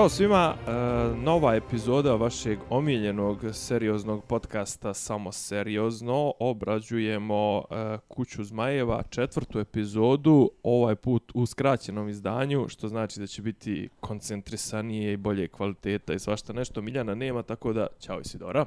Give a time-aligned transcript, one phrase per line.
[0.00, 0.72] Ćao svima, e,
[1.16, 6.32] nova epizoda vašeg omiljenog serioznog podcasta Samo seriozno.
[6.38, 13.42] Obrađujemo e, Kuću Zmajeva, četvrtu epizodu, ovaj put u skraćenom izdanju, što znači da će
[13.42, 16.82] biti koncentrisanije i bolje kvaliteta i svašta nešto.
[16.82, 18.64] Miljana nema, tako da, ćao Isidora.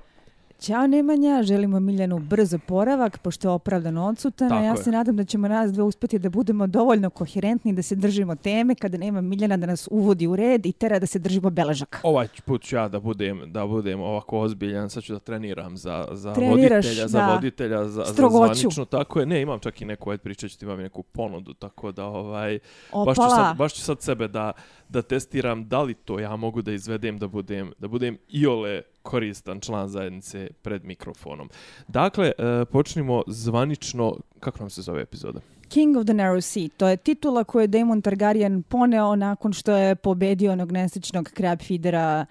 [0.64, 4.62] Ćao Nemanja, želimo Miljanu brzo poravak, pošto je opravdano odsutana.
[4.62, 8.36] Ja se nadam da ćemo nas dve uspjeti da budemo dovoljno koherentni, da se držimo
[8.36, 12.00] teme, kada nema Miljana da nas uvodi u red i tera da se držimo beležaka.
[12.04, 16.08] Ovaj put ću ja da budem, da budem ovako ozbiljan, sad ću da treniram za,
[16.12, 18.86] za Treniraš, voditelja, za voditelja, za, za zvanično.
[18.86, 21.92] Tako je, ne, imam čak i neku, ajde pričat ću ti imam neku ponudu, tako
[21.92, 22.60] da ovaj,
[23.06, 24.52] baš ću, sad, baš ću sad sebe da,
[24.94, 29.60] da testiram da li to ja mogu da izvedem da budem da budem iole koristan
[29.60, 31.50] član zajednice pred mikrofonom.
[31.88, 35.40] Dakle, e, počnimo zvanično, kako nam se zove epizoda?
[35.70, 36.70] King of the Narrow Sea.
[36.78, 41.60] To je titula koju je Daemon Targaryen poneo nakon što je pobedio onog nesečnog crab
[41.68, 42.26] feedera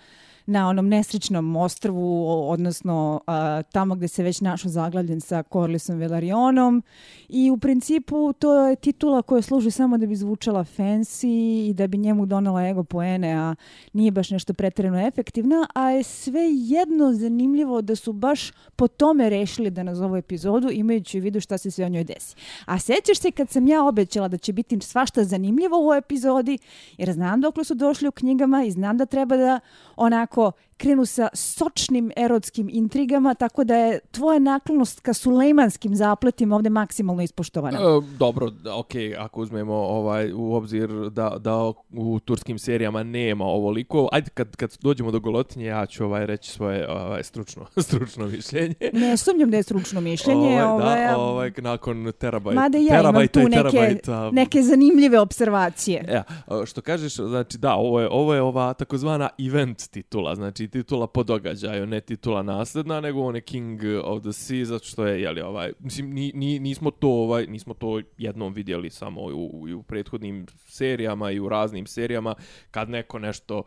[0.46, 6.82] na onom nesrećnom ostrvu, odnosno a, tamo gdje se već našao zaglavljen sa Corlisom Velarionom.
[7.28, 11.86] I u principu to je titula koja služi samo da bi zvučala fancy i da
[11.86, 13.54] bi njemu donela ego poene, a
[13.92, 19.30] nije baš nešto pretredno efektivna, a je sve jedno zanimljivo da su baš po tome
[19.30, 22.36] rešili da nazovu epizodu imajući u vidu šta se sve o njoj desi.
[22.64, 26.58] A sećaš se kad sam ja obećala da će biti svašta zanimljivo u ovoj epizodi,
[26.98, 29.60] jer znam dok su došli u knjigama i znam da treba da
[29.96, 36.56] onako tako krenu sa sočnim erotskim intrigama, tako da je tvoja naklonost ka sulejmanskim zapletima
[36.56, 37.78] ovde maksimalno ispoštovana.
[37.78, 37.82] E,
[38.18, 44.30] dobro, ok, ako uzmemo ovaj u obzir da, da u turskim serijama nema ovoliko, ajde
[44.30, 48.74] kad, kad dođemo do golotinje, ja ću ovaj reći svoje ovaj, stručno, stručno mišljenje.
[48.92, 50.62] Ne sumnjam da je stručno mišljenje.
[50.62, 54.00] Ovaj, ovaj, da, ovaj, nakon terabajt, Mada ja imam tu neke,
[54.32, 56.04] neke zanimljive observacije.
[56.12, 56.24] Ja,
[56.66, 61.22] što kažeš, znači da, ovo je, ovo je ova takozvana event titula, znači titula po
[61.22, 65.40] događaju, ne titula nasledna, nego on je King of the Sea, zato što je, jeli,
[65.40, 70.46] ovaj, mislim, ni, ni, nismo to, ovaj, nismo to jednom vidjeli samo u, u, prethodnim
[70.66, 72.34] serijama i u raznim serijama,
[72.70, 73.62] kad neko nešto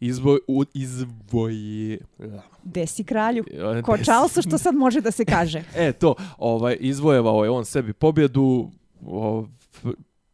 [0.00, 1.98] izvoj, u, izvoji...
[2.62, 3.44] Desi kralju.
[3.84, 5.62] Ko Charlesu, što sad može da se kaže.
[5.76, 8.70] e, to, ovaj, izvojevao je on sebi pobjedu,
[9.06, 9.46] o,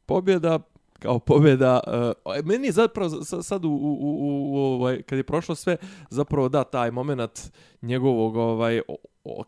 [0.07, 0.59] pobjeda
[0.99, 1.81] kao pobjeda.
[2.25, 5.77] Uh, meni je zapravo sad u, u, u, u, ovaj, kad je prošlo sve,
[6.11, 7.53] zapravo da, taj moment
[7.83, 8.97] njegovog, ovaj, o,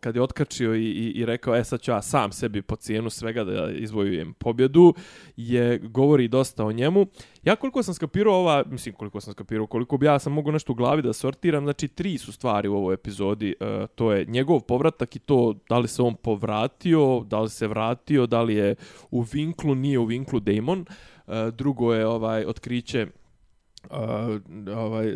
[0.00, 3.10] kad je otkačio i, i, i rekao, e sad ću ja sam sebi po cijenu
[3.10, 4.94] svega da izvojujem pobjedu,
[5.36, 7.06] je govori dosta o njemu.
[7.42, 10.72] Ja koliko sam skapirao ova, mislim koliko sam skapirao, koliko bi ja sam mogu nešto
[10.72, 13.54] u glavi da sortiram, znači tri su stvari u ovoj epizodi.
[13.60, 17.68] e, to je njegov povratak i to da li se on povratio, da li se
[17.68, 18.74] vratio, da li je
[19.10, 20.84] u vinklu, nije u vinklu Damon
[21.52, 23.06] drugo je ovaj otkriće
[23.90, 23.96] uh,
[24.76, 25.14] ovaj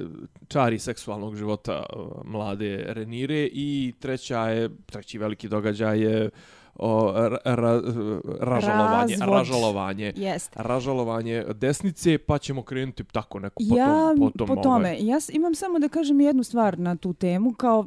[0.49, 6.31] čari seksualnog života uh, mlade Renire i treća je treći veliki događaj je
[6.75, 7.81] o ra, ra,
[8.41, 9.39] ražalovanje Razvod.
[9.39, 10.51] ražalovanje Jest.
[10.57, 13.87] ražalovanje desnice pa ćemo krenuti tako neko ja,
[14.19, 15.07] potom potom po tome ovaj.
[15.07, 17.87] ja imam samo da kažem jednu stvar na tu temu kao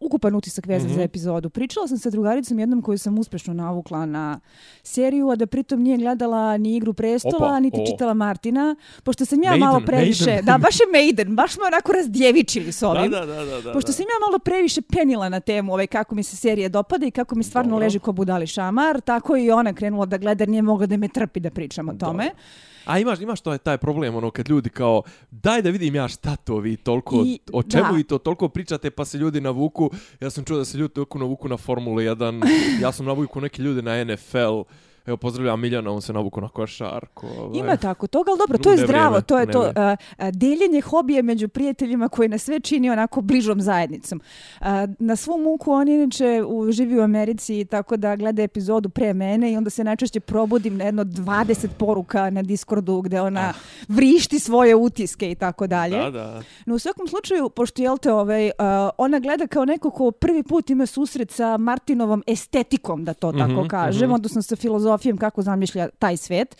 [0.00, 0.94] ukupan utisak vezan mm -hmm.
[0.94, 1.04] za mhm.
[1.04, 1.50] epizodu.
[1.50, 4.40] Pričala sam sa drugaricom jednom koju sam uspešno navukla na
[4.82, 7.86] seriju, a da pritom nije gledala ni Igru prestova, Opa, niti o.
[7.86, 10.24] čitala Martina, pošto sam ja Maiden, malo previše...
[10.24, 10.44] Maiden.
[10.44, 13.10] Da, baš je Maiden, baš smo onako razdjevičili s ovim.
[13.10, 16.22] Da, da, da, da, pošto sam ja malo previše penila na temu ovaj, kako mi
[16.22, 17.84] se serija dopada i kako mi stvarno Dobro.
[17.84, 21.40] leži ko budali šamar, tako i ona krenula da gleda, nije mogla da me trpi
[21.40, 22.24] da pričam o tome.
[22.24, 22.38] Dobro.
[22.88, 26.08] A imaš, imaš to je taj problem, ono, kad ljudi kao, daj da vidim ja
[26.08, 27.96] šta to vi toliko, I, o čemu da.
[27.96, 29.90] vi to toliko pričate, pa se ljudi navuku,
[30.20, 32.42] ja sam čuo da se ljudi toliko navuku na Formulu 1,
[32.82, 34.60] ja sam navuku neki ljudi na NFL,
[35.08, 37.26] Evo, pozdravljam Miljana, on se navuku na košarku.
[37.38, 37.58] Ovaj.
[37.58, 39.08] Ima tako toga, ali dobro, to je zdravo.
[39.08, 43.60] Vrijeme, to je to uh, deljenje hobije među prijateljima koje nas sve čini onako bližom
[43.60, 44.20] zajednicom.
[44.60, 44.66] Uh,
[44.98, 49.56] na svu muku on inače živi u Americi tako da gleda epizodu pre mene i
[49.56, 53.52] onda se najčešće probudim na jedno 20 poruka na Discordu gde ona ah.
[53.88, 55.98] vrišti svoje utiske i tako dalje.
[55.98, 56.42] Da, da.
[56.66, 58.52] No u svakom slučaju, pošto je te ovaj, uh,
[58.98, 63.52] ona gleda kao neko ko prvi put ima susret sa Martinovom estetikom, da to tako
[63.52, 64.14] mm -hmm, kažem, mm -hmm.
[64.14, 66.56] odnosno sa filozofijom filozofijom kako zamišlja taj svet.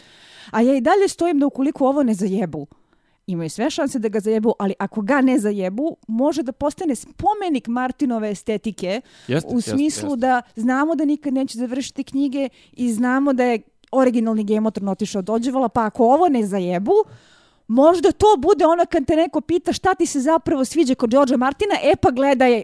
[0.50, 2.66] A ja i dalje stojim da ukoliko ovo ne zajebu,
[3.26, 7.68] imaju sve šanse da ga zajebu, ali ako ga ne zajebu, može da postane spomenik
[7.68, 10.16] Martinove estetike jeste, u smislu jeste, jeste.
[10.16, 13.62] da znamo da nikad neće završiti knjige i znamo da je
[13.92, 16.92] originalni Thrones otišao dođevala, pa ako ovo ne zajebu,
[17.68, 21.36] možda to bude ono kad te neko pita šta ti se zapravo sviđa kod Georgea
[21.36, 22.62] Martina, e pa gledaj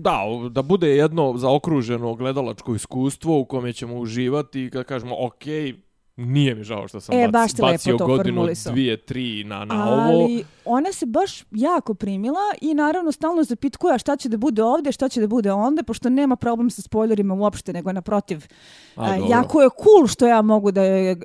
[0.00, 0.20] Da,
[0.50, 5.44] da bude jedno zaokruženo gledalačko iskustvo u kome ćemo uživati i kad kažemo ok,
[6.16, 8.72] Nije mi žao što sam E, bac- baš bacio to godinu, formulisao.
[8.72, 10.02] dvije, tri na, na ovo.
[10.02, 14.62] Ali ona se baš jako primila i naravno stalno zapitkuje a šta će da bude
[14.62, 18.46] ovde, šta će da bude onda, pošto nema problem sa spoilerima uopšte, nego naprotiv.
[18.96, 19.30] A, dobro.
[19.30, 21.16] jako je cool što ja mogu da e,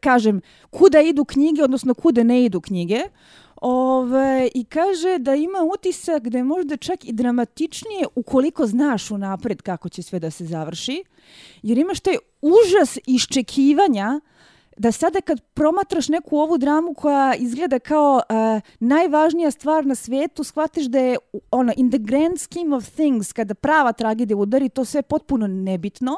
[0.00, 3.00] kažem kuda idu knjige, odnosno kuda ne idu knjige.
[3.60, 9.62] Ove, I kaže da ima utisak da je možda čak i dramatičnije ukoliko znaš unapred
[9.62, 11.04] kako će sve da se završi.
[11.62, 14.20] Jer imaš taj užas iščekivanja
[14.78, 20.44] da sada kad promatraš neku ovu dramu koja izgleda kao uh, najvažnija stvar na svetu,
[20.44, 21.16] shvatiš da je
[21.50, 26.16] ono, in the grand scheme of things, kada prava tragedija udari, to sve potpuno nebitno,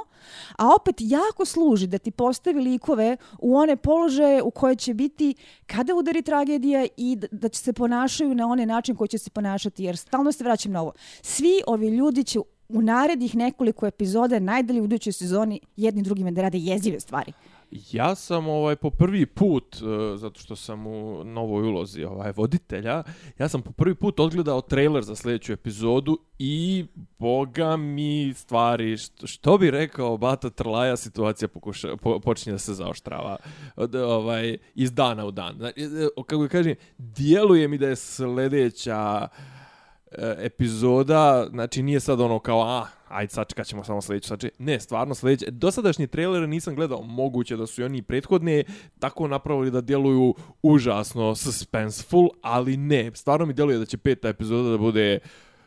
[0.58, 5.34] a opet jako služi da ti postavi likove u one položaje u koje će biti
[5.66, 9.84] kada udari tragedija i da, će se ponašaju na onaj način koji će se ponašati,
[9.84, 10.92] jer stalno se vraćam na ovo.
[11.22, 16.42] Svi ovi ljudi će u narednih nekoliko epizoda, najdalje u idućoj sezoni, jedni drugima da
[16.42, 17.32] rade jezive stvari.
[17.70, 23.02] Ja sam ovaj po prvi put e, zato što sam u novoj ulozi ovaj voditelja,
[23.38, 26.84] ja sam po prvi put odgledao trailer za sljedeću epizodu i
[27.18, 32.74] boga mi stvari što, što bi rekao Bata Trlaja situacija pokuša, po, počinje da se
[32.74, 33.36] zaoštrava
[33.76, 35.56] od, ovaj iz dana u dan.
[35.56, 39.59] Znači, e, kako kažem, djeluje mi da je sljedeća uh,
[40.38, 45.14] epizoda, znači nije sad ono kao, a, ajde sačekat ćemo samo sljedeću, znači, ne, stvarno
[45.14, 45.50] sljedeće.
[45.50, 48.64] Dosadašnji trailere nisam gledao, moguće da su i oni prethodne
[48.98, 54.70] tako napravili da djeluju užasno suspenseful, ali ne, stvarno mi djeluje da će peta epizoda
[54.70, 55.18] da bude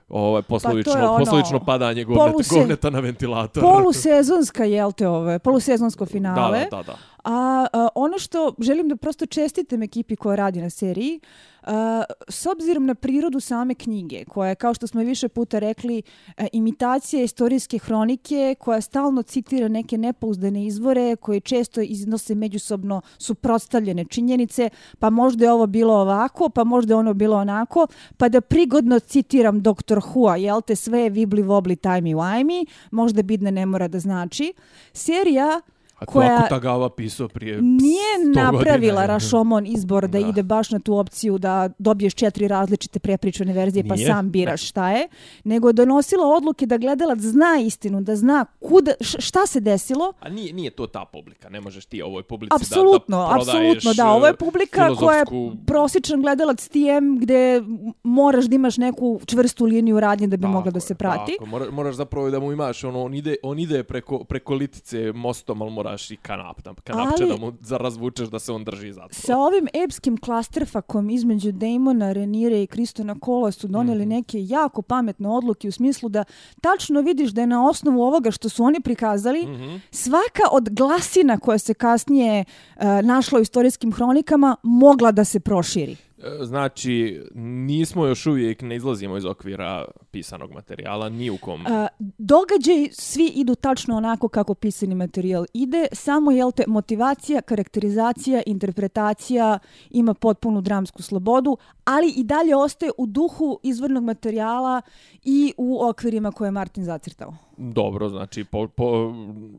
[0.10, 3.64] ovaj poslovično, ono, poslovično padanje govneta, poluse- govneta na ventilator.
[3.64, 6.60] Polusezonska, jel te ove, polusezonsko finale.
[6.60, 6.98] Da, da, da, da.
[7.24, 11.20] A, a ono što želim da prosto čestitam ekipi koja radi na seriji,
[11.64, 16.02] a, s obzirom na prirodu same knjige, koja je, kao što smo više puta rekli,
[16.38, 24.06] a, imitacija istorijske hronike, koja stalno citira neke nepouzdane izvore, koje često iznose međusobno suprotstavljene
[24.06, 27.88] činjenice, pa možda je ovo bilo ovako, pa možda je ono bilo onako,
[28.18, 30.00] pa da prigodno citiram Dr.
[30.00, 34.54] Hua, jel te sve je vibli vobli timey wajmi, možda bidne ne mora da znači.
[34.94, 35.62] Serija
[36.04, 39.06] A koja- ako Tagawa pisao prije nije 100 napravila godina.
[39.06, 40.28] Rashomon izbor da, Da.
[40.28, 44.08] ide baš na tu opciju da dobiješ četiri različite prepričane verzije pa Nije.
[44.08, 45.08] sam biraš šta je,
[45.44, 50.14] nego je donosila odluke da gledalac zna istinu, da zna kuda, šta se desilo.
[50.20, 53.94] A nije, nije to ta publika, ne možeš ti ovoj publici Apsolutno, da, da apsolutno,
[53.94, 57.62] da, ovo je e, publika koja je filozofsku- prosječan gledalac TM gde
[58.04, 61.32] moraš da imaš neku čvrstu liniju radnje da bi mogla da Tako se prati.
[61.32, 65.12] Tako, moraš, moraš zapravo da mu imaš, ono, on ide, on ide preko, preko litice
[65.14, 68.94] mostom, ali moraš i kanap, da, kanapče Ali- da mu razvučeš da se on drži
[68.94, 69.08] za to.
[69.12, 74.10] Sa ovim epskim klasterfakom između Damona, Renire i Kristona Kola su doneli Mhm.
[74.10, 76.24] neke jako pametne odluke u smislu da
[76.62, 79.76] tačno vidiš da je na osnovu ovoga što su oni prikazali Mhm.
[79.92, 82.46] svaka od glasina koja se kasnije
[82.76, 85.96] uh, našla u istorijskim hronikama mogla da se proširi.
[86.24, 87.24] E, znači,
[87.66, 91.62] nismo još uvijek, ne izlazimo iz okvira pisanog materijala, ni u kom.
[91.62, 91.88] E, A,
[92.18, 99.60] događaj svi idu tačno onako kako pisani materijal ide, samo jel te motivacija, karakterizacija, interpretacija
[99.90, 104.82] ima potpunu dramsku slobodu, ali i dalje ostaje u duhu izvornog materijala
[105.24, 107.36] i u okvirima koje je Martin zacrtao.
[107.58, 109.14] Dobro, znači, po, po,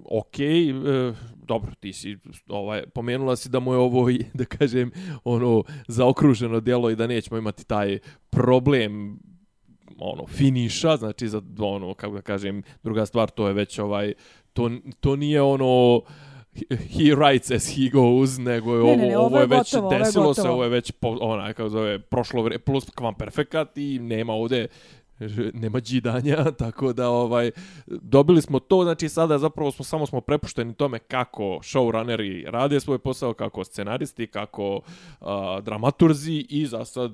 [0.05, 0.73] ok, e,
[1.37, 4.91] dobro, ti si, ovaj, pomenula si da mu je ovo, da kažem,
[5.25, 7.99] ono, zaokruženo djelo i da nećemo imati taj
[8.31, 9.19] problem
[9.99, 14.13] ono finiša, znači za ono kako da kažem, druga stvar to je već ovaj
[14.53, 14.71] to
[15.01, 16.01] to nije ono
[16.69, 19.75] he writes as he goes, nego je Ne, ovo, ne, ne, ovo, ovo je već
[19.75, 22.91] gotovo, ovo je desilo se, ovo je već po, onaj kako zove prošlo vre, plus
[22.91, 24.67] kvam perfekat i nema ovde
[25.55, 27.51] nema džidanja, tako da ovaj
[27.87, 32.99] dobili smo to, znači sada zapravo smo samo smo prepušteni tome kako showrunneri rade svoj
[32.99, 34.81] posao, kako scenaristi, kako
[35.21, 35.27] uh,
[35.63, 37.13] dramaturzi i za sad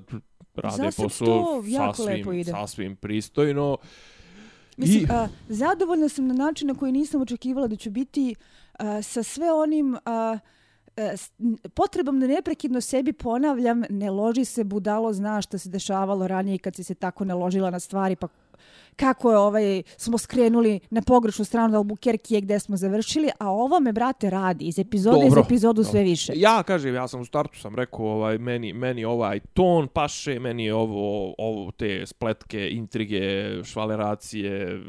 [0.55, 3.77] rade Za posao sasvim, sasvim pristojno.
[4.77, 8.35] Mislim, I- a, zadovoljna sam na način na koji nisam očekivala da ću biti
[8.79, 10.37] a, sa sve onim a,
[11.01, 11.15] E,
[11.73, 16.75] potrebom da neprekidno sebi ponavljam ne loži se budalo, znaš šta se dešavalo ranije kad
[16.75, 18.27] si se tako naložila na stvari, pa
[19.01, 23.93] kako je ovaj, smo skrenuli na pogrešnu stranu Albuquerque gde smo završili, a ovo me,
[23.93, 26.33] brate, radi iz epizode iz epizodu sve više.
[26.35, 30.65] Ja kažem, ja sam u startu sam rekao, ovaj meni meni ovaj ton paše, meni
[30.65, 33.21] je ovo ovo te spletke, intrige,
[33.63, 34.81] švaleracije,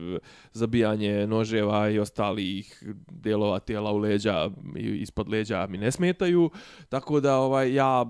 [0.53, 6.51] zabijanje noževa i ostalih delova tijela u leđa i ispod leđa mi ne smetaju.
[6.89, 8.07] Tako da ovaj ja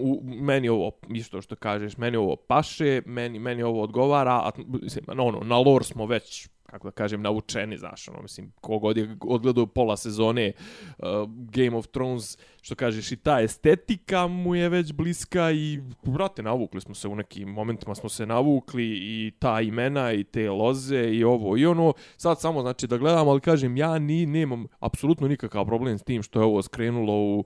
[0.00, 4.50] u, meni ovo, isto što kažeš, meni ovo paše, meni, meni ovo odgovara, a,
[4.82, 9.16] mislim, ono, na lore smo već kako da kažem, naučeni, znaš, ono, mislim, kogod je
[9.20, 14.92] odgledao pola sezone uh, Game of Thrones, što kažeš, i ta estetika mu je već
[14.92, 20.12] bliska i, brate, navukli smo se u nekim momentima, smo se navukli i ta imena
[20.12, 23.98] i te loze i ovo i ono, sad samo, znači, da gledam, ali kažem, ja
[23.98, 27.44] ni, nemam apsolutno nikakav problem s tim što je ovo skrenulo u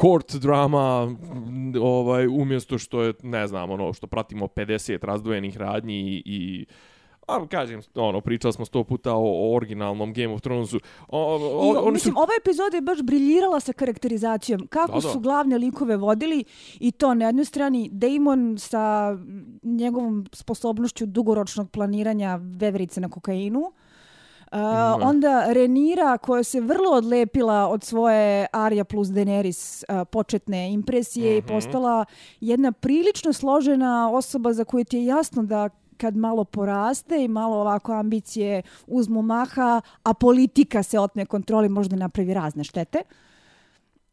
[0.00, 1.16] court drama
[1.82, 6.66] ovaj umjesto što je ne znam ono što pratimo 50 razdvojenih radnji i, i
[7.28, 10.80] A kažem, ono, pričali smo sto puta o, o originalnom Game of Thronesu.
[11.08, 12.20] O, o, o, mislim, su...
[12.20, 14.66] ova epizoda je baš briljirala sa karakterizacijom.
[14.66, 15.12] Kako da, da.
[15.12, 16.44] su glavne likove vodili
[16.80, 19.16] i to na jednoj strani Damon sa
[19.62, 23.72] njegovom sposobnošću dugoročnog planiranja veverice na kokainu.
[24.52, 25.02] Uh, mm.
[25.02, 31.34] Onda Renira koja se vrlo odlepila od svoje Arya plus Daenerys uh, početne impresije mm
[31.34, 31.38] -hmm.
[31.38, 31.54] i mhm.
[31.54, 32.04] postala
[32.40, 37.56] jedna prilično složena osoba za koju ti je jasno da kad malo poraste i malo
[37.56, 43.02] ovako ambicije uzmu maha, a politika se otme kontroli, možda napravi razne štete.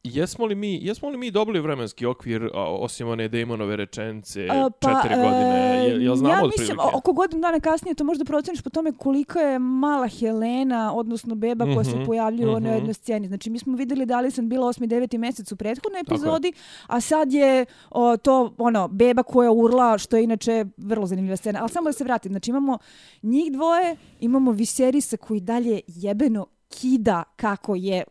[0.05, 5.01] Jesmo li mi, jesmo li mi dobili vremenski okvir osim one Damonove rečence A, pa,
[5.01, 5.85] četiri godine?
[5.85, 9.39] Je, jel znamo ja mislim, oko godinu dana kasnije to možda proceniš po tome koliko
[9.39, 12.71] je mala Helena, odnosno beba koja mm -hmm, se mhm, pojavljuje mm -hmm.
[12.71, 13.27] u jednoj sceni.
[13.27, 14.87] Znači, mi smo videli da li sam bila 8.
[14.87, 15.17] 9.
[15.17, 16.53] mjesec u prethodnoj epizodi,
[16.87, 21.59] a sad je o, to ono beba koja urla, što je inače vrlo zanimljiva scena.
[21.59, 22.77] Ali samo da se vratim, znači imamo
[23.21, 28.03] njih dvoje, imamo Viserisa koji dalje jebeno kida kako je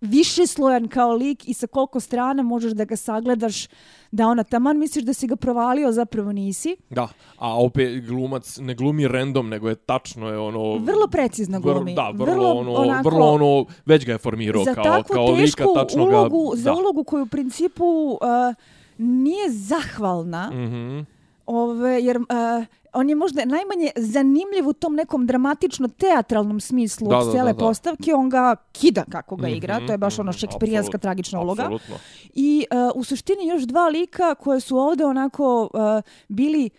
[0.00, 3.66] više slojan kao lik i sa koliko strana možeš da ga sagledaš
[4.10, 6.76] da ona taman misliš da si ga provalio, zapravo nisi.
[6.90, 10.78] Da, a opet glumac ne glumi random, nego je tačno je ono...
[10.78, 11.92] Vrlo precizno glumi.
[11.92, 15.64] Vr, da, vrlo, vrlo, ono, onako, vrlo ono, već ga je formirao kao, kao lika,
[15.74, 16.60] tačno ulogu, ga...
[16.60, 18.18] Za ulogu koju u principu uh,
[18.98, 21.04] nije zahvalna, mm -hmm.
[21.46, 22.24] Ove, jer uh,
[22.92, 28.14] on je možda najmanje zanimljiv u tom nekom dramatično teatralnom smislu da, od cijele postavke,
[28.14, 31.40] on ga kida kako ga igra, mm -hmm, to je baš ono mhm, šekspirijanska tragična
[31.40, 31.62] uloga.
[31.62, 31.96] Absolutno.
[32.34, 36.70] I uh, u suštini još dva lika koje su ovde onako uh, bili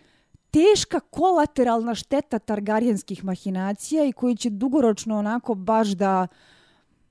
[0.50, 6.26] teška kolateralna šteta targarijanskih mahinacija i koji će dugoročno onako baš da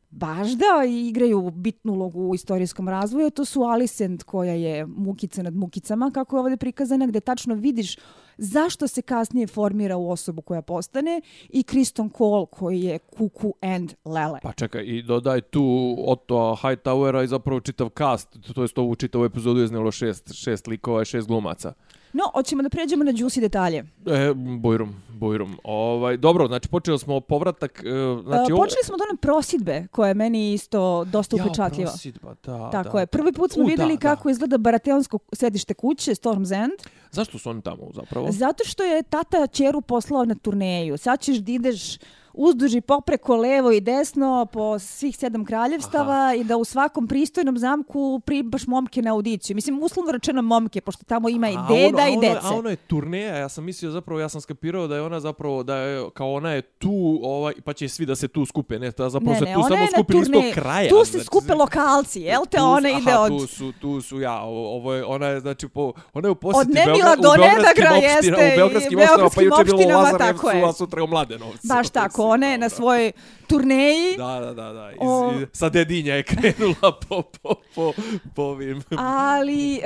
[0.09, 3.29] baš da igraju bitnu ulogu u istorijskom razvoju.
[3.29, 7.97] To su Alicent koja je mukica nad mukicama, kako je ovdje prikazana, gde tačno vidiš
[8.37, 13.93] zašto se kasnije formira u osobu koja postane i Kriston Cole koji je Kuku and
[14.05, 14.39] Lele.
[14.43, 18.95] Pa čekaj, i dodaj tu Otto Hightowera i zapravo čitav cast, to je to u
[18.95, 21.73] čitavu epizodu je znalo šest, šest likova i šest glumaca.
[22.17, 23.77] No, hoćemo da pređemo na juicy detalje.
[24.05, 25.57] E, Bojrum, Bojrum.
[25.63, 27.83] Ovaj, dobro, znači počeli smo povratak...
[27.85, 31.89] E, znači, e, počeli smo od one prosidbe, koja je meni isto dosta upečatljiva.
[31.89, 32.99] Ja, prosidba, da, Tako da.
[32.99, 33.07] je.
[33.07, 34.31] Prvi put smo U, videli da, kako da.
[34.31, 36.73] izgleda Barateonsko sedište kuće, Storm's End.
[37.11, 38.27] Zašto su oni tamo zapravo?
[38.31, 40.97] Zato što je tata čeru poslao na turneju.
[40.97, 41.97] Sad ćeš da ideš
[42.37, 46.33] uzduži popreko levo i desno po svih sedam kraljevstava Aha.
[46.33, 49.55] i da u svakom pristojnom zamku pribaš momke na audiciju.
[49.55, 52.47] Mislim, uslovno rečeno momke, pošto tamo ima i deda ono, i dece.
[52.47, 55.63] A ono je turneja, ja sam mislio zapravo, ja sam skapirao da je ona zapravo,
[55.63, 58.91] da je, kao ona je tu, ovaj, pa će svi da se tu skupe, ne,
[58.91, 60.89] da zapravo ne, se tu samo skupi isto kraja.
[60.89, 63.29] Tu se znači, skupe lokalci, jel te, ona ide aha, od...
[63.29, 66.69] tu su, tu su, ja, ovo je, ona je, znači, po, ona je u posjeti
[66.69, 71.03] od Nemila do Nedagra u Beogradskim opštinama, pa juče je bilo u Lazarevcu, a sutra
[71.03, 71.67] u Mladenovcu.
[71.67, 73.11] Baš tako, ona je na svojoj
[73.47, 74.17] turneji.
[74.17, 74.91] Da, da, da, da.
[74.91, 75.33] Iz, o...
[75.53, 77.93] sa dedinja je krenula po, po, po,
[78.35, 78.81] po ovim...
[78.97, 79.81] Ali...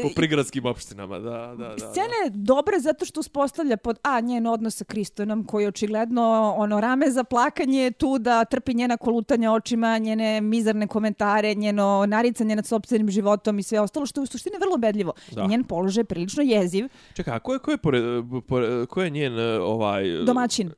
[0.00, 1.78] Uh, po prigradskim opštinama, da, da, da.
[1.78, 6.80] Scena je dobra zato što uspostavlja pod A, njen odnos sa Kristonom, koji očigledno ono
[6.80, 12.66] rame za plakanje tu da trpi njena kolutanja očima, njene mizarne komentare, njeno naricanje nad
[12.66, 15.12] sobstvenim životom i sve ostalo, što je u suštini vrlo bedljivo.
[15.32, 15.46] Da.
[15.46, 16.88] Njen položaj je prilično jeziv.
[17.14, 18.04] Čekaj, a ko je, ko je, pored,
[18.48, 20.04] pored, ko je njen ovaj...
[20.24, 20.72] Domaćin.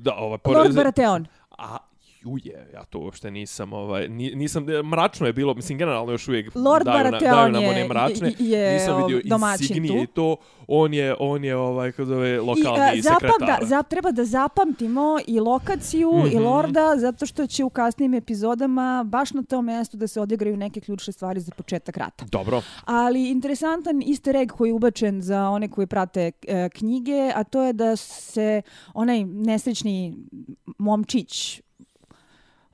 [0.00, 1.26] Da, ovaj, Lord Baratheon.
[1.62, 1.78] A
[2.24, 6.84] juje, ja to uopšte nisam, ovaj, nisam, mračno je bilo, mislim, generalno još uvijek Lord
[6.84, 11.44] daju, na, daju nam one mračne, je, nisam vidio insignije i to, on je, on
[11.44, 13.60] je, ovaj, kako zove, lokalni I, uh, zapam, sekretar.
[13.60, 16.34] Da, za, treba da zapamtimo i lokaciju mm -hmm.
[16.34, 20.56] i Lorda, zato što će u kasnim epizodama baš na tom mjestu da se odigraju
[20.56, 22.24] neke ključne stvari za početak rata.
[22.32, 22.62] Dobro.
[22.84, 27.62] Ali interesantan easter egg koji je ubačen za one koji prate e, knjige, a to
[27.62, 28.62] je da se
[28.94, 30.16] onaj nesrećni
[30.82, 31.60] momčić,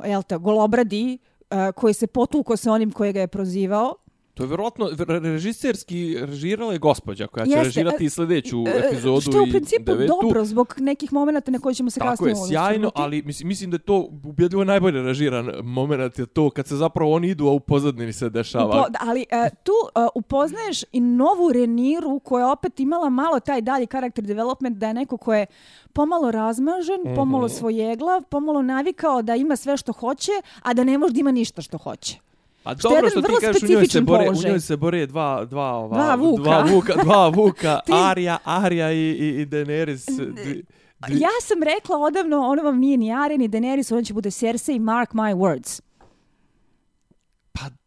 [0.05, 1.19] jel te, golobradi,
[1.51, 3.95] uh, koji se potuko sa onim koji ga je prozivao,
[4.39, 8.83] To je verovatno re- režiserski režirala je gospođa koja će Jeste, režirati i sljedeću E,
[8.87, 10.13] epizodu Što je u i principu devetu.
[10.21, 13.71] dobro zbog nekih momenata na koje ćemo se Tako kasnije je, sjajno, ali mislim, mislim
[13.71, 17.53] da je to ubjedljivo najbolje režiran moment je to kad se zapravo oni idu, a
[17.53, 18.67] u pozadini se dešava.
[18.67, 23.61] Upo, ali e, tu e, upoznaješ i novu Reniru koja je opet imala malo taj
[23.61, 25.47] dalji karakter development da je neko ko je
[25.93, 31.13] pomalo razmažen, pomalo svojeglav, pomalo navikao da ima sve što hoće, a da ne može
[31.13, 32.28] da ima ništa što hoće.
[32.65, 35.07] A Što je dobro što ti kažeš, u njoj se bore, u njoj se bore
[35.07, 36.43] dva, dva, ova, Dva vuka.
[36.43, 40.07] dva vuka, dva vuka Ti- Arya, Arya i, i, i Daenerys.
[40.35, 40.65] Dvi,
[41.11, 44.79] Ja sam rekla odavno, ono vam nije ni Arya ni Daenerys, ono će bude Cersei,
[44.79, 45.81] mark my words.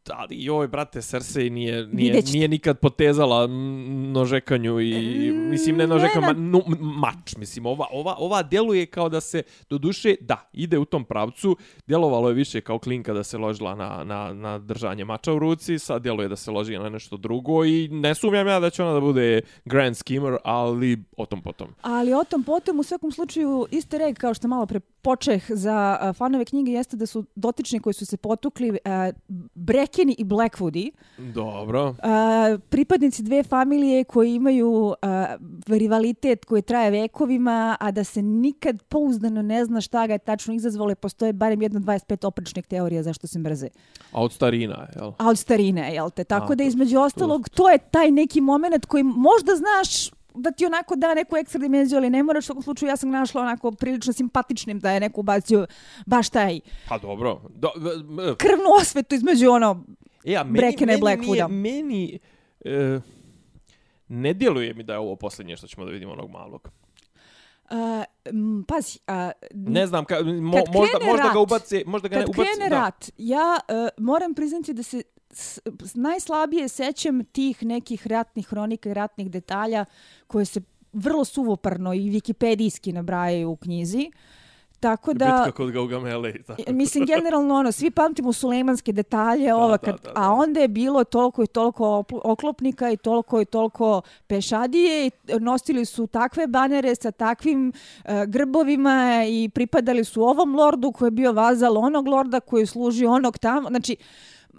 [0.09, 3.47] Ali joj, brate, Cersei nije, nije, nije nikad potezala
[4.11, 4.93] nožekanju i,
[5.31, 9.43] mislim, ne Mm, nožekanju, ma, m- mač, mislim, ova, ova, ova djeluje kao da se,
[9.69, 13.75] do duše, da, ide u tom pravcu, djelovalo je više kao klinka da se ložila
[13.75, 17.65] na, na, na držanje mača u ruci, sad djeluje da se loži na nešto drugo
[17.65, 21.67] i ne sumnjam ja da će ona da bude grand schemer, ali o tom potom.
[21.81, 26.13] Ali o tom potom u svakom slučaju easter egg kao što malo pre počeh za
[26.17, 29.11] fanove knjige jeste da su dotični koji su se potukli a,
[29.91, 31.95] Brekeni i Blackwoodi, Dobro.
[32.03, 35.35] a, pripadnici dve familije koji imaju a,
[35.67, 40.53] rivalitet koji traje vekovima, a da se nikad pouzdano ne zna šta ga je tačno
[40.53, 43.69] izazvalo, postoje barem jedno 25 oprečnih teorija zašto se mrze.
[44.11, 45.11] A od starina, jel?
[45.17, 46.23] A od starine, jel te?
[46.23, 50.65] Tako A, da između ostalog, to je taj neki moment koji možda znaš da ti
[50.65, 53.71] onako da neku ekstra dimenziju, ali ne moraš u svakom slučaju, ja sam našla onako
[53.71, 55.67] prilično simpatičnim da je neko ubacio
[56.05, 57.41] baš taj Pa dobro.
[57.49, 59.83] Do, m- krvnu osvetu između ono,
[60.25, 61.47] E, a meni, Brekena i meni, nije, Blackwooda.
[61.49, 62.19] meni
[62.61, 62.99] e,
[64.07, 66.69] ne djeluje mi da je ovo posljednje što ćemo da vidimo onog malog.
[67.65, 67.77] uh,
[68.25, 70.23] m, pazi, a, Ne znam, ka, mo,
[70.55, 72.41] Kad možda, možda ga rat- ubace, možda ga kad ne ubace.
[72.51, 72.75] krene da.
[72.77, 75.03] rat, ja uh, moram priznati da se
[75.93, 79.85] najslabije sećam tih nekih ratnih hronika i ratnih detalja
[80.27, 80.61] koje se
[80.93, 84.11] vrlo suvoparno i wikipedijski nabrajaju u knjizi.
[84.81, 85.25] Tako da...
[85.25, 86.61] Bitka kod Gaugamele i tako.
[86.81, 90.11] Mislim, generalno, ono, svi pamtimo sulejmanske detalje, ova, da, kad, da, da.
[90.15, 95.85] a onda je bilo toliko i toliko oklopnika i toliko i toliko pešadije i nosili
[95.85, 97.73] su takve banere sa takvim
[98.05, 102.65] e, grbovima i pripadali su ovom lordu koji je bio vazal onog lorda koji je
[102.65, 103.69] služio onog tamo.
[103.69, 103.95] Znači,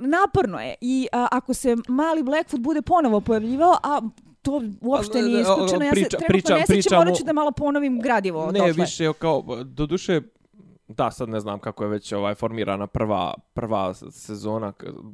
[0.03, 0.75] naporno je.
[0.81, 4.01] I a, ako se mali Blackfoot bude ponovo pojavljivao, a
[4.43, 5.85] to uopšte nije isključeno.
[5.85, 8.51] Ja se priča- trenutno ne sjećam, morat ću da malo ponovim gradivo.
[8.53, 10.21] Ne, više kao, do duše,
[10.97, 14.73] da, sad ne znam kako je već ovaj formirana prva, prva sezona,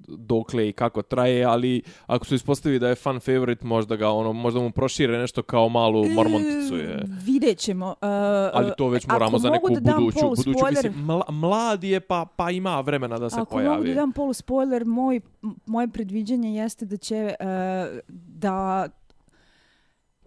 [0.09, 4.33] dokle i kako traje, ali ako su ispostavi da je fan favorite, možda ga ono,
[4.33, 6.91] možda mu prošire nešto kao malu mormonticu je.
[6.91, 7.87] E, Vidjet ćemo.
[7.87, 7.95] Uh,
[8.53, 11.85] Ali to već ako moramo za neku da buduću, polu buduću spoiler, mislim, mla, mlad
[11.85, 13.77] je pa, pa ima vremena da se Ako pojavi.
[13.77, 15.21] mogu da dam polu spoiler, moj,
[15.67, 18.89] moje predviđanje jeste da će uh, da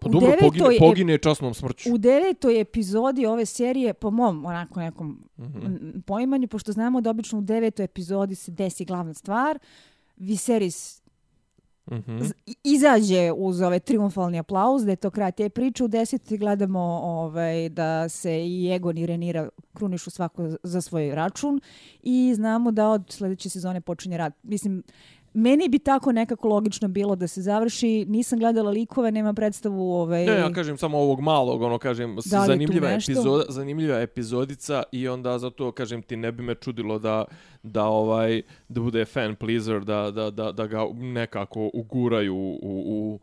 [0.02, 1.92] Pa u dobro, devetoj pogine, pogine časnom smrću.
[1.92, 7.38] u devetoj epizodi ove serije, po mom onako nekom mm poimanju, pošto znamo da obično
[7.38, 9.58] u devetoj epizodi se desi glavna stvar,
[10.16, 11.02] Viserys
[12.20, 15.84] z- i- izađe uz ovaj triumfalni aplauz, da je to kraj te priče.
[15.84, 21.60] U desetoj gledamo ovaj, da se i Egon i Renira krunišu svako za svoj račun
[22.02, 24.32] i znamo da od sljedeće sezone počinje rad.
[24.42, 24.82] Mislim,
[25.34, 28.04] meni bi tako nekako logično bilo da se završi.
[28.08, 32.44] Nisam gledala likove, nema predstavu ovaj, Ne, ja kažem samo ovog malog, ono kažem, Da
[32.46, 37.24] zanimljiva, epizoda, zanimljiva epizodica i onda zato kažem ti ne bi me čudilo da
[37.62, 42.82] da ovaj da bude fan pleaser da, da, da, da ga nekako uguraju u, u,
[42.86, 43.18] u,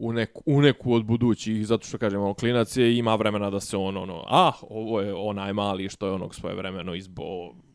[0.00, 3.76] neku, u neku od budućih, zato što kažem, ono, klinac je ima vremena da se
[3.76, 7.22] on, ono, ah, ovo je onaj mali što je onog svoje vremeno izbo,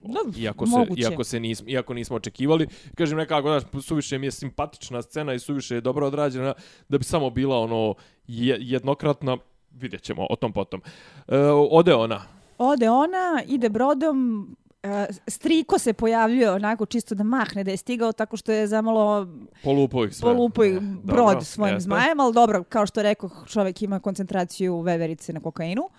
[0.01, 1.01] Da, iako, se, moguće.
[1.01, 2.67] iako, se nismo, iako nismo očekivali.
[2.95, 6.53] Kažem nekako, znaš, suviše mi je simpatična scena i suviše je dobro odrađena
[6.89, 7.95] da bi samo bila ono
[8.27, 9.38] je, jednokratna,
[9.71, 10.81] vidjet ćemo o tom potom.
[11.27, 11.38] E,
[11.71, 12.21] ode ona.
[12.57, 14.47] Ode ona, ide brodom,
[14.84, 19.28] e, striko se pojavljuje onako čisto da mahne da je stigao tako što je zamalo
[19.63, 20.22] Polupo ih sve.
[20.22, 21.84] polupo E, brod dobro, svojim jeste.
[21.84, 25.89] zmajem, ali dobro, kao što rekao, čovjek ima koncentraciju veverice na kokainu.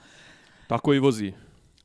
[0.66, 1.32] Tako i vozi.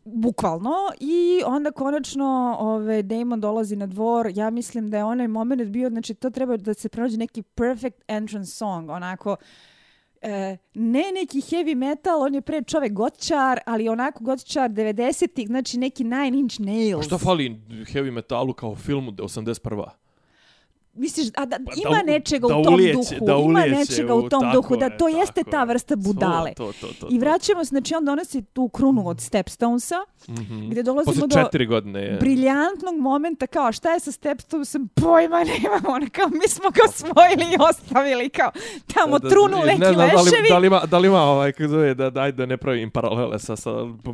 [0.06, 0.74] Bukvalno.
[1.00, 4.32] I onda konačno ove, Damon dolazi na dvor.
[4.36, 8.04] Ja mislim da je onaj moment bio, znači to treba da se pronađe neki perfect
[8.08, 9.36] entrance song, onako
[10.22, 15.78] E, ne neki heavy metal, on je pre čovek gotičar, ali onako gotičar 90-ih, znači
[15.78, 16.94] neki Nine Inch Nails.
[16.94, 19.90] Pa A šta fali heavy metalu kao filmu 81
[21.00, 24.14] misliš, a da, Pa ima u- nečega da u tom ulijeće- duhu, da ima nečega
[24.16, 25.66] u- tom duhu, da je, to jeste tako ta je.
[25.66, 26.54] vrsta budale.
[26.54, 27.20] To, to, to, I to.
[27.20, 29.96] vraćamo se, znači on donosi tu krunu od Stepstonesa,
[30.30, 30.70] Mhm.
[30.70, 32.18] gdje dolazimo Posle do godine je.
[32.18, 37.44] briljantnog momenta kao šta je sa Stepstonesom, pojma nemamo, ono kao mi smo ga osvojili
[37.46, 38.52] i ostavili kao
[38.88, 40.50] tamo Da, da, trunu ne neki znam da li, leševi.
[40.50, 43.40] da li ima, da li ima ovaj, kako zove, da, da, da ne pravim paralele
[43.40, 43.72] sa, sa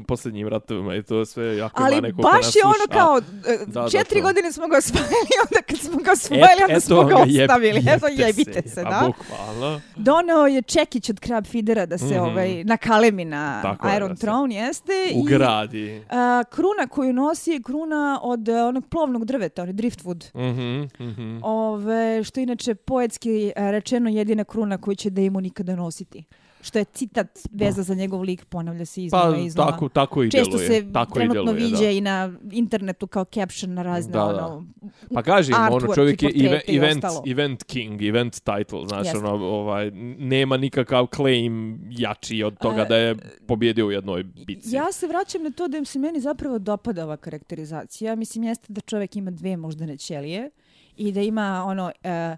[0.08, 3.20] posljednjim ratovima i to sve jako ima Ali neko ko baš je ono kao,
[3.68, 4.24] Da, da, četiri to.
[4.24, 5.10] godine smo ga osvojili,
[5.44, 6.46] onda kad smo ga osvojili,
[6.80, 7.80] smo eto ga jeb- ostavili.
[7.88, 9.08] Eto, jebte jebite se, pa da.
[9.08, 9.82] bukvalno.
[9.96, 12.20] Doneo je čekić od Crab Feedera da se Mhm.
[12.22, 14.92] ovaj, nakalemi na Tako je, Iron da se Throne, jeste.
[15.12, 16.02] i, Ugradi.
[16.10, 20.26] a, kruna koju nosi je kruna od e, onog plovnog drveta, on je driftwood.
[20.36, 21.40] Mhm, mhm.
[21.44, 26.24] Ove, što je inače poetski e, rečeno jedina kruna koju će Damon nikada nositi.
[26.66, 29.72] Što je citat veza za njegov lik, ponavlja se iznova Pa i iznova.
[29.72, 30.82] tako, tako i Često djeluje.
[30.82, 31.92] se tako i trenutno djeluje, viđe da.
[31.92, 34.46] i na internetu kao caption na razne Da, da.
[34.46, 34.66] ono,
[35.14, 39.92] Pa kažem, ono čovjek i je event, i event, king, event title, znaš, ono, ovaj,
[40.20, 43.16] nema nikakav claim jači od toga E, da je
[43.48, 44.76] pobjedio u jednoj bitci.
[44.76, 48.16] Ja se vraćam na to da im se meni zapravo dopada ova karakterizacija.
[48.16, 50.50] Mislim, jeste da čovjek ima dve moždane ćelije
[50.98, 52.38] i da ima ono uh,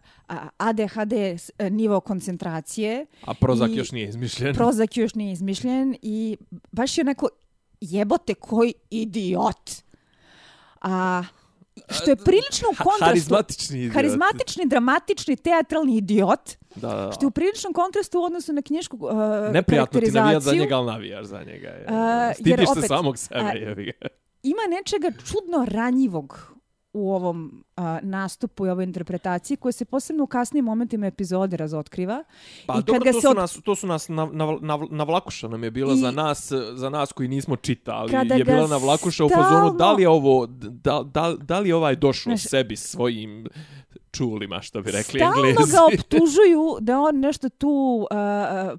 [0.57, 3.05] ADHD s- e, nivo koncentracije.
[3.21, 4.55] A Prozak još nije izmišljen.
[4.55, 6.37] Prozak još nije izmišljen i
[6.71, 7.29] baš je onako
[7.81, 9.71] jebote koji idiot.
[10.81, 11.23] A
[11.89, 13.05] što je prilično u kontrastu.
[13.05, 13.93] Harizmatični idiot.
[13.93, 16.49] Harizmatični, dramatični, teatralni idiot.
[16.75, 19.11] Da, da, Što je u priličnom kontrastu u odnosu na knjižku uh,
[19.53, 21.67] Neprijatno ti navijat za njega, ali navijaš za njega.
[21.67, 21.85] Je.
[21.89, 24.07] A, Stidiš se opet, samog sebe, ga.
[24.43, 26.51] ima nečega čudno ranjivog
[26.93, 32.23] u ovom a, nastupu i ovoj interpretaciji koje se posebno u kasnijim momentima epizode razotkriva.
[32.65, 34.79] Pa I kad dobro, ga to su, od- nas, to su nas na, na, na,
[34.91, 36.37] na vlakuša nam je bila I- za nas,
[36.73, 38.11] za nas koji nismo čitali.
[38.11, 41.69] Kada je bila na vlakuša u fazonu, da li je ovo, da, da, da li
[41.69, 43.47] je ovaj došao Znaš- sebi svojim
[44.11, 45.71] čulima, što bi rekli Stalno englezi.
[45.71, 47.67] ga optužuju da on nešto tu
[48.01, 48.17] uh,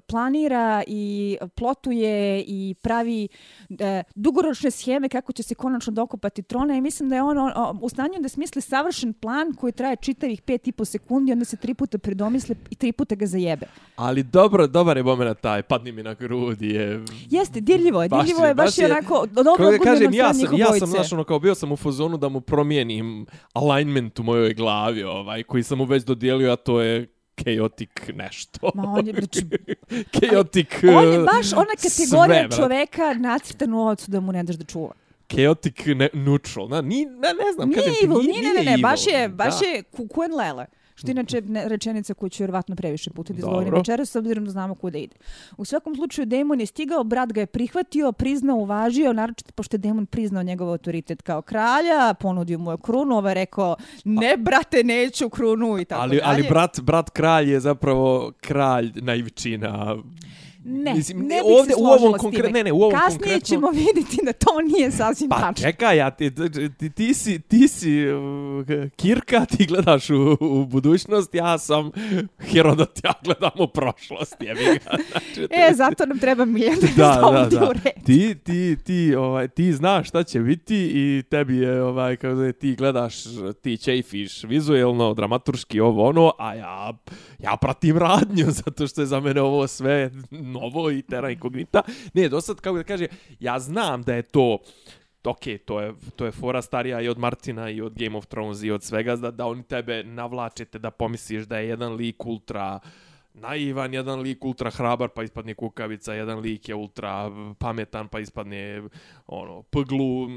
[0.03, 2.09] planira i plotuje
[2.41, 3.27] i pravi
[3.69, 3.75] uh,
[4.15, 7.79] dugoročne scheme kako će se konačno dokopati trona i mislim da je on, on, on
[7.81, 8.88] u stanju da smisli savršen
[9.21, 12.91] plan koji traje čitavih pet i po sekundi, onda se tri puta predomisle i tri
[12.91, 13.65] puta ga zajebe.
[13.95, 17.03] Ali dobro, dobar je moment taj, padni mi na grudi je...
[17.29, 20.13] Jeste, dirljivo je, Baš dirljivo je, baš je onako dobro Kako da odgledano kažem, od
[20.13, 24.19] ja sam, ja sam, znaš, ono, kao bio sam u fazonu da mu promijenim alignment
[24.19, 27.07] u mojoj glavi, ovaj, koji sam mu već dodijelio, a to je
[27.43, 28.71] chaotic nešto.
[28.75, 29.45] Ma on je, znači,
[30.19, 34.65] chaotic on je baš ona kategorija sve, čoveka nacrtan u da mu ne daš da
[34.65, 34.93] čuva.
[35.35, 36.67] Chaotic ne, neutral.
[36.67, 37.11] Na, ni, ne,
[37.45, 39.19] ne znam, Nije kažem ti, evil, nije, nije, ne, ne, ne, baš evil.
[39.19, 39.65] je, baš Da.
[39.67, 40.65] je kuku and lele.
[40.95, 43.79] Što inače ne, rečenica koju ću vjerovatno previše puta da izgovorim Dobro.
[43.79, 45.15] večeras, s obzirom da znamo kuda ide.
[45.57, 49.79] U svakom slučaju, Demon je stigao, brat ga je prihvatio, priznao, uvažio, naročito pošto je
[49.79, 54.83] Demon priznao njegov autoritet kao kralja, ponudio mu je krunu, ovaj je rekao, ne brate,
[54.83, 56.21] neću krunu i tako ali, dalje.
[56.25, 59.95] ali brat, brat kralj je zapravo kralj naivčina.
[60.71, 62.49] Ne, Mislim, ne bih ovdje, se u ovom složila s konkre- time.
[62.49, 65.63] ne, ne, u ovom Kasnije konkretnom- ćemo vidjeti da to nije sasvim Pa tačno.
[65.63, 66.31] čekaj, ja, ti,
[66.71, 71.91] ti, ti, si, ti si uh, Kirka, ti gledaš u, u budućnost, ja sam
[72.41, 74.97] Herodot, ja gledam u prošlost, jebi ga.
[75.11, 77.73] Znači, E, zato nam treba miljan da, da, da, da.
[78.05, 82.51] Ti, ti, ti, ovaj, ti znaš šta će biti i tebi je, ovaj, kako zove,
[82.53, 83.15] ti gledaš,
[83.53, 86.93] ti čejfiš vizuelno, dramaturški, ovo ono, a ja,
[87.39, 91.81] ja pratim radnju, zato što je za mene ovo sve novo i terra incognita.
[92.13, 93.07] Ne, do sad, kako da kaže,
[93.39, 94.57] ja znam da je to,
[95.23, 98.63] ok, to je, to je fora starija i od Martina i od Game of Thrones
[98.63, 102.79] i od svega, da, da oni tebe navlačete da pomisliš da je jedan lik ultra
[103.33, 108.83] naivan, jedan lik ultra hrabar pa ispadne kukavica, jedan lik je ultra pametan pa ispadne
[109.27, 110.27] ono, pglu.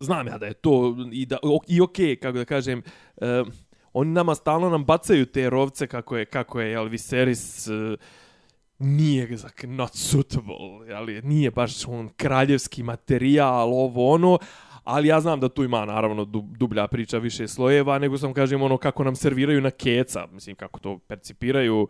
[0.00, 2.82] Znam ja da je to i, da, i ok, kako da kažem,
[3.16, 3.48] uh,
[3.98, 7.96] oni nama stalno nam bacaju te rovce kako je, kako je jel, Viserys e,
[8.78, 14.38] nije za not suitable, ali nije baš on kraljevski materijal, ovo ono,
[14.84, 16.24] ali ja znam da tu ima naravno
[16.58, 20.80] dublja priča, više slojeva, nego sam kažem ono kako nam serviraju na keca, mislim kako
[20.80, 21.88] to percipiraju,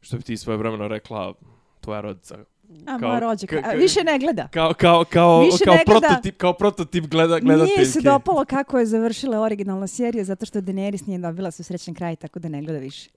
[0.00, 1.34] što bi ti svoje vremeno rekla
[1.80, 2.38] tvoja rodica.
[2.86, 3.56] A Kao- moja rođaka.
[3.56, 4.48] ka- ka- Više ne gleda.
[4.48, 7.74] Kao, kao, kao, Više kao, gleda- prototip, kao prototip gleda, gledateljke.
[7.76, 11.94] Nije se dopalo kako je završila originalna serija zato što Daenerys nije dobila su srećan
[11.94, 13.10] kraj, tako da ne gleda više.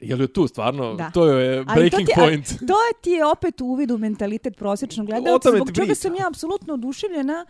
[0.00, 0.94] Je li tu stvarno?
[0.94, 1.10] Da.
[1.10, 2.46] To je Ali to breaking ti, point.
[2.46, 6.28] A, to je ti je opet uvid u mentalitet prosječnog gledalca, zbog čega sam ja
[6.28, 7.46] apsolutno oduševljena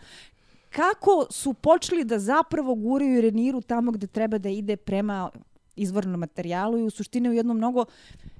[0.69, 5.29] kako su počeli da zapravo guraju Reniru tamo gde treba da ide prema
[5.75, 7.85] izvornom materijalu i u suštini u jednu mnogo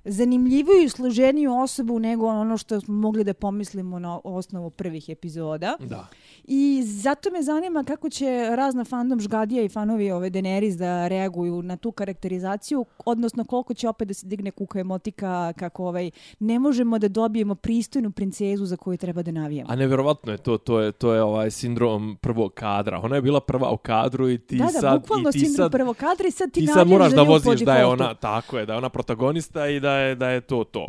[0.05, 5.77] zanimljiviju i složeniju osobu nego ono što smo mogli da pomislimo na osnovu prvih epizoda.
[5.79, 6.07] Da.
[6.43, 11.61] I zato me zanima kako će razna fandom žgadija i fanovi ove Daenerys da reaguju
[11.61, 16.59] na tu karakterizaciju, odnosno koliko će opet da se digne kuka emotika, kako ovaj, ne
[16.59, 19.71] možemo da dobijemo pristojnu princezu za koju treba da navijemo.
[19.71, 22.99] A nevjerovatno je to, to je, to je ovaj sindrom prvog kadra.
[23.03, 24.81] Ona je bila prva u kadru i ti da, sad...
[24.81, 27.21] Da, bukvalno i ti sindrom sad, prvog kadra i sad ti, ti sad moraš da
[27.21, 30.41] voziš da je ona, tako je, da je ona protagonista i da je, da je
[30.41, 30.87] to to.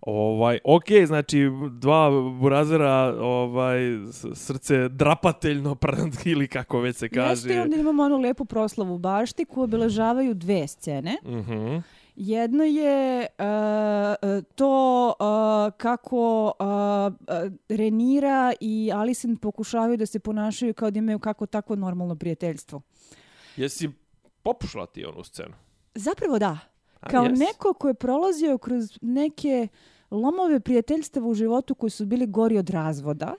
[0.00, 2.10] Ovaj, ok, znači dva
[2.40, 3.78] burazera, ovaj,
[4.34, 5.76] srce drapateljno,
[6.24, 7.30] ili kako već se kaže.
[7.30, 11.16] Jeste, onda imamo onu lepu proslavu bašti koju obilažavaju dve scene.
[11.24, 11.38] Mhm.
[11.38, 11.82] Uh -huh.
[12.16, 20.90] Jedno je uh, to uh, kako uh, Renira i Alicent pokušavaju da se ponašaju kao
[20.90, 22.80] da imaju kako takvo normalno prijateljstvo.
[23.56, 23.90] Jesi
[24.42, 25.54] popušla ti onu scenu?
[25.94, 26.58] Zapravo da.
[27.00, 27.38] Kao yes.
[27.38, 29.68] neko ko je prolazio kroz neke
[30.10, 33.34] lomove prijateljstva u životu koji su bili gori od razvoda,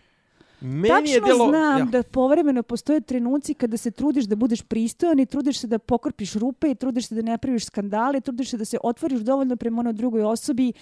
[0.61, 1.85] Meni Tačno je djelo, znam ja.
[1.85, 6.33] da povremeno postoje trenuci kada se trudiš da budeš pristojan i trudiš se da pokrpiš
[6.33, 9.55] rupe i trudiš se da ne praviš skandale i trudiš se da se otvoriš dovoljno
[9.55, 10.73] prema onoj drugoj osobi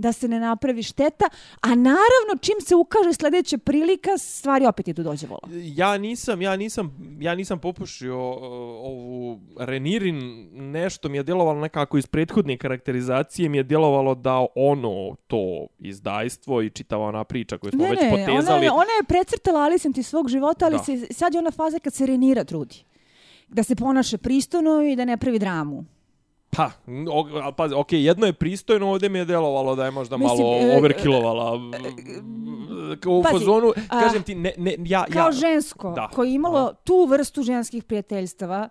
[0.00, 1.24] da se ne napravi šteta,
[1.60, 5.48] a naravno čim se ukaže sljedeća prilika, stvari opet idu dođe vola.
[5.52, 8.42] Ja nisam, ja nisam, ja nisam popušio uh,
[8.84, 15.16] ovu Renirin, nešto mi je djelovalo nekako iz prethodne karakterizacije, mi je djelovalo da ono
[15.26, 18.66] to izdajstvo i čitava ona priča koju smo ne, već ne, potezali.
[18.66, 20.82] Ona, ona je precrtala Alicent iz svog života, ali Da.
[20.84, 22.84] se, sad je ona faza kad se Renira trudi.
[23.48, 25.84] Da se ponaša pristojno i da ne pravi dramu.
[26.50, 26.70] Pa,
[27.10, 30.38] o, a, pazi, ok, jedno je pristojno, ovdje mi je djelovalo da je možda Mislim,
[30.38, 31.60] malo e, overkilovala.
[33.06, 35.04] U pazi, fazonu, a, kažem ti, ne, ne, ja...
[35.12, 36.08] Kao ja, žensko, Da.
[36.08, 38.68] koje je imalo tu vrstu ženskih prijateljstava,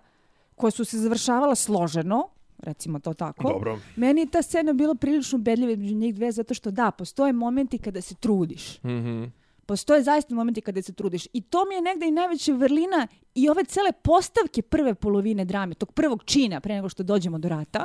[0.54, 3.52] koje su se završavala složeno, recimo to tako.
[3.52, 3.78] Dobro.
[3.96, 7.78] Meni je ta scena bila prilično ubedljiva među njih dve, zato što da, postoje momenti
[7.78, 8.82] kada se trudiš.
[8.82, 9.24] Mhm.
[9.66, 11.26] Postoje zaista momenti kada se trudiš.
[11.32, 15.74] I to mi je negde i najveća vrlina i ove cele postavke prve polovine drame,
[15.74, 17.84] tog prvog čina pre nego što dođemo do rata.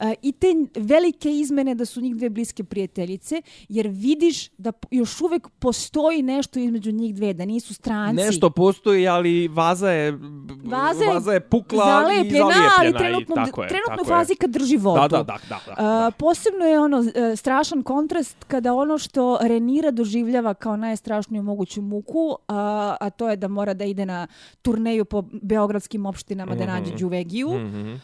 [0.00, 5.20] Uh, I te velike izmene da su njih dve bliske prijateljice, jer vidiš da još
[5.20, 8.24] uvek postoji nešto između njih dve, da nisu stranci.
[8.24, 10.18] Nešto postoji, ali vaza je,
[10.64, 12.72] Vaza je vaza je pukla zalepljena, i zalijepljena.
[12.78, 15.00] ali i trenutno, tako je, trenutno tako fazi kad drži vodu.
[15.00, 16.06] Da, da, da, da, da, da.
[16.06, 21.82] Uh, posebno je ono uh, strašan kontrast kada ono što Renira doživljava kao najstrašniju moguću
[21.82, 24.26] muku, a, a to je da mora da ide na
[24.70, 27.48] turneju po beogradskim opštinama da nađe Đuvegiju.
[27.50, 27.92] Mhm.
[27.92, 27.98] Uh,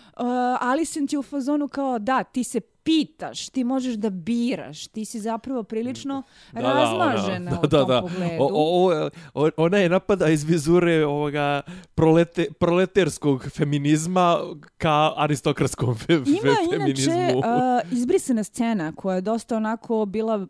[0.61, 5.21] Alicent je u fazonu kao da, ti se pitaš, ti možeš da biraš, ti si
[5.21, 8.01] zapravo prilično Da, razmažena da, u da, tom da.
[8.01, 8.37] pogledu.
[8.41, 11.63] O, o, o, ona je napada iz vizure ovoga
[11.95, 14.39] prolete, proleterskog feminizma
[14.79, 17.13] ka aristokratskom fe, Ima fe, feminizmu.
[17.15, 20.47] inače uh, izbrisana scena koja je dosta onako bila uh,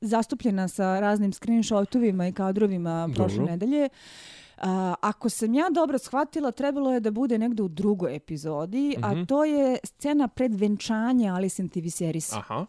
[0.00, 3.50] zastupljena sa raznim screenshotovima i kadrovima prošle Dobro.
[3.52, 3.84] nedelje.
[3.84, 4.43] Uh,
[5.00, 9.04] ako sam ja dobro shvatila, trebalo je da bude negde u drugoj epizodi, Mhm.
[9.06, 12.66] a to je scena pred venčanja Alicent i Viserys, Aha.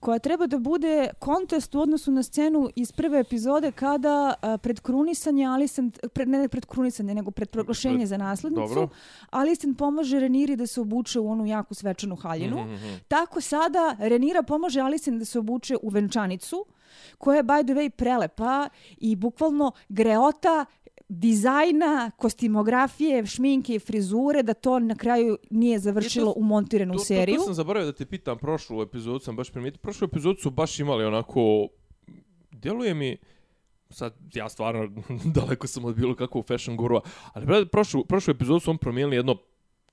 [0.00, 0.86] koja treba da bude
[1.18, 6.48] kontest u odnosu na scenu iz prve epizode kada uh, pred krunisanje Alicent, pred, ne
[6.48, 8.88] pred krunisanje, nego pred proglašenje Pred- za naslednicu, dobro.
[9.30, 12.56] Alicent pomaže Reniri da se obuče u onu jaku svečanu haljinu.
[12.58, 16.64] Mhm, Tako sada Renira pomaže Alicent da se obuče u venčanicu,
[17.18, 20.64] koja je by the way prelepa i bukvalno greota
[21.08, 27.04] dizajna, kostimografije, šminke i frizure, da to na kraju nije završilo u montiranu To, to,
[27.04, 27.36] seriju.
[27.36, 29.80] to sam zaboravio da te pitam, prošlu epizodu sam baš primijetio.
[29.82, 31.68] Prošlu epizodu su baš imali onako,
[32.50, 33.16] djeluje mi,
[33.90, 35.02] sad ja stvarno
[35.40, 37.00] daleko sam od bilo kakvog fashion gurua,
[37.32, 39.36] ali prošlu, prošlu epizodu su on promijenili jedno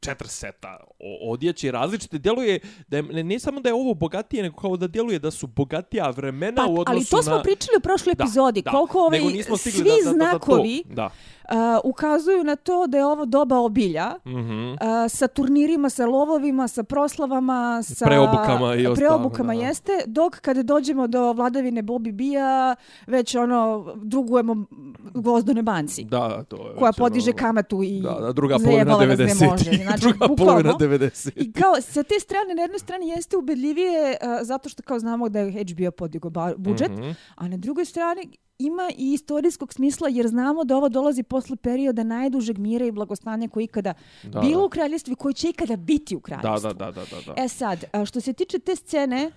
[0.04, 0.78] četiri seta
[1.24, 2.18] odjeće različite.
[2.18, 5.32] Djeluje da je, ne, ne samo da je ovo bogatije, nego kao da djeluje da
[5.32, 7.42] su bogatija vremena Pa, u odnosu ali to smo na...
[7.42, 8.62] pričali u prošloj Da, epizodi.
[8.62, 8.72] da.
[8.72, 11.10] Koliko ovaj, Nego nismo stigli svi da- da- da- da to- znakovi Da.
[11.46, 14.16] Uh, ukazuju na to da je ovo doba obilja.
[14.26, 14.70] Mhm.
[14.72, 14.78] Uh,
[15.10, 17.44] sa turnirima, sa lovovima, sa proslavama,
[17.84, 19.60] sa Preobukama i ostalo, preobukama da.
[19.60, 22.76] jeste, dok kada dođemo do vladavine Bobby Bija,
[23.08, 23.64] već ono
[23.96, 24.66] drugujemo
[25.14, 26.04] gvozdone banci.
[26.04, 29.16] Da, to je koja već podiže ono- kamatu i Da, da, druga polovina zajebala nas
[29.16, 29.50] gde 90.
[29.52, 29.84] može.
[29.84, 31.32] Znači, druga polovina 90.
[31.38, 35.30] I kao, sa te strane, na jednoj strani jeste ubedljivije uh, zato što kao znamo
[35.30, 37.10] da je HBO podigo budžet, Mhm.
[37.36, 38.22] a na drugoj strani
[38.60, 43.48] ima i istorijskog smisla jer znamo da ovo dolazi posle perioda najdužeg mira i blagostanja
[43.50, 43.94] koji ikada
[44.24, 44.66] Da, bilo da.
[44.66, 46.74] u kraljestvu i koji će ikada biti u kraljestvu.
[46.74, 47.34] da, da, da, da.
[47.34, 47.44] da.
[47.44, 49.32] E sad, što se tiče te scene,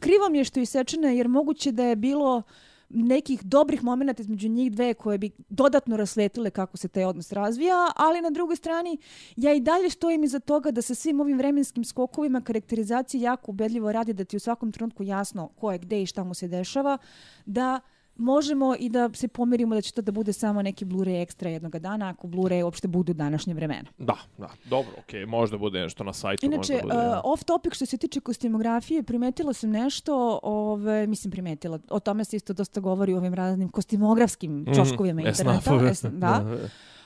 [0.00, 2.42] krivo mi je što je isečena jer moguće da je bilo
[2.88, 7.92] nekih dobrih momenta između njih dve koje bi dodatno rasvetile kako se taj odnos razvija,
[7.96, 8.98] ali na drugoj strani
[9.36, 13.92] ja i dalje stojim iza toga da sa svim ovim vremenskim skokovima karakterizacija jako ubedljivo
[13.92, 16.98] radi da ti u svakom trenutku jasno ko je gde i šta mu se dešava,
[17.46, 17.80] da
[18.18, 21.78] možemo i da se pomirimo da će to da bude samo neki Blu-ray ekstra jednog
[21.78, 23.88] dana, ako Blu-ray uopšte budu današnje vremena.
[23.98, 25.26] Da, da, dobro, okej, okay.
[25.28, 27.08] možda bude nešto na sajtu, Inače, možda bude...
[27.08, 32.24] uh, off topic što se tiče kostimografije, primetila sam nešto, ove, mislim primetila, o tome
[32.24, 35.58] se isto dosta govori u ovim raznim kostimografskim čoškovima Mhm, interneta.
[35.58, 35.90] esnafove.
[35.90, 36.56] Es- da.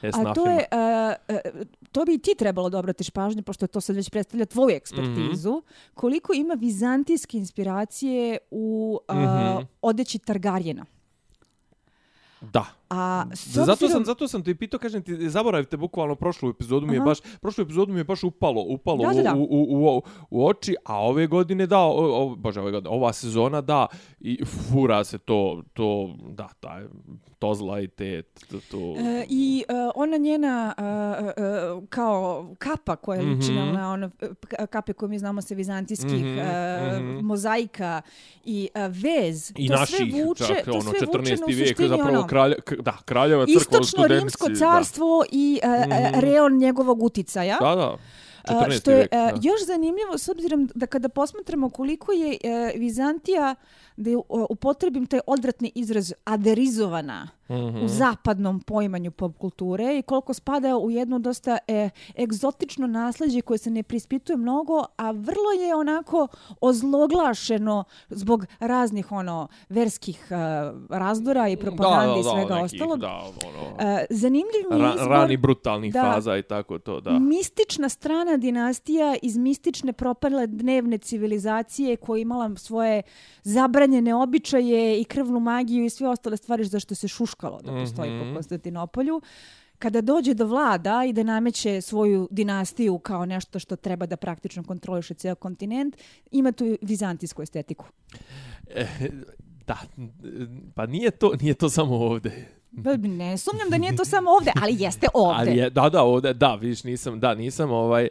[0.04, 3.80] A to je, uh, uh, to bi i ti trebalo da obratiš pažnju, pošto to
[3.80, 5.66] sad već predstavlja tvoju ekspertizu, Mhm.
[5.94, 9.64] koliko ima vizantijske inspiracije u uh, Mhm.
[9.82, 10.84] odeći Targarjena.
[12.42, 12.79] Da.
[12.90, 16.86] A Da, zato obzirom- sam zato sam ti pitao, kažem ti, zaboravite bukvalno prošlu epizodu
[16.86, 17.04] mi je Aha.
[17.04, 19.34] baš prošlu epizodu mi je baš upalo, upalo Da, da, da.
[19.34, 21.90] U, u, u, u, oči, a ove godine da, o,
[22.22, 23.86] o, bože, ove godine, ova sezona da
[24.20, 25.40] i fura se to
[25.72, 26.82] to da, taj
[27.38, 31.44] to zla i te to, to E, I e, ona njena e, e,
[31.88, 32.20] kao
[32.56, 33.56] kapa koja liči Mhm.
[33.56, 34.10] na na ono
[34.52, 37.18] e, kape koje mi znamo sa vizantijskih Mhm, e, mhm.
[37.20, 38.02] mozaika
[38.44, 39.52] i e, vez.
[39.52, 41.30] i to naših, sve vuče, čak, to ono, sve vuče 14.
[41.30, 45.60] na u vijek, suštini zapravo ono, kralja, da, kraljeva crkva, Istočno rimsko studenci, carstvo i
[45.62, 46.20] e, e, Mhm.
[46.20, 47.56] reon njegovog uticaja.
[47.60, 47.96] Da, da, da.
[48.48, 48.80] 14.
[48.80, 49.32] što je vijek, da.
[49.42, 53.54] još zanimljivo s obzirom da kada posmatramo koliko je e, Vizantija
[53.96, 54.16] da je,
[54.50, 57.84] upotrebim taj odvratni izraz aderizovana Mhm.
[57.84, 63.58] u zapadnom poimanju pop kulture i koliko spada u jedno dosta e, egzotično nasleđe koje
[63.58, 66.28] se ne prispituje mnogo, a vrlo je onako
[66.60, 70.34] ozloglašeno zbog raznih ono verskih e,
[70.88, 73.00] razdora i propagande i svega ostalog.
[73.00, 76.02] Da, ono, E, zanimljiv mi je ra, izbor rani brutalnih da.
[76.02, 77.18] faza i tako to, da.
[77.18, 83.02] mistična strana dinastija iz mistične propale dnevne civilizacije koja je imala svoje
[83.42, 87.08] zabranjene običaje i krvnu magiju i sve ostale stvari za što se
[87.40, 88.28] šuškalo da postoji Mhm.
[88.28, 89.20] po Konstantinopolju.
[89.78, 94.62] Kada dođe do vlada i da nameće svoju dinastiju kao nešto što treba da praktično
[94.62, 95.96] kontroliše ceo kontinent,
[96.30, 97.86] ima tu vizantijsku estetiku.
[98.74, 98.86] E,
[99.66, 99.78] da,
[100.74, 102.46] pa nije to, nije to samo ovde.
[102.84, 105.34] Pa Ne sumnjam da nije to samo ovde, ali jeste ovde.
[105.38, 108.08] Ali je, da, da, ovde, da, vidiš, nisam, da, nisam ovaj,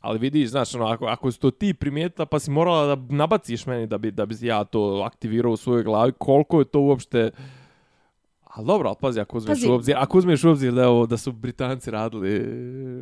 [0.00, 3.66] ali vidiš, znaš, ono, ako, ako si to ti primijetila, pa si morala da nabaciš
[3.66, 7.30] meni da bi, da bi ja to aktivirao u svojoj glavi, koliko je to uopšte,
[8.56, 9.68] Ali dobro, ali pazi, ako uzmeš Pazi.
[9.68, 12.40] u obzir, ako uzmeš u obzir da, ovo, da su Britanci radili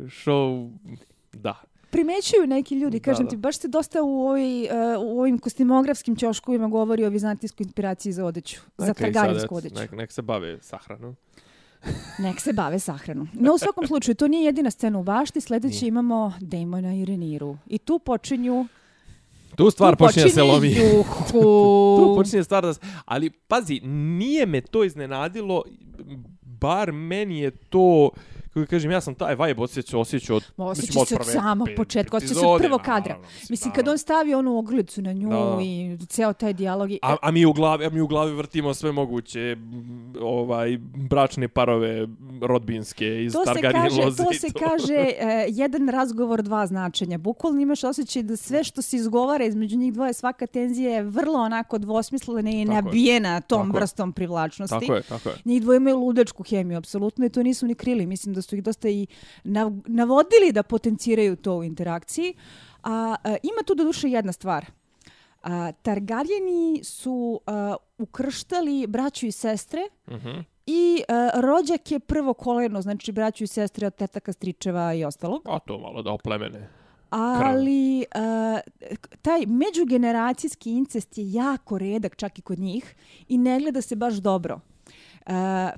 [0.05, 0.71] show,
[1.33, 1.55] da.
[1.89, 3.29] primećuju neki ljudi, Da, kažem da.
[3.29, 4.69] ti, baš se dosta u, ovoj, uh,
[5.05, 9.75] u ovim kostimografskim ćoškovima govori o vizantijskoj inspiraciji za odeću, za Neka targarinsku eto, odeću.
[9.75, 11.15] Nek, nek se bave sahranom.
[12.25, 13.29] Nek se bave sahranom.
[13.33, 17.57] No u svakom slučaju, to nije jedina scena u bašti, sljedeći imamo Damona i Reniru.
[17.67, 18.67] I tu počinju...
[19.57, 20.75] Tu stvar tu počinje se lomi.
[21.31, 22.73] tu počinje stvar da.
[23.05, 25.63] Ali, pazi, nije me to iznenadilo,
[26.41, 28.09] bar meni je to...
[28.55, 31.33] Kako kažem, ja sam taj vibe osjećao, osjećao od, Ma, mislim, Osjeća se od prve
[31.33, 33.09] samog početka, osjeća se od prvog kadra.
[33.09, 33.91] naravno, Mislim, kad naravno.
[33.91, 36.91] on stavi onu ogrlicu na nju Da, i ceo taj dijalog...
[36.91, 39.57] i- A, a mi u glavi, a mi u glavi vrtimo sve moguće
[40.21, 40.77] ovaj
[41.09, 42.07] bračne parove
[42.41, 47.17] rodbinske iz To se Targaryen kaže, loze to se kaže e, jedan razgovor, dva značenja.
[47.17, 51.39] Bukvalno imaš osjećaj da sve što se izgovara između njih dvoje, svaka tenzija je vrlo
[51.39, 52.75] onako dvosmislena i Tako je.
[52.75, 53.81] nabijena tom Tako je.
[53.81, 54.75] vrstom privlačnosti.
[54.79, 55.35] Tako je, tako je.
[55.45, 58.05] Njih dvoje imaju ludačku hemiju, apsolutno, i to nisu ni krili.
[58.05, 59.07] Mislim da su ih dosta i
[59.45, 62.33] nav- navodili da potenciraju to u interakciji.
[62.83, 64.65] A, a ima tu do duše jedna stvar.
[65.43, 70.29] A, Targaryeni su a, ukrštali braću i sestre Mhm.
[70.67, 75.41] i a, rođak je prvo koleno, znači braću i sestre od tetaka, stričeva i ostalog.
[75.45, 76.69] A to malo da oplemene.
[77.09, 78.59] Ali a,
[79.21, 82.95] taj međugeneracijski incest je jako redak čak i kod njih
[83.27, 84.59] i ne gleda se baš dobro.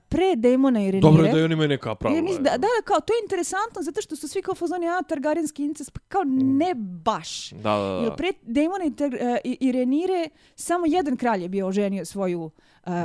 [0.10, 1.02] Pre Demona i Renire...
[1.02, 2.22] Dobro je da i oni imaju neka pravila.
[2.22, 5.02] Mislim, da, da, da, kao, to je interesantno zato što su svi kao fazoni, a,
[5.10, 7.52] Targaryenski incest, pa kao ne baš.
[7.52, 8.04] Da, da, da.
[8.04, 12.06] Jer pre Daemona i, Tar, e, i, i Renire samo jedan kralj je bio oženio
[12.06, 12.52] svoju uh,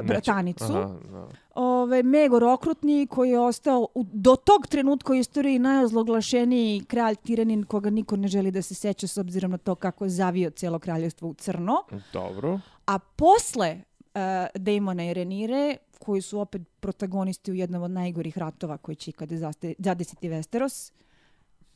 [0.05, 0.65] bratanicu.
[0.65, 1.29] Aha, da.
[1.55, 7.65] Ove, Megor Okrutni koji je ostao u, do tog trenutka u istoriji najozloglašeniji kralj Tiranin
[7.65, 10.79] koga niko ne želi da se seća s obzirom na to kako je zavio cijelo
[10.79, 11.83] kraljevstvo u crno.
[12.13, 12.61] Dobro.
[12.87, 13.81] A posle
[14.15, 14.21] uh,
[14.55, 19.53] Daemona i Renire, koji su opet protagonisti u jednom od najgorih ratova koji će ikada
[19.79, 20.93] zadesiti Westeros,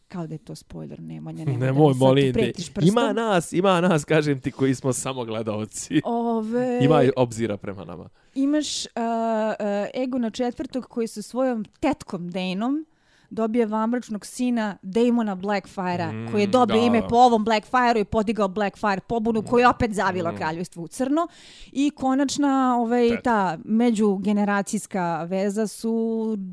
[0.09, 2.53] kao da je to spoiler, Nemanja, nemoj, da Nemoj, sad molim te.
[2.83, 6.01] Ima nas, ima nas, kažem ti, koji smo samo gledalci.
[6.05, 8.09] Ove, Ima obzira prema nama.
[8.35, 12.87] Imaš uh, uh, Egona četvrtog koji sa svojom tetkom Dejnom
[13.31, 18.05] dobije vamračnog sina Daemona Blackfire-a, Mm, koji je dobio da, ime po ovom Blackfire-u i
[18.05, 20.37] podigao Blackfire pobunu koju je opet zavila Mm.
[20.37, 21.29] kraljevstvo u crno.
[21.73, 22.47] I konačna
[22.79, 25.91] ovaj, ta međugeneracijska veza su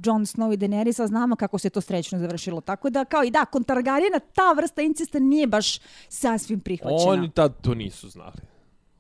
[0.06, 2.62] Jon Snow i Daenerys, a znamo kako se to srećno završilo.
[2.62, 7.12] Tako da, kao i da, kod Targaryena ta vrsta incesta nije baš sasvim prihvaćena.
[7.12, 8.38] Oni tad to nisu znali.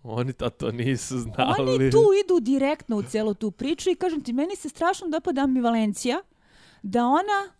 [0.03, 1.53] Oni ta to nisu znali.
[1.69, 5.41] Oni tu idu direktno u celu tu priču i kažem ti, meni se strašno dopada
[5.41, 6.21] ambivalencija
[6.83, 7.53] da ona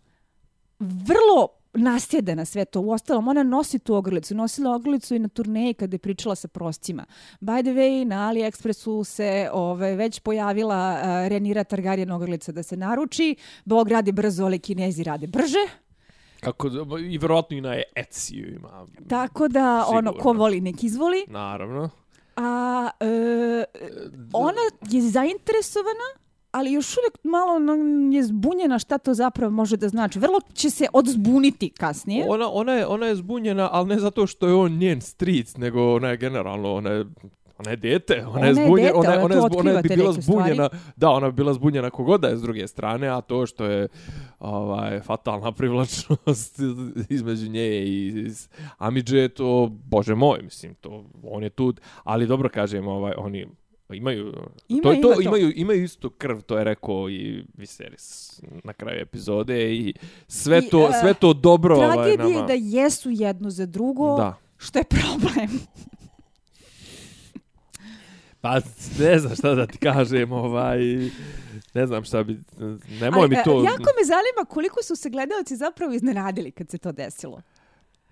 [0.78, 2.80] vrlo nasjede na sve to.
[2.80, 4.34] Uostalom, ona nosi tu ogrlicu.
[4.34, 7.04] Nosila ogrlicu i na turneji kada je pričala sa proscima.
[7.40, 12.76] By the way, na AliExpressu se ove, već pojavila uh, Renira Targaryen ogrlica da se
[12.76, 13.36] naruči.
[13.64, 15.66] Bog radi brzo, ali kinezi rade brže.
[16.40, 16.70] Kako,
[17.10, 18.86] I verovatno i na Etsy ima.
[19.08, 20.10] Tako da, sigurno.
[20.10, 21.24] ono, ko voli, nek izvoli.
[21.28, 21.90] Naravno.
[22.36, 23.64] A e,
[24.32, 24.60] ona
[24.90, 26.23] je zainteresovana
[26.54, 27.52] ali još uvijek malo
[28.12, 30.18] je zbunjena šta to zapravo može da znači.
[30.18, 32.26] Vrlo će se odzbuniti kasnije.
[32.28, 35.94] Ona, ona, je, ona je zbunjena, ali ne zato što je on njen stric, nego
[35.94, 37.04] ona je generalno, ona je
[37.58, 40.66] Ona je dete, ona, ona je zbunjena, ona, ona, ona, ona je bi bila zbunjena,
[40.66, 40.92] stvari.
[40.96, 43.88] da, ona bi bila zbunjena kogoda je s druge strane, a to što je
[44.38, 46.58] ovaj fatalna privlačnost
[47.16, 48.26] između nje i
[48.78, 51.74] Amidže, to, bože moj, mislim, to, on je tu,
[52.04, 53.46] ali dobro kažem, ovaj, oni,
[53.92, 54.32] imaju
[54.68, 55.20] ima, to, ima to, to.
[55.20, 59.94] imaju imaju isto krv to je rekao i Viserys na kraju epizode i
[60.28, 64.38] sve I, to uh, sve to dobro ovaj nama da jesu jedno za drugo da.
[64.56, 65.50] što je problem
[68.40, 68.60] pa
[68.98, 70.78] ne znam šta da ti kažem ovaj
[71.74, 72.40] ne znam šta bi
[73.00, 76.92] nemoj mi to jako me zanima koliko su se gledaoci zapravo iznenadili kad se to
[76.92, 77.42] desilo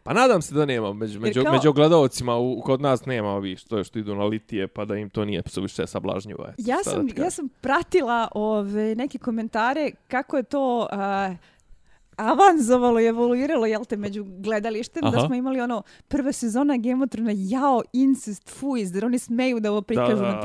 [0.03, 1.53] Pa nadam se da nema među među kao...
[1.53, 5.11] među gledaocima u kod nas nema ovi što što idu na litije pa da im
[5.11, 6.47] to nije suviše sablažnjivo.
[6.59, 11.37] Ja sam ja sam pratila ove neke komentare kako je to uh,
[12.17, 15.17] avanzovalo i evoluiralo jel te među gledalištem Aha.
[15.17, 19.61] da smo imali ono prva sezona Game of Thrones jao incest fu iz oni smeju
[19.61, 20.41] da ovo prikažu da, da, da.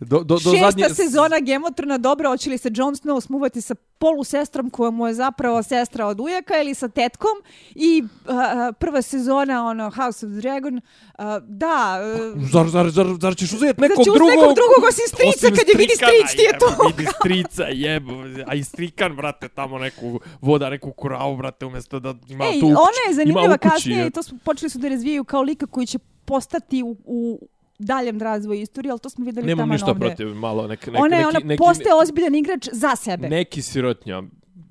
[0.00, 0.94] Do, do, do Šesta zadnje...
[0.94, 5.62] sezona Gemotrona, dobro, hoće li se Jon Snow smuvati sa polusestrom koja mu je zapravo
[5.62, 7.36] sestra od ujaka ili sa tetkom?
[7.74, 8.34] I uh,
[8.78, 12.00] prva sezona ono House of Dragon uh, da
[12.34, 14.28] uh, zar, zar, zar, zar ćeš uzeti nekog da drugog?
[14.28, 16.88] nekog drugog osim strica kad je vidi stric ti je to?
[16.96, 18.12] vidi strica jebo
[18.46, 22.66] a i strikan brate tamo neku voda neku kuravu brate umjesto da ima Ej, tu
[22.66, 25.98] ona je zanimljiva kasnije i to su počeli su da razvijaju kao lika koji će
[26.24, 27.48] postati u, u
[27.78, 29.64] daljem razvoju istorije, ali to smo videli tamo ovdje.
[29.64, 32.96] Nemam ništa protiv, malo nek, nek, ona je, neki, ona neki, postaje ozbiljan igrač za
[32.96, 33.28] sebe.
[33.28, 34.22] Neki sirotnja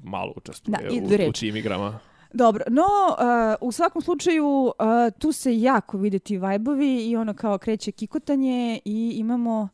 [0.04, 2.00] malo učestvuje da, u, u čim igrama.
[2.34, 4.74] Dobro, no uh, u svakom slučaju uh,
[5.20, 9.70] tu se jako vide ti vajbovi i ono kao kreće kikotanje i imamo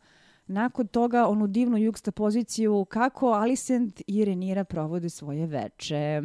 [0.48, 6.22] nakon toga onu divnu jugsta poziciju kako Alicent i Renira provode svoje veče.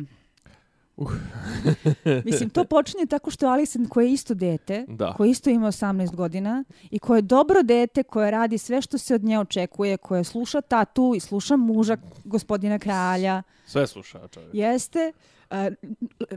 [0.96, 1.10] Uh.
[2.24, 5.12] Mislim, to počinje tako što Alicent, koje je isto dete, da.
[5.12, 9.14] koje isto ima 18 godina i koje je dobro dete, koje radi sve što se
[9.14, 13.42] od nje očekuje, koje sluša tatu i sluša muža gospodina kralja.
[13.66, 14.54] Sve sluša čovjek.
[14.54, 15.12] Jeste.
[15.50, 15.56] Uh,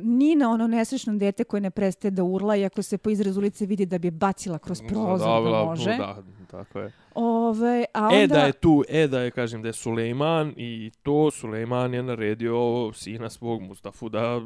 [0.02, 3.86] Nina, ono nesrećno dete koje ne prestaje da urla, iako se po izrazu lice vidi
[3.86, 5.98] da bi bacila kroz prozor, da može.
[5.98, 6.92] Da, tako je.
[7.16, 8.18] Ove, a onda...
[8.18, 12.04] E da je tu, e da je, kažem, da je Sulejman i to Sulejman je
[12.04, 14.42] naredio sina svog Mustafu da...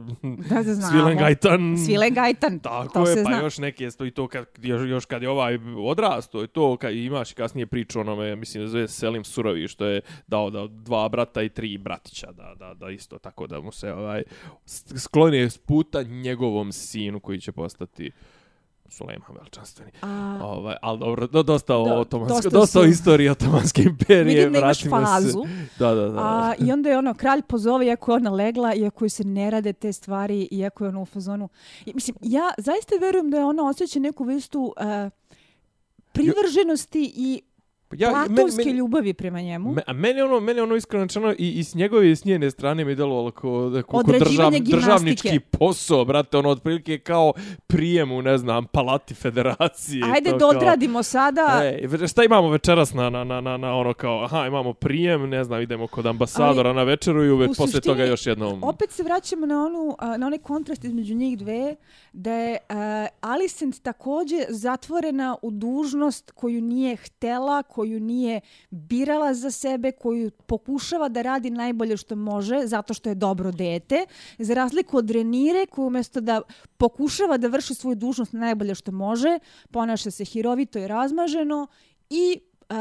[0.49, 0.91] Da, da znamo.
[0.91, 1.77] Svilen Gajtan.
[1.85, 3.41] Svilen Gajtan, Tako to je, se pa zna.
[3.41, 7.33] još neke, i to kad, još, još kad je ovaj odrasto, i to kad imaš
[7.33, 11.49] kasnije priču onome, mislim da zove Selim Surovi, što je dao da dva brata i
[11.49, 14.23] tri bratića, da, da, da isto tako da mu se ovaj
[14.95, 18.11] skloni s puta njegovom sinu koji će postati
[18.93, 19.91] Sulejman veličanstveni.
[20.01, 20.39] A...
[20.43, 24.23] Ovaj, ali dobro, do, dosta o Do- dosta dosta, o su- istoriji otomanske imperije.
[24.25, 25.11] Vidim da imaš vratimo se.
[25.13, 25.43] fazu.
[25.79, 26.19] Da, da, da.
[26.19, 29.49] A, I onda je ono, kralj pozove, iako je ona legla, iako joj se ne
[29.49, 31.49] rade te stvari, iako je ono u fazonu.
[31.85, 35.11] I, mislim, ja zaista verujem da je ona osjeća neku vrstu uh,
[36.11, 37.41] privrženosti i
[37.97, 39.73] ja, platonske ljubavi prema njemu.
[39.73, 42.51] Me, a meni ono, meni ono iskreno rečeno i, i s njegove i s njene
[42.51, 47.33] strane mi kao, kao Određivanje držav, državnički posao, brate, ono otprilike kao
[47.67, 50.03] prijem u, ne znam, palati federacije.
[50.13, 51.61] Ajde to da kao- sada.
[51.63, 55.43] E, šta imamo večeras na, na, na, na, na ono kao, aha, imamo prijem, ne
[55.43, 58.63] znam, idemo kod ambasadora Ali, na večeru i uvek posle suštini, toga još jednom.
[58.63, 61.75] Opet se vraćamo na, onu, na onaj kontrast između njih dve,
[62.13, 62.75] da je uh,
[63.21, 71.09] Alicent također zatvorena u dužnost koju nije htela, koju nije birala za sebe, koju pokušava
[71.09, 74.05] da radi najbolje što može, zato što je dobro dete,
[74.37, 76.41] za razliku od Renire, koju umjesto da
[76.77, 79.39] pokušava da vrši svoju dužnost najbolje što može,
[79.71, 81.67] ponaša se hirovito i razmaženo
[82.09, 82.75] i uh,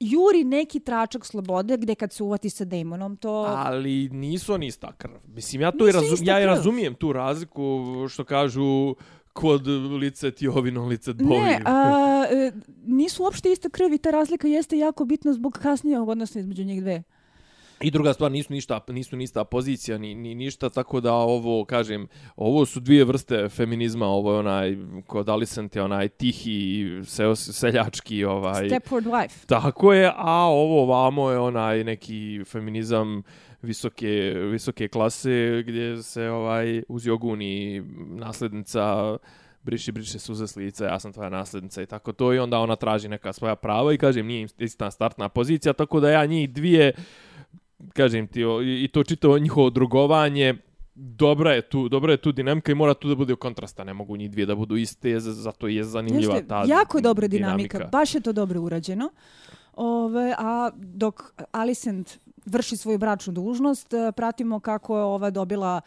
[0.00, 3.44] juri neki tračak slobode gdje kad se uvati sa demonom, to...
[3.48, 5.12] Ali nisu oni ista krv.
[5.26, 8.94] Mislim, ja to i razum, ja i razumijem tu razliku što kažu
[9.32, 9.66] kod
[10.00, 11.44] lice tjovino, lice bovino.
[11.44, 12.52] Ne, a, e,
[12.84, 17.02] nisu uopšte iste krvi, ta razlika jeste jako bitna zbog kasnijeg odnosa između njih dve.
[17.82, 22.08] I druga stvar, nisu ništa, nisu ništa pozicija, ni, ni ništa, tako da ovo, kažem,
[22.36, 24.76] ovo su dvije vrste feminizma, ovo je onaj,
[25.06, 28.66] kod Alicent je onaj tihi, se, seljački, ovaj...
[28.68, 29.46] Stepford wife.
[29.46, 33.22] Tako je, a ovo vamo je onaj neki feminizam
[33.62, 39.16] visoke, visoke klase, gdje se ovaj uz joguni naslednica
[39.62, 42.76] briši, briši suze s lica, ja sam tvoja nasljednica i tako to, i onda ona
[42.76, 46.92] traži neka svoja prava i kažem, nije ista startna pozicija, tako da ja njih dvije,
[47.92, 48.42] kažem ti,
[48.84, 50.54] i to čitavo njihovo drugovanje,
[50.94, 54.16] dobra je tu, dobra je tu dinamika i mora tu da bude kontrasta, ne mogu
[54.16, 57.98] njih dvije da budu iste, zato je zanimljiva Jeste, ta jako je dobra dinamika, dinamika.
[57.98, 59.10] baš je to dobro urađeno.
[59.72, 65.80] Ove, a dok Alicent vrši svoju bračnu dužnost, e, pratimo kako je ova dobila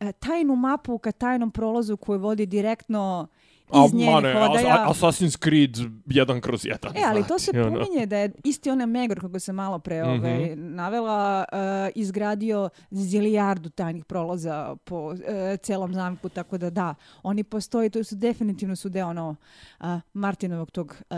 [0.00, 3.28] e, tajnu mapu ka tajnom prolazu koju vodi direktno
[3.68, 4.86] iz A, njenih ma ne, odaja.
[4.88, 5.76] As- Assassin's Creed
[6.06, 6.96] jedan kroz jedan.
[6.96, 7.80] E, ali to se znači, ono.
[7.80, 10.10] pominje da je isti onaj Megor, kako se malo pre Mhm.
[10.10, 11.58] ovaj, navela, uh,
[11.94, 15.16] izgradio zilijardu tajnih prolaza po uh,
[15.62, 19.36] celom zamku, tako da da, oni postoji, to su definitivno su deo ono,
[19.80, 21.16] uh, Martinovog tog uh,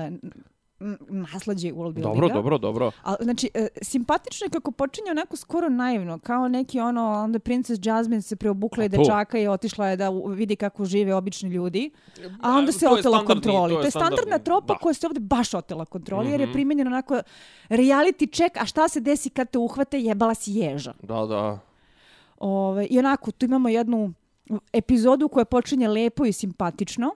[1.00, 1.92] naslađe world.
[1.94, 2.90] Dobro, dobro, dobro.
[3.04, 7.80] A, znači, e, simpatično je kako počinje onako skoro naivno, kao neki ono, onda Princess
[7.82, 8.96] Jasmine se preobukla i to?
[8.96, 11.90] dečaka i otišla je da u- vidi kako žive obični ljudi,
[12.40, 13.74] a onda se To je otela kontroli.
[13.74, 14.78] To je, standardna standardni, tropa da.
[14.78, 16.52] koja se ovdje baš otela kontroli, jer je Mhm.
[16.52, 17.20] primjenjeno onako
[17.70, 20.94] reality check, a šta se desi kad te uhvate, jebala si ježa.
[21.02, 21.58] Da, da.
[22.38, 24.12] Ove, I onako, tu imamo jednu
[24.72, 27.10] epizodu koja počinje lepo i simpatično,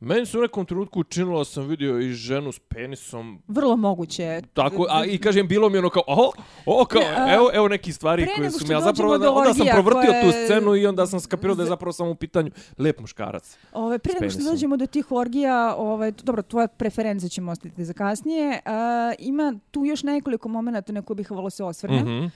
[0.00, 3.42] Meni se u nekom trenutku učinilo da sam vidio i ženu s penisom.
[3.48, 4.42] vrlo moguće.
[4.54, 6.30] Tako, a i kažem, bilo mi ono kao, oho,
[6.66, 9.66] o, kao, Ne, evo, evo neki stvari koje su mi, ja zapravo, do onda sam
[9.68, 13.00] provrtio koje- tu scenu i onda sam skapirao da je zapravo samo u pitanju lep
[13.00, 13.56] muškarac.
[13.72, 17.92] Ove, prije nego što dođemo do tih orgija, ove, dobro, tvoje preferencije ćemo ostaviti za
[17.92, 18.60] kasnije.
[18.64, 22.18] A, ima tu još nekoliko momenta na koje bih volila se osvrnem.
[22.18, 22.26] Mhm.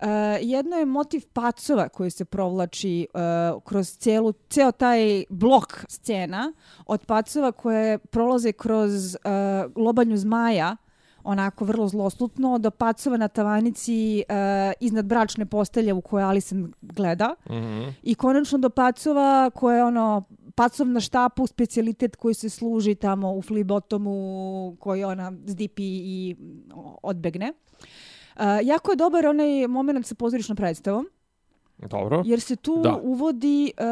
[0.00, 0.06] E,
[0.42, 3.06] jedno je motiv pacova koji se provlači e,
[3.64, 6.52] kroz celu, ceo taj blok scena
[6.86, 9.18] od pacova koje prolaze kroz e,
[9.76, 10.76] lobanju zmaja
[11.24, 14.24] onako vrlo zloslutno, do pacova na tavanici e,
[14.80, 17.88] iznad bračne postelje u kojoj Alison gleda Mhm.
[18.02, 20.22] i konačno do pacova koje je ono
[20.54, 26.36] pacov na štapu, specijalitet koji se služi tamo u flibotomu koji ona zdipi i
[27.02, 27.52] odbegne.
[28.38, 31.08] Uh, jako je dobar onaj moment sa pozorišnom predstavom,
[31.78, 32.22] Dobro.
[32.26, 32.96] jer se tu Da.
[33.02, 33.84] uvodi uh,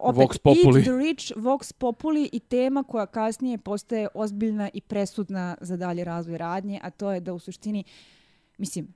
[0.00, 0.78] opet Vox populi.
[0.78, 6.04] Eat the Rich, Vox Populi i tema koja kasnije postaje ozbiljna i presudna za dalje
[6.04, 7.84] razvoj radnje, a to je da u suštini,
[8.58, 8.94] mislim,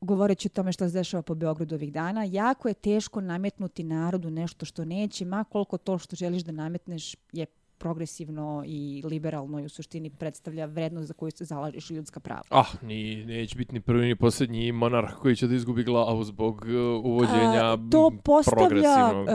[0.00, 4.30] govoreći o tome što se dešava po Beogradu ovih dana, jako je teško nametnuti narodu
[4.30, 7.46] nešto što neće, ma koliko to što želiš da nametneš je
[7.82, 12.42] progresivno i liberalno i u suštini predstavlja vrednost za koju se zalažeš i ljudska prava.
[12.50, 16.54] Ah, ni, neće biti ni prvi ni posljednji monarh koji će da izgubi glavu zbog
[16.54, 19.26] uh, uvođenja A, to postavlja uh,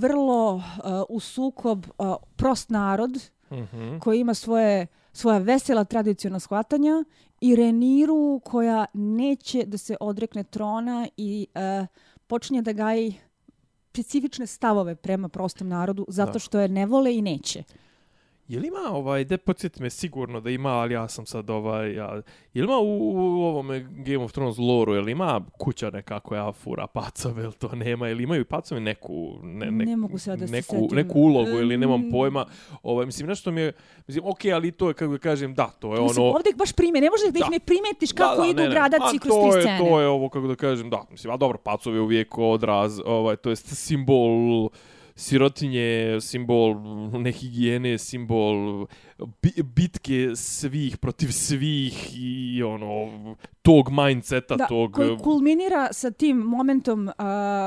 [0.00, 0.62] vrlo uh,
[1.08, 3.10] u sukob uh, prost narod
[3.52, 3.98] Mhm.
[3.98, 7.04] koji ima svoje svoja vesela tradicionalna shvatanja
[7.40, 11.86] i Reniru koja neće da se odrekne trona i uh,
[12.26, 13.14] počinje da gaji
[13.90, 16.38] specifične stavove prema prostom narodu zato Da.
[16.38, 17.62] što je ne vole i neće.
[18.50, 21.94] Je li ima ovaj, de podsjeti me sigurno da ima, ali ja sam sad ovaj,
[21.94, 22.22] ja,
[22.54, 26.20] je li ima u, u ovome Game of Thrones loru, je li ima kuća neka
[26.20, 30.46] koja fura pacove, ili to nema, ili imaju pacovi neku, ne, Ne mogu sad da
[30.46, 30.96] se neku, setim.
[30.96, 32.10] neku ulogu, ili nemam Mm.
[32.10, 32.46] pojma,
[32.82, 33.72] ovaj, mislim, nešto mi je,
[34.06, 36.34] mislim, okej, ali to je, kako da kažem, da, to je Mislim, ono...
[36.34, 37.50] ovdje ih baš prime, ne možeš da ih Da.
[37.50, 38.74] ne primetiš kako idu ne, ne.
[38.74, 39.78] gradaci kroz to te je, scene.
[39.78, 43.36] To je ovo, kako da kažem, da, mislim, a dobro, pacov je uvijek odraz, ovaj,
[43.36, 44.68] to jest simbol
[45.20, 46.74] sirotinje, simbol
[47.20, 48.86] nehigijene, simbol
[49.42, 54.92] bi, bitke svih protiv svih i ono, tog mindseta, da, tog...
[54.92, 57.14] koji kulminira sa tim momentom, uh,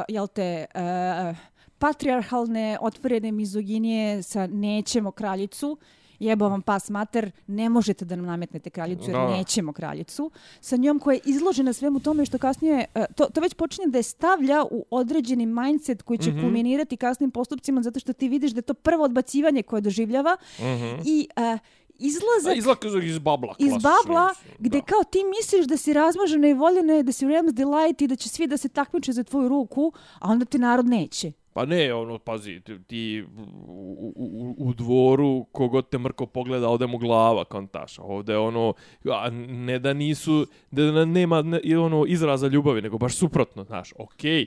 [0.08, 1.38] jel te, uh,
[1.78, 5.78] patriarhalne, otvorene mizoginije sa nećemo kraljicu,
[6.20, 9.28] jebo vam pas mater, ne možete da nam nametnete kraljicu jer Da.
[9.28, 10.32] nećemo kraljicu.
[10.62, 13.98] Sa njom koja je izložena svemu tome što kasnije, uh, to, to već počinje da
[13.98, 16.42] je stavlja u određeni mindset koji će Mhm.
[16.42, 21.02] kulminirati kasnim postupcima zato što ti vidiš da je to prvo odbacivanje koje doživljava Mhm.
[21.06, 21.60] i uh,
[22.04, 23.56] izlazak Izlak iz babla.
[23.60, 24.86] iz babla mislim, gde da.
[24.86, 28.30] kao ti misliš da si razmažena i voljena, da si Rams Delight i da će
[28.30, 31.32] svi da se takmiče za tvoju ruku, a onda ti narod neće.
[31.54, 33.26] Pa ne, ono, pazi, ti, ti
[33.68, 38.00] u, u, u dvoru, kogod te mrko pogleda, ode mu glava, kontaš.
[38.00, 38.74] Ovde, ono,
[39.06, 44.46] a ne da nisu, da nema ne, ono, izraza ljubavi, nego baš suprotno, znaš, okej,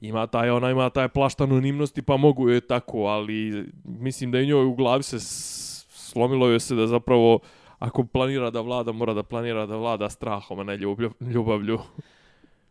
[0.00, 4.46] ima taj, ona ima taj plašt anonimnosti, pa mogu je tako, ali mislim da je
[4.46, 5.20] njoj u glavi se
[6.10, 7.38] slomilo joj se da zapravo
[7.78, 10.76] ako planira da vlada, mora da planira da vlada strahom, a ne
[11.20, 11.78] ljubavlju.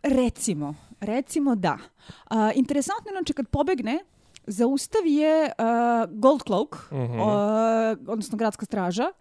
[0.04, 1.78] Recimo, recimo da.
[2.32, 4.00] Uh, interesantno je, znači, kad pobegne,
[4.48, 7.22] zaustavi je uh, Gold Cloak, mm -hmm.
[7.22, 9.12] uh, odnosno gradska straža,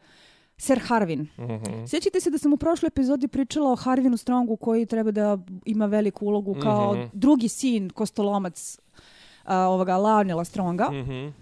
[0.57, 1.21] Sir Harvin.
[1.21, 1.89] Mm -hmm.
[1.89, 5.87] Sjećate se da sam u prošloj epizodi pričala o Harvinu Strongu koji treba da ima
[5.87, 7.11] veliku ulogu kao mm -hmm.
[7.13, 10.89] drugi sin, kostolomac uh, ovoga Lionela Stronga.
[10.91, 11.33] Mm -hmm.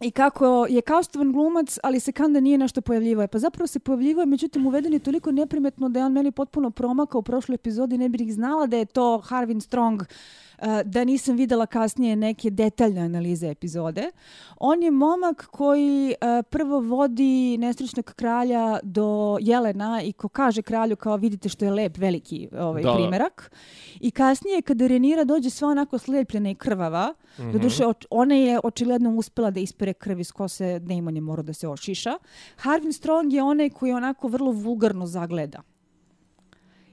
[0.00, 3.22] I kako je kaustovan glumac, ali se kanda nije nešto pojavljivo.
[3.22, 6.70] E, pa zapravo se pojavljivo, međutim uveden je toliko neprimetno da je on meni potpuno
[6.70, 7.98] promakao u prošloj epizodi.
[7.98, 10.06] Ne bih znala da je to Harvin Strong uh,
[10.84, 14.10] da nisam videla kasnije neke detaljne analize epizode.
[14.56, 16.14] On je momak koji
[16.50, 21.98] prvo vodi nesrećnog kralja do Jelena i ko kaže kralju kao vidite što je lep
[21.98, 22.94] veliki ovaj da.
[22.94, 23.50] primerak.
[24.00, 27.52] I kasnije kada Renira dođe sva onako slepljena i krvava, mm -hmm.
[27.52, 31.68] doduše ona je očigledno uspela da ispere krv iz kose, Damon je morao da se
[31.68, 32.18] ošiša.
[32.56, 35.62] Harvin Strong je onaj koji onako vrlo vulgarno zagleda.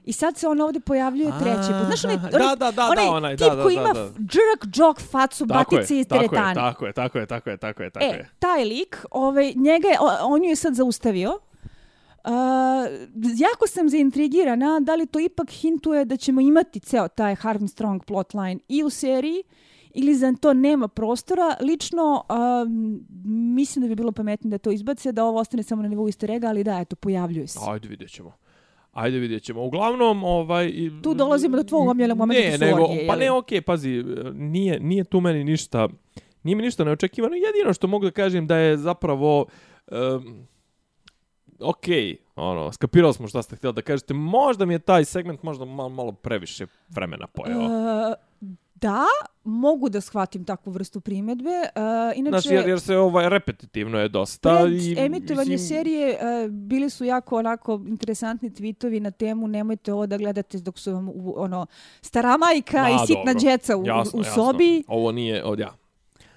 [0.04, 1.86] I sad se on ovdje pojavljuje treći put.
[1.86, 4.08] Znaš onaj, onaj, da, da, da, onaj, onaj tip da, da, koji ima da, da.
[4.08, 6.54] jerk jog facu Tako batice iz tako je, teretane.
[6.54, 8.10] tako je, tako je, tako je, tako je, tako je.
[8.10, 11.38] E, taj lik, ovaj, njega je, on ju je sad zaustavio.
[12.24, 12.32] Uh,
[13.36, 18.04] jako sam zaintrigirana da li to ipak hintuje da ćemo imati ceo taj Harvin Strong
[18.04, 19.42] plotline i u seriji
[19.94, 21.56] ili za to nema prostora.
[21.60, 22.24] Lično
[22.64, 23.06] um,
[23.54, 26.30] mislim da bi bilo pametnije da to izbace, da ovo ostane samo na nivou easter
[26.30, 27.58] egga, ali da, eto, pojavljuje se.
[27.68, 28.32] Ajde, vidjet ćemo.
[28.92, 29.64] Ajde vidjet ćemo.
[29.64, 30.72] Uglavnom, ovaj...
[31.02, 35.04] Tu dolazimo do tvojeg omjelja momenta Ne, nego, pa ne, okej, okay, pazi, nije, nije
[35.04, 35.88] tu meni ništa,
[36.42, 37.34] nije mi ništa neočekivano.
[37.34, 39.46] Jedino što mogu da kažem da je zapravo,
[39.90, 40.46] um,
[41.58, 44.14] okay, ono, skapirali smo šta ste htjeli da kažete.
[44.14, 47.58] Možda mi je taj segment možda malo, malo previše vremena pojeo.
[47.58, 48.31] Uh,
[48.82, 49.04] da,
[49.44, 51.50] mogu da shvatim takvu vrstu primjedbe.
[51.50, 51.82] Uh,
[52.18, 54.58] inače, znači, jer, jer se ovaj repetitivno je dosta.
[54.62, 55.68] Pred i, emitovanje mislim...
[55.68, 60.78] serije uh, bili su jako onako interesantni tweetovi na temu nemojte ovo da gledate dok
[60.78, 61.66] su vam u, ono,
[62.02, 63.40] stara majka i sitna dobro.
[63.40, 64.76] djeca u, jasno, u sobi.
[64.76, 64.94] Jasno.
[64.94, 65.74] Ovo nije, od ja.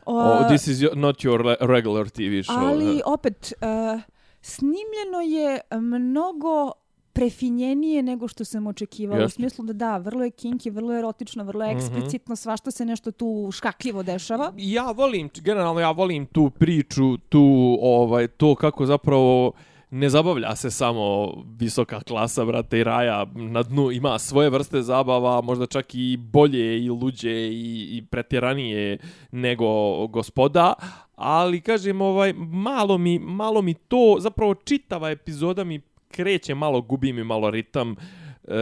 [0.05, 2.69] Uh, oh, this is not your regular TV show.
[2.69, 4.01] Ali opet, uh,
[4.41, 6.71] snimljeno je mnogo
[7.15, 9.21] prefinjenije nego što sam očekivala.
[9.21, 9.25] Yes.
[9.25, 11.77] U smislu da da, vrlo je kinky, vrlo je erotično, vrlo je mhm.
[11.77, 12.39] eksplicitno, mm -hmm.
[12.39, 14.53] svašta se nešto tu škakljivo dešava.
[14.57, 19.51] Ja volim, generalno ja volim tu priču, tu ovaj to kako zapravo
[19.89, 25.41] ne zabavlja se samo visoka klasa, brate, i raja na dnu ima svoje vrste zabava,
[25.41, 28.97] možda čak i bolje i luđe i, i pretjeranije
[29.31, 29.67] nego
[30.07, 30.73] gospoda,
[31.15, 35.81] ali kažem ovaj malo mi malo mi to zapravo čitava epizoda mi
[36.15, 38.53] kreće malo, gubi mi malo ritam e,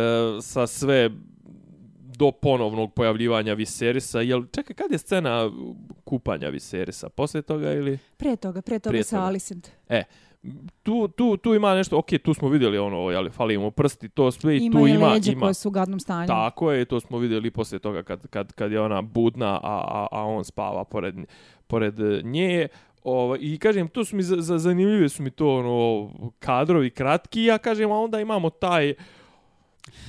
[0.42, 1.10] sa sve
[2.18, 4.22] do ponovnog pojavljivanja Viserisa.
[4.22, 5.52] Jel, čekaj, kad je scena
[6.04, 7.10] kupanja Viserisa?
[7.10, 7.98] Poslije toga ili?
[8.18, 9.28] Pre toga, pre toga pre sa toga.
[9.28, 9.72] Alicent.
[9.90, 10.04] E,
[10.84, 14.32] tu, tu, tu ima nešto, ok, tu smo vidjeli ono, jel, fali mu prsti, to
[14.32, 14.90] sve i tu ima...
[14.90, 16.28] Ima leđe koje su u gadnom stanju.
[16.28, 20.08] Tako je, to smo vidjeli poslije toga kad, kad, kad je ona budna, a, a,
[20.12, 21.16] a on spava pored,
[21.68, 22.68] pored nje.
[23.04, 27.44] Ovo, I kažem, to su mi za, za, zanimljive su mi to ono, kadrovi kratki,
[27.44, 28.94] ja kažem, a onda imamo taj,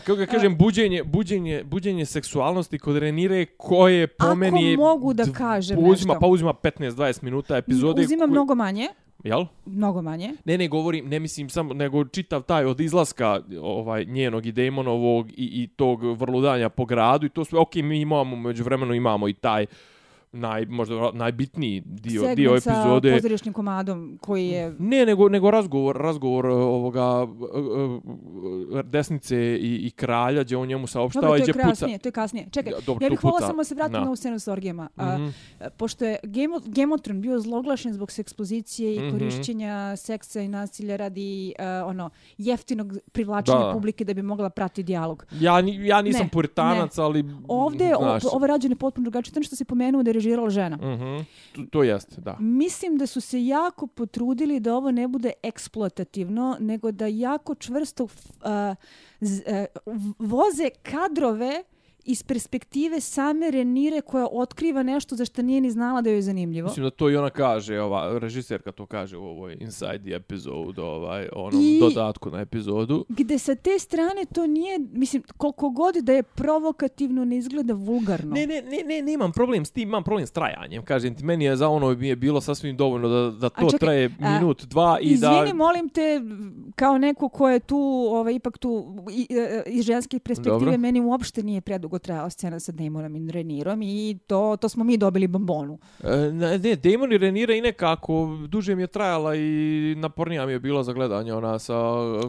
[0.05, 4.75] kako ga kažem, buđenje, buđenje, buđenje seksualnosti kod Renire koje po Ako meni...
[4.75, 6.21] Ako mogu da kažem uzima, nešto.
[6.21, 8.03] Pa uzima 15-20 minuta epizode.
[8.03, 8.31] Uzima koje...
[8.31, 8.89] mnogo manje.
[9.25, 9.45] Jel?
[9.67, 10.33] Mnogo manje.
[10.45, 15.31] Ne, ne govorim, ne mislim samo, nego čitav taj od izlaska ovaj, njenog i Damonovog
[15.31, 19.29] i, i tog vrludanja po gradu i to sve, ok, mi imamo, među vremenu imamo
[19.29, 19.67] i taj
[20.35, 25.29] naj možda najbitniji dio Segment dio epizode Segment sa pozorišnim komadom koji je ne nego
[25.29, 27.27] nego razgovor razgovor e, ovoga
[28.75, 32.09] e, e, desnice i, i kralja gdje on njemu saopštava i gdje puca kasnije, to
[32.09, 34.49] je kasnije čekaj ja, dobro, ja bih volila samo se vratiti na ovu scenu s
[34.49, 35.33] orgijama mm -hmm.
[35.77, 39.13] pošto je Game, Thrones bio zloglašen zbog ekspozicije i mm -hmm.
[39.13, 43.73] korišćenja seksa i nasilja radi uh, ono jeftinog privlačenja da.
[43.73, 47.03] publike da bi mogla prati dijalog ja ja nisam ne, puritanac ne.
[47.05, 47.93] ali ovde
[48.33, 50.77] ovo rađeno potpuno drugačije to što se pomenuo da je režirala žena.
[50.77, 52.37] Mm to, to jeste, da.
[52.41, 58.05] Mislim da su se jako potrudili da ovo ne bude eksploatativno, nego da jako čvrsto
[58.05, 58.11] uh,
[59.21, 59.43] z,
[59.87, 61.63] uh, voze kadrove
[62.05, 66.23] iz perspektive same Renire koja otkriva nešto za što nije ni znala da joj je
[66.23, 66.69] zanimljivo.
[66.69, 70.83] Mislim da to i ona kaže, ova režiserka to kaže u ovoj Inside the Episode,
[70.83, 73.05] ovaj, onom I dodatku na epizodu.
[73.09, 78.35] Gde sa te strane to nije, mislim, koliko god da je provokativno, ne izgleda vulgarno.
[78.35, 80.85] Ne, ne, ne, ne, ne imam problem s tim, imam problem s trajanjem.
[80.85, 83.79] Kažem ti, meni je za ono mi je bilo sasvim dovoljno da, da to čekaj,
[83.79, 85.37] traje minut, a, dva i izvini, da...
[85.37, 86.21] Izvini, molim te,
[86.75, 88.97] kao neko ko je tu, ovaj, ipak tu,
[89.67, 90.79] iz ženskih perspektive, Dobro.
[90.79, 94.85] meni uopšte nije predugo dugo trajala scena sa Damonom i Renirom i to, to smo
[94.85, 95.79] mi dobili bombonu.
[96.03, 100.61] E, ne, Damon i Renira i nekako, duže mi je trajala i napornija mi je
[100.61, 101.75] bila za gledanje ona sa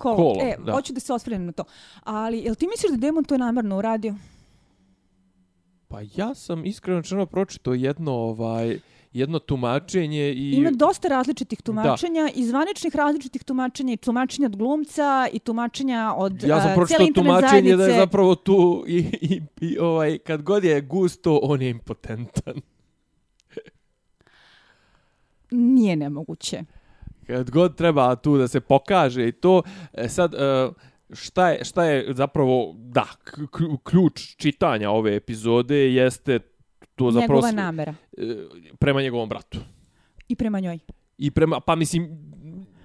[0.01, 0.16] Kolo.
[0.16, 0.41] kolom.
[0.41, 0.74] E, da.
[0.74, 1.63] hoću da se osvrnem na to.
[2.03, 4.16] Ali, jel ti misliš da Damon to namjerno uradio?
[5.88, 8.80] Pa ja sam iskreno čeno pročito jedno ovaj
[9.16, 15.28] jedno tumačenje i Ima dosta različitih tumačenja, i zvaničnih različitih tumačenja, i tumačenja od glumca,
[15.34, 17.78] i tumačenja od ja sam uh, pročitao cijele internet tumačenje zajednice.
[17.78, 22.53] da je zapravo tu i, i, i ovaj kad god je gusto on je impotentan.
[25.51, 26.63] Nije nemoguće.
[27.28, 29.61] Kad god treba tu da se pokaže i to
[29.93, 30.70] e, sad e,
[31.13, 33.05] šta je šta je zapravo da
[33.84, 36.39] ključ čitanja ove epizode jeste
[36.95, 37.95] to zapravo Njegova namera.
[38.13, 38.35] e,
[38.79, 39.59] prema njegovom bratu.
[40.27, 40.79] I prema njoj.
[41.17, 42.35] I prema, pa mislim,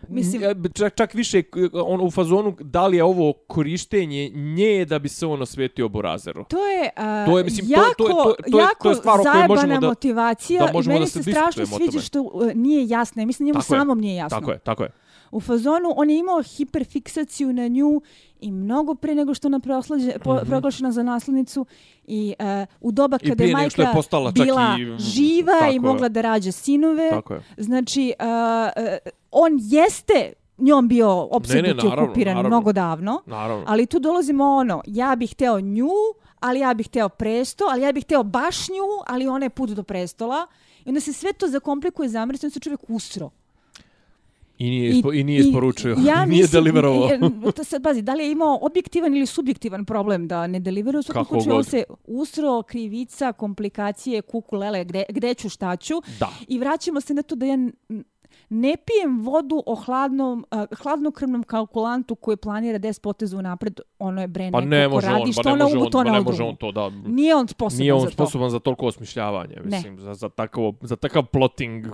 [0.09, 4.85] Mislim- mislim čak, čak više k- on u fazonu da li je ovo korištenje nje
[4.85, 6.45] da bi se on osvetio Borazeru.
[6.45, 8.89] To je, uh, To je, mislim, to- jako, to je- to- to je- jako to
[8.91, 11.31] je stvar o kojoj možemo zajebana da- motivacija da možemo i meni da se se
[11.33, 13.23] strašno sviđa što uh, nije jasno.
[13.23, 13.79] Ja Mislim, njemu Tako je.
[13.79, 14.39] samom nije jasno.
[14.39, 14.91] Tako je, tako je.
[15.31, 18.01] U fazonu on je imao hiperfiksaciju na nju
[18.41, 20.47] i mnogo pre nego što je ona proslađe, po, Mhm.
[20.47, 21.67] proglašena za naslednicu
[22.05, 22.47] i uh,
[22.81, 25.77] u doba I kada je što je majka postala čak bila i- živa tako i
[25.77, 25.81] je.
[25.81, 27.11] mogla da rađa sinove.
[27.11, 27.43] Tako je.
[27.59, 28.93] Znači, uh, uh,
[29.33, 32.49] on jeste njom bio opsednut i naravno, okupiran naravno.
[32.51, 33.23] mnogo davno.
[33.27, 33.65] Naravno.
[33.67, 35.89] Ali tu dolazimo ono, ja bih hteo nju,
[36.41, 38.75] ali ja bih hteo presto, ali ja bih hteo baš nju,
[39.07, 40.47] ali ona je put do prestola.
[40.85, 43.31] I onda se sve to zakomplikuje zamrsti, onda se čovjek usro.
[44.61, 45.91] I nije, ispo, i, nije isporučio.
[45.91, 47.09] ja nije mislim, deliverovao.
[47.49, 50.99] e, to sad, pazi, da li je imao objektivan ili subjektivan problem da ne deliveruje,
[50.99, 55.95] u svakom Kako slučaju se usro, krivica, komplikacije, kuku, lele, gde, gde ću, šta ću.
[56.19, 56.29] Da.
[56.49, 57.57] I vraćamo se na to da ja
[58.49, 64.21] ne pijem vodu o hladnom, uh, hladnokrvnom kalkulantu koji planira 10 poteza u napred, ono
[64.21, 66.11] je bre Pa ne može radi, on, što pa ne može on, to pa ne
[66.11, 66.31] udrugu.
[66.31, 66.91] može on to da...
[67.07, 68.13] Nije on sposoban Nije on za to.
[68.13, 71.87] sposoban za toliko osmišljavanje, mislim, za, za, takvo, za takav plotting.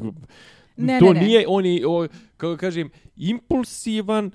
[0.76, 1.26] Ne, to ne, ne.
[1.26, 4.30] nije, on je, o, kako kažem, impulsivan,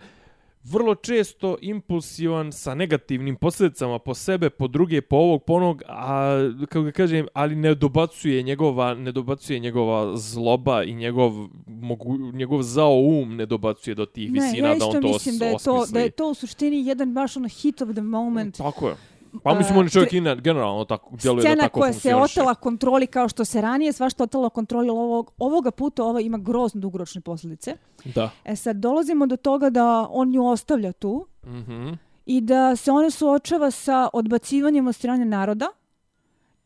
[0.63, 6.35] vrlo često impulsivan sa negativnim posljedicama po sebe, po druge, po ovog, po onog, a
[6.69, 11.33] kako da kažem, ali ne dobacuje njegova, ne dobacuje njegova zloba i njegov,
[11.67, 15.37] mogu, njegov zao um ne dobacuje do tih Ne, visina ja da on to mislim
[15.37, 18.57] da je to, da je to u suštini jedan baš ono hit of the moment.
[18.57, 18.95] Tako je.
[19.43, 21.99] Pa mislim, on je čovjek to ina- generalno tako, djeluje da Scena tako koja se
[22.01, 22.33] funkcioniše.
[22.33, 26.81] otela kontroli kao što se ranije svašta otela kontroli ovog, ovoga puta ova ima grozno
[26.81, 27.75] dugoročne posljedice.
[28.05, 28.29] Da.
[28.45, 31.89] E sad dolazimo do toga da on nju ostavlja tu Mhm.
[32.25, 35.67] i da se ona suočava sa odbacivanjem od strane naroda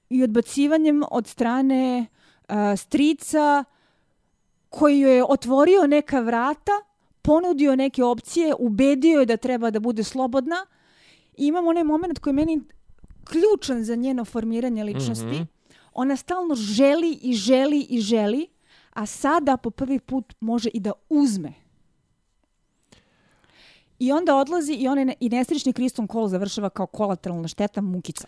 [0.09, 2.05] i odbacivanjem od strane
[2.41, 3.63] uh, strica
[4.70, 6.72] koji joj je otvorio neka vrata,
[7.22, 10.55] ponudio neke opcije, ubedio je da treba da bude slobodna.
[11.38, 12.62] I imamo onaj moment koji je meni
[13.24, 15.26] ključan za njeno formiranje ličnosti.
[15.26, 15.42] Mhm.
[15.94, 18.48] Ona stalno želi i želi i želi,
[18.94, 21.54] a sada po prvi put može i da uzme.
[24.00, 28.28] I onda odlazi i onaj i nesrećni Kriston Cole završava kao kolateralna šteta mukica.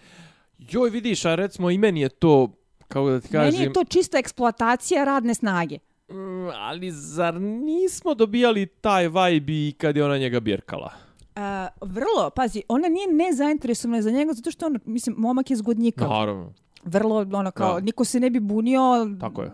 [0.58, 2.52] Joj, vidiš, a recimo i meni je to,
[2.88, 3.54] kako da ti kažem...
[3.54, 5.78] Meni je to čista eksploatacija radne snage.
[6.10, 11.07] Mm, ali zar nismo dobijali taj vibe i kad je ona njega birkala?
[11.38, 11.44] Uh,
[11.90, 16.10] vrlo, pazi, ona nije nezainteresovana za njega zato što on, mislim, momak je zgodnjikav.
[16.10, 17.80] Naravno, Vrlo, ono, kao, Da.
[17.80, 18.82] niko se ne bi bunio,
[19.20, 19.52] tako je.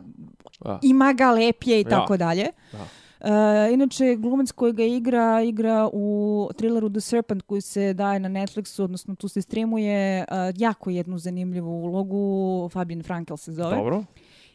[0.62, 0.80] Da.
[0.82, 1.90] ima ga lepje i Ja.
[1.90, 2.46] tako dalje.
[2.72, 2.86] Da.
[3.20, 8.30] Uh, inače, glumac koji ga igra, igra u thrilleru The Serpent koji se daje na
[8.30, 13.76] Netflixu, odnosno tu se streamuje uh, jako jednu zanimljivu ulogu, Fabian Frankel se zove.
[13.76, 14.04] Dobro.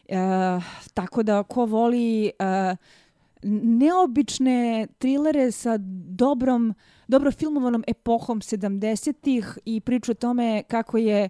[0.07, 0.15] E,
[0.93, 2.75] tako da ko voli e,
[3.43, 5.77] neobične trilere sa
[6.07, 6.73] dobrom,
[7.09, 11.29] dobro filmovanom epohom 70-ih i priču o tome kako je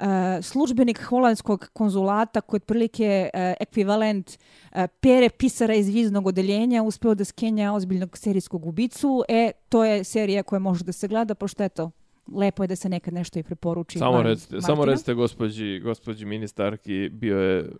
[0.00, 0.04] Uh,
[0.42, 7.14] službenik holandskog konzulata koji je otprilike uh, ekvivalent uh, pere pisara iz viznog odeljenja uspeo
[7.14, 9.24] da skenja ozbiljnog serijskog ubicu.
[9.28, 11.90] E, to je serija koja može da se gleda, pošto eto,
[12.28, 13.98] lepo je da se nekad nešto i preporuči.
[13.98, 17.70] Samo van recite, samo recite gospođi, gospođi ministarki, bio je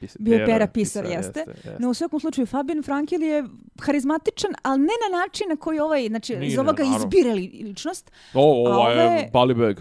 [0.00, 1.44] pis, Bio je pera pisar, jeste.
[1.46, 1.76] jeste.
[1.78, 3.44] No u svakom slučaju Fabian Frankel je
[3.80, 6.96] harizmatičan, ali ne na način na koji ovaj, znači Nije, iz ovoga naravno.
[6.98, 8.10] izbira li- ličnost.
[8.34, 9.80] O, ovo je ove- Balibeg.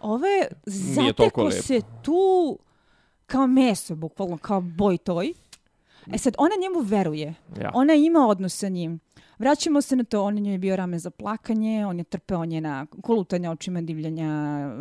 [0.00, 0.28] Ove
[0.66, 2.58] Nije toliko zateko se tu
[3.26, 5.32] kao meso, bukvalno kao boj toj.
[6.06, 7.34] E sad, ona njemu veruje.
[7.60, 7.70] Ja.
[7.74, 9.00] Ona ima odnos sa njim.
[9.38, 12.86] Vraćamo se na to, on je njoj bio rame za plakanje, on je trpeo njena
[13.02, 14.28] kolutanja očima divljanja,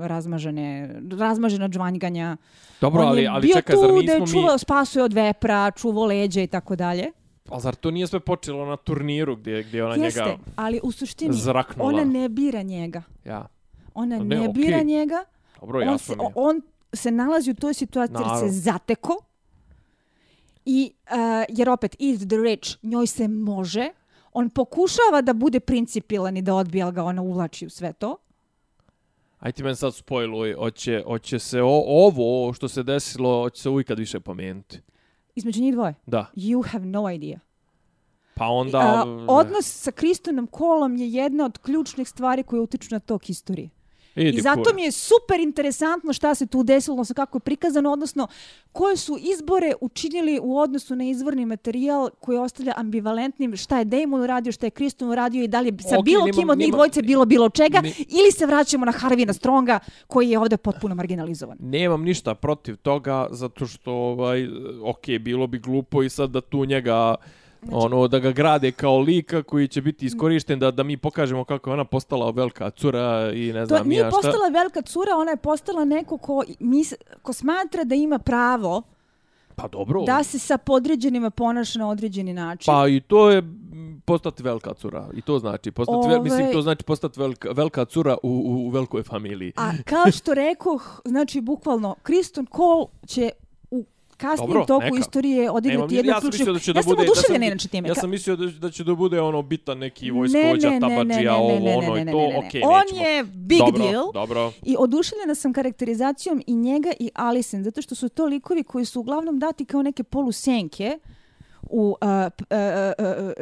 [0.07, 2.37] razmažene, razmažena džvanjganja.
[2.81, 4.31] Dobro, on ali, je ali bio čekaj, tu zar da je nismo mi...
[4.31, 7.11] čuvao, spasuje od vepra, čuvao leđa i tako dalje.
[7.49, 10.91] Ali zar to nije sve počelo na turniru gdje, gdje ona Jeste, njega ali u
[10.91, 11.89] suštini zraknula?
[11.89, 13.01] ona ne bira njega.
[13.25, 13.47] Ja.
[13.93, 15.23] Ona Ne, ne, bira njega,
[15.61, 16.31] Dobro, on, jasno se, mi je.
[16.35, 16.61] on
[16.93, 18.51] se nalazi u toj situaciji jer se Naravno.
[18.51, 19.17] zateko
[20.65, 21.15] i uh,
[21.49, 23.89] jer opet is the rich njoj se može
[24.35, 28.17] on pokušava da bude principilan i da odbija ali ga ona uvlači u sve to
[29.39, 33.69] Aj ti meni sad spojluj, hoće, hoće se o, ovo što se desilo, hoće se
[33.69, 34.81] uvijek više pomenuti.
[35.35, 36.25] između njih dvoje Da.
[36.35, 37.39] you have no idea
[38.35, 38.79] Pa onda...
[38.79, 43.69] A, odnos sa Kristonom Kolom je jedna od ključnih stvari koje utiču na tok historije.
[44.17, 44.75] Idi I zato kur.
[44.75, 48.27] mi je super interesantno šta se tu desilo, odnosno kako je prikazano, odnosno
[48.71, 54.21] koje su izbore učinili u odnosu na izvorni materijal koji ostavlja ambivalentnim šta je Damon
[54.21, 56.57] uradio, šta je Kriston uradio i da li je sa Ok, bilo nemam- kim od
[56.57, 60.57] njih dvojice bilo bilo čega, Ni- ili se vraćamo na Harvina Stronga koji je ovdje
[60.57, 61.57] potpuno marginalizovan.
[61.61, 64.47] Nemam ništa protiv toga, zato što, ovaj,
[64.83, 67.15] ok, bilo bi glupo i sad da tu njega,
[67.71, 71.69] ono, da ga grade kao lika koji će biti iskorišten, da, da mi pokažemo kako
[71.69, 74.15] je ona postala velika cura i ne To znam nije ja šta.
[74.17, 78.81] postala velika cura, ona je postala neko ko, mis, ko smatra da ima pravo
[79.55, 80.01] Pa dobro.
[80.01, 82.73] da se sa podređenima ponaša na određeni način.
[82.73, 83.43] Pa i to je
[84.05, 85.07] postati velika cura.
[85.13, 88.67] I to znači postati, vel, mislim, Ovaj- to znači postati velika, velika cura u, u,
[88.67, 89.51] u velikoj familiji.
[89.55, 93.29] A kao što rekoh, znači bukvalno, Kriston Cole će
[94.17, 94.97] kasnijem Dobro, toku neka.
[94.97, 96.53] istorije odigrati jednu ja ključnu...
[96.53, 97.01] da će ja da sam bude...
[97.01, 97.87] oduševljena ja inače time.
[97.87, 100.87] Ja sam mislio da, da će da bude ono bitan neki Ne, vojskovođa, ne, ne,
[100.87, 102.47] ne, tabađija, ne, ovo, ne, ne, ono ne, i ne, to, ne, ne.
[102.47, 103.01] okej, On nećemo.
[103.01, 104.11] je big dobro, deal.
[104.13, 108.85] Dobro, I oduševljena sam karakterizacijom i njega i Alison, zato što su to likovi koji
[108.85, 110.99] su uglavnom dati kao neke polusenke
[111.69, 113.33] u p- a, a, a, a,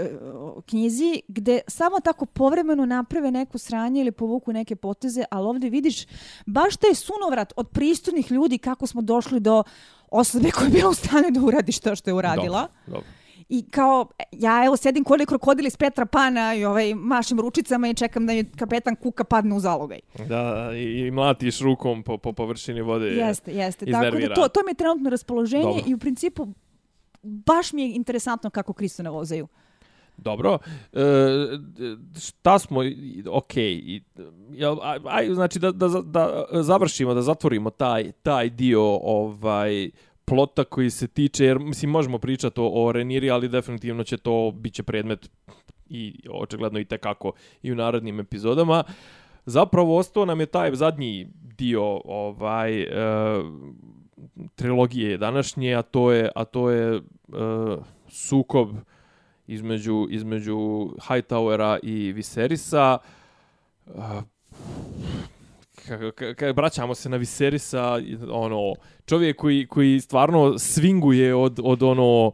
[0.66, 6.06] knjizi, gde samo tako povremeno naprave neku sranje ili povuku neke poteze, ali ovdje vidiš
[6.46, 9.64] baš taj sunovrat od pristojnih ljudi kako smo došli do
[10.14, 12.62] osobe koja je bila u stanju da uradi što što je uradila.
[12.62, 13.08] Dobro, dobro.
[13.50, 17.94] I kao, ja evo sedim kod krokodil iz Petra Pana i ovaj, mašim ručicama i
[17.94, 20.00] čekam da mi kapetan Kuka padne u zalogaj.
[20.28, 23.06] Da, i, i mlatiš rukom po, po površini vode.
[23.06, 23.86] Jeste, jeste.
[23.86, 25.84] Tako da to, to mi je trenutno raspoloženje Dobro.
[25.88, 26.48] i u principu
[27.24, 29.48] baš mi je interesantno kako Kristona vozaju.
[30.18, 30.58] Dobro.
[30.94, 31.00] E,
[32.20, 32.86] šta smo, ok,
[33.28, 34.02] okej, i,
[34.82, 39.90] aj, aj, znači da, da, da završimo, da zatvorimo taj, taj dio ovaj
[40.26, 44.52] plota koji se tiče, jer mislim možemo pričati o, o Reniri, ali definitivno će to
[44.52, 45.30] biće predmet
[45.90, 47.32] i očigledno i tekako
[47.64, 48.84] i u narednim epizodama.
[49.46, 52.88] Zapravo ostao nam je taj zadnji dio ovaj e,
[54.56, 57.02] trilogije današnje, a to je a to je e,
[58.08, 58.70] sukob
[59.48, 60.58] između između
[61.08, 62.98] Hightowera i Viserisa.
[63.96, 64.22] A,
[66.36, 68.00] Kad vraćamo se na Viserisa,
[68.32, 68.74] ono,
[69.06, 72.32] čovjek koji, koji stvarno svinguje od, od ono,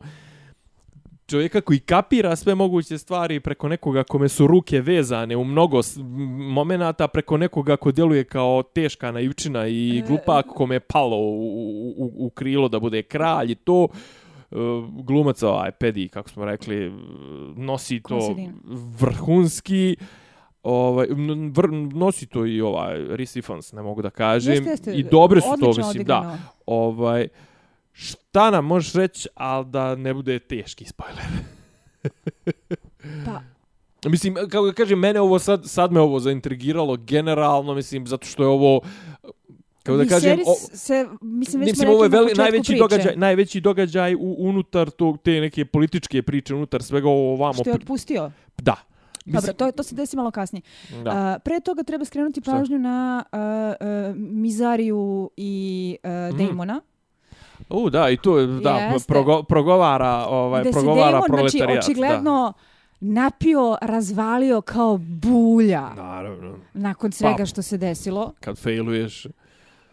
[1.30, 5.82] čovjeka koji kapira sve moguće stvari preko nekoga kome su ruke vezane u mnogo
[6.38, 12.12] momenata, preko nekoga ko djeluje kao teška naivčina i glupak kome je palo u, u,
[12.18, 13.88] u krilo da bude kralj i to
[15.04, 16.92] glumac ovaj Pedi, kako smo rekli,
[17.56, 18.36] nosi to
[19.00, 19.96] vrhunski
[20.64, 21.08] ovaj
[21.52, 25.42] vr, nosi to i ovaj Reese Ifans, ne mogu da kažem Jeste, jeste, i dobre
[25.42, 26.18] su to mislim da.
[26.18, 26.38] odigrano.
[26.66, 27.28] ovaj
[27.92, 31.26] šta nam možeš reći al da ne bude teški spojler
[33.26, 33.42] Pa,
[34.06, 38.44] Mislim, kako da kažem, mene ovo sad, sad me ovo zaintrigiralo generalno, mislim, zato što
[38.44, 38.82] je ovo,
[39.84, 43.62] kako da kažem, o, se, mislim, već mislim, ovo je veli, najveći priče, događaj, najveći
[43.62, 47.54] događaj u, unutar tog, te neke političke priče, unutar svega ovo ovamo.
[47.54, 48.32] Što je otpustio.
[48.58, 48.76] Da.
[49.26, 50.62] Dobro, to, to se desi malo kasnije.
[51.04, 51.10] da.
[51.12, 52.52] A, pre toga treba skrenuti Šta?
[52.52, 53.40] pažnju na a,
[53.80, 56.38] a, Mizariju i a, Mhm.
[56.40, 56.82] Damona.
[57.70, 59.08] U, da, i je, da, Jeste.
[59.08, 61.84] progo, progovara, ovaj, gde progovara Damon, znači, proletarijat.
[61.84, 62.54] očigledno
[63.00, 66.04] napio, razvalio kao bulja Da.
[66.04, 68.34] Naravno, nakon svega Pa- što se desilo.
[68.40, 69.28] kad failuješ,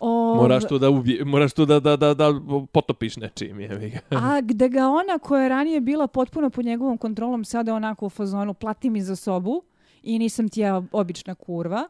[0.00, 2.32] Ov- moraš to da ubije, moraš to da, da, da, da
[2.72, 4.00] potopiš nečim, ga.
[4.10, 8.06] A gde ga ona koja je ranije bila potpuno pod njegovom kontrolom, sada je onako
[8.06, 9.62] u fazonu plati mi za sobu
[10.02, 11.88] i nisam ti ja obična kurva.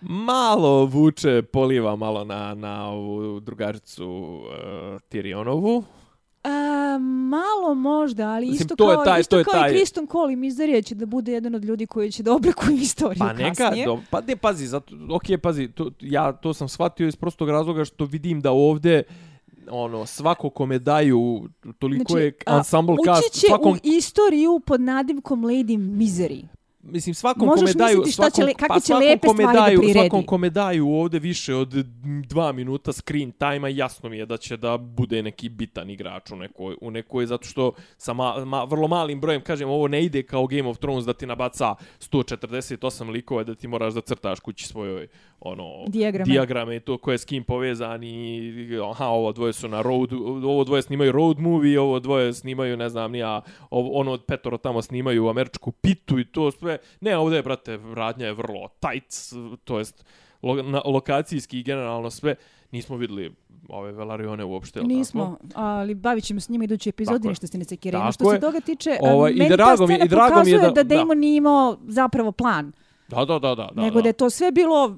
[0.00, 4.46] Malo vuče, poliva malo na, na ovu drugaricu uh,
[5.10, 5.82] Tyrionovu.
[6.46, 6.98] A,
[7.30, 9.74] malo možda, ali Mislim, isto to je kao, taj- isto to je kao taj- i
[9.74, 13.18] Kriston Cole i Mizerija će da bude jedan od ljudi koji će da oblikuju istoriju
[13.18, 13.86] Pa neka, kasnije.
[13.86, 17.84] do, pa ne, pazi, zato, ok, pazi, to, ja to sam shvatio iz prostog razloga
[17.84, 19.02] što vidim da ovde
[19.70, 25.78] ono, svako kome daju, toliko je a, ensemble cast, svakom, u istoriju pod nadimkom Lady
[25.78, 26.44] Misery.
[26.88, 29.42] Mislim, svakom Možeš kome daju, šta će svakom, le- kakve pa će svakom lepe kome
[29.42, 29.98] stvari da daju, priredi.
[29.98, 31.68] Svakom kome daju ovde više od
[32.28, 36.36] dva minuta screen time-a, jasno mi je da će da bude neki bitan igrač u
[36.36, 40.22] nekoj, u nekoj zato što sa ma, ma, vrlo malim brojem, kažem, ovo ne ide
[40.22, 44.66] kao Game of Thrones da ti nabaca 148 likova da ti moraš da crtaš kući
[44.66, 45.08] svojoj
[45.40, 46.24] ono Dijagrame.
[46.24, 48.52] dijagrame i to ko je s kim povezan i
[48.84, 50.12] aha ovo dvoje su na road
[50.44, 54.24] ovo dvoje snimaju road movie ovo dvoje snimaju ne znam ni ja ovo, ono od
[54.24, 58.68] petoro tamo snimaju američku pitu i to sve ne ovdje je brate radnja je vrlo
[58.80, 59.14] tight
[59.64, 60.04] to jest
[60.42, 62.34] lo, na, lokacijski i generalno sve
[62.70, 63.34] nismo videli
[63.68, 65.60] ove velarione uopšte Nismo, tako?
[65.60, 67.64] ali bavit ćemo s njima idući epizodi, ništa se ne.
[67.92, 70.50] Tako Što se toga tiče, Ovaj, i meni ta drago mi- scena i drago mi
[70.50, 70.94] je pokazuje da- da, da.
[70.96, 72.72] Damon nije imao zapravo plan,
[73.08, 74.96] da da da da da nego da je to sve bilo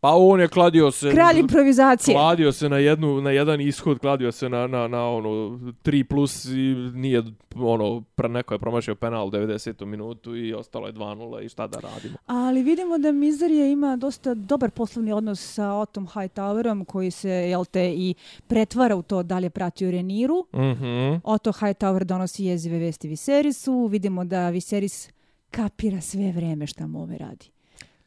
[0.00, 2.14] pa on je kladio se kralj improvizacije.
[2.14, 6.44] kladio se na jednu na jedan ishod kladio se na na na ono 3 plus
[6.44, 7.22] i nije
[7.54, 9.84] ono pre neko je promašio penal u 90.
[9.84, 14.34] minutu i ostalo je 2:0 i šta da radimo Ali vidimo da Mizerija ima dosta
[14.34, 18.14] dobar poslovni odnos sa Otom Hightowerom koji se, jel te, i
[18.46, 20.46] pretvara u to da li je pratio Reniru.
[20.54, 21.20] Mhm.
[21.24, 23.86] Otto Hightower donosi jezive vesti Viserisu.
[23.86, 25.08] Vidimo da Viseris
[25.50, 27.46] kapira sve vreme šta mu ove radi.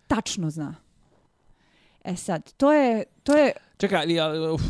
[0.07, 0.82] Tačno zna.
[2.03, 3.53] E sad, to je, to je
[3.83, 4.61] Čekaj, ali, ali, uf,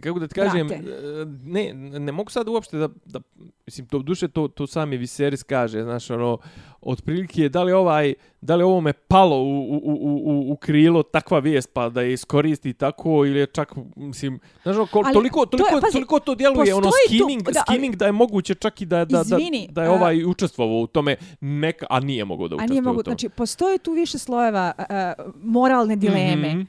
[0.00, 0.82] kako da ti kažem, Brate.
[0.82, 3.20] e, ne, ne mogu sad uopšte da, da
[3.66, 6.38] mislim, to duše to, to sami Viserys kaže, znaš, ono,
[6.82, 11.02] otprilike, da li ovaj, da li ovo me palo u, u, u, u, u krilo
[11.04, 15.46] takva vijest, pa da je iskoristi tako, ili je čak, mislim, znaš, ono, Ali toliko,
[15.46, 18.12] to je- toliko, pazi, toliko to djeluje, ono, postoji tu- da, ali- skimming da je
[18.12, 21.86] moguće čak i da, da, da, Izvini, da je a- ovaj učestvovao u tome, neka,
[21.90, 23.12] a nije mogao da A učestvuje nije u mogu, tome.
[23.12, 26.48] znači postoje tu više slojeva a, a, moralne dileme.
[26.48, 26.60] Mhm.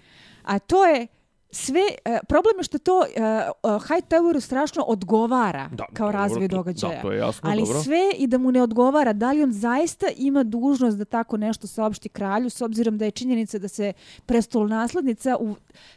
[0.44, 1.08] A to je
[1.56, 6.48] sve, a, problem je što to a, a, Hightoweru strašno odgovara Da, kao dobro, razvoj
[6.48, 6.96] događaja.
[6.96, 7.82] Da, to je jasno, Ali dobro.
[7.82, 11.68] sve i da mu ne odgovara, da li on zaista ima dužnost da tako nešto
[11.68, 13.94] saopšti kralju, s obzirom da je činjenica da se
[14.26, 15.56] prestolonaslednica u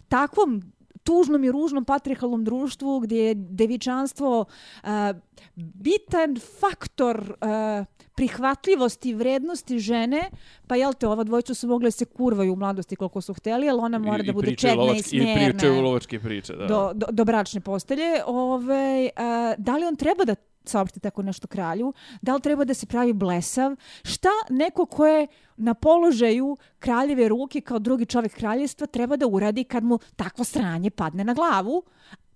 [0.08, 0.62] takvom
[1.08, 4.44] tužnom i ružnom patrihalnom društvu gdje je devičanstvo
[4.82, 5.12] a,
[5.56, 7.84] bitan faktor a,
[8.14, 10.30] prihvatljivosti i vrednosti žene,
[10.66, 13.80] pa jel te, ova dvojica su mogle se kurvaju u mladosti koliko su hteli, ali
[13.80, 16.66] ona mora I- da bude čedna i lovačke- I pričaju lovačke priče, da.
[16.66, 18.22] do, do, do bračne postelje.
[18.26, 18.86] Ove,
[19.16, 20.34] a, da li on treba da
[20.68, 21.92] saopšti tako nešto kralju?
[22.22, 23.76] Da li treba da se pravi blesav?
[24.04, 29.64] Šta neko ko je na položaju kraljeve ruke kao drugi čovjek kraljestva treba da uradi
[29.64, 31.82] kad mu takvo sranje padne na glavu,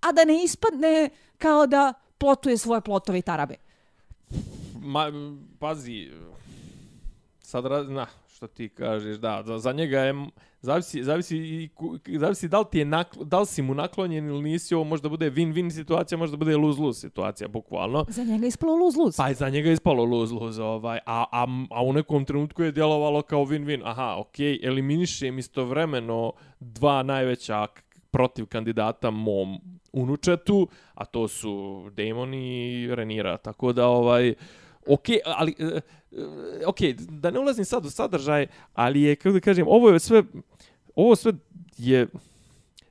[0.01, 3.55] a da ne ispadne kao da plotuje svoje plotove i tarabe?
[4.81, 5.11] Ma,
[5.59, 6.09] pazi,
[7.41, 8.07] sad, raz, na,
[8.43, 10.13] što ti kažeš, da, za, za njega je,
[10.61, 11.37] zavisi, zavisi,
[12.07, 14.83] i zavisi da li, ti je nakl, da li si mu naklonjen ili nisi, ovo
[14.83, 18.05] možda bude win-win situacija, možda bude lose-lose situacija, bukvalno.
[18.07, 19.17] Za njega je ispalo luz.
[19.17, 23.21] Pa je za njega ispalo lose-lose, ovaj, a, a, a u nekom trenutku je djelovalo
[23.21, 23.81] kao win-win.
[23.83, 27.67] Aha, okej, okay, eliminišem istovremeno dva najveća
[28.11, 29.57] protiv kandidata mom
[29.93, 34.33] unučetu, a to su Damon i Renira, tako da ovaj
[34.87, 35.81] Ok, ali, e, e,
[36.65, 36.77] ok,
[37.09, 40.23] da ne ulazim sad u sadržaj, ali je, kako da kažem, ovo je sve,
[40.95, 41.33] ovo sve
[41.77, 42.07] je,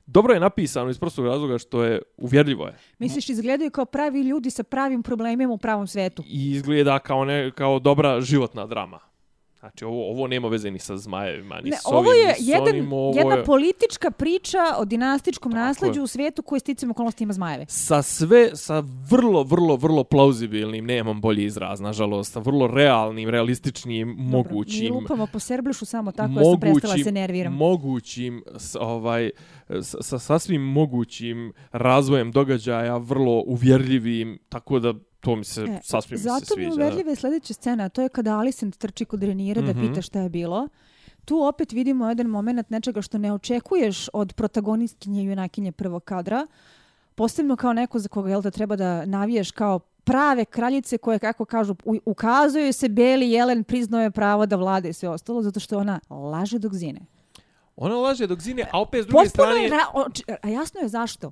[0.05, 2.77] dobro je napisano iz prostog razloga što je uvjerljivo je.
[2.99, 6.23] Misliš, izgledaju kao pravi ljudi sa pravim problemima u pravom svetu.
[6.25, 8.99] i izgleda kao ne kao dobra životna drama.
[9.63, 12.33] Znači ovo ovo nema veze ni sa zmajevima, ni Ne, s ovim, ovo je ni
[12.33, 16.03] s jedan, onim, ovo jedna je politička priča o dinastičkom Tako nasleđu je.
[16.03, 17.65] u svijetu koji sticam okolnosti ima zmajeve.
[17.67, 24.07] sa sve sa vrlo vrlo vrlo plauzibilnim, nemam bolji izraz nažalost, sa vrlo realnim, realističnim,
[24.07, 27.53] Dobro, mi mogućim lupamo po serblišu samo tako da sam prestala se nerviram.
[27.53, 29.29] mogućim s, ovaj
[29.81, 34.93] sa, sa sasvim mogućim razvojem događaja, vrlo uvjerljivim, tako da
[35.23, 36.83] to mi se E, sasvim mi se Zato mi sviđa.
[37.01, 39.81] je sljedeća scena, to je kada Alicent trči kod Renira da Mhm.
[39.81, 40.67] pita šta je bilo.
[41.25, 46.47] Tu opet vidimo jedan moment nečega što ne očekuješ od protagonistkinje i junakinje prvog kadra.
[47.15, 51.45] Posebno kao neko za koga jel da treba da navijaš kao prave kraljice koje, kako
[51.45, 55.77] kažu, ukazuju se Beli Jelen, priznao je pravo da vlade i sve ostalo, zato što
[55.77, 56.99] ona laže dok zine.
[57.75, 60.87] Ona laže dok zine, a opet s druge Potpuno strane je, ra- a jasno je
[60.87, 61.31] zašto.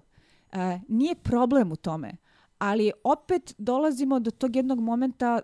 [0.52, 2.12] E, nije problem u tome,
[2.62, 5.42] ali opet dolazimo do tog jednog momenta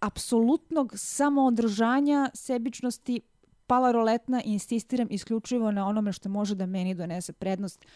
[0.00, 3.20] apsolutnog samoodržanja, sebičnosti,
[3.66, 7.86] pala roletna i insistiram isključivo na onome što može da meni donese prednost.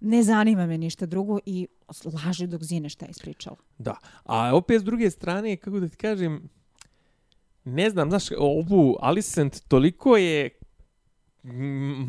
[0.00, 1.66] Ne zanima me ništa drugo i
[2.24, 3.56] laže dok zine šta je ispričala.
[3.78, 6.48] Da, a opet s druge strane, kako da ti kažem,
[7.64, 10.57] ne znam, znaš, ovu Alicent toliko je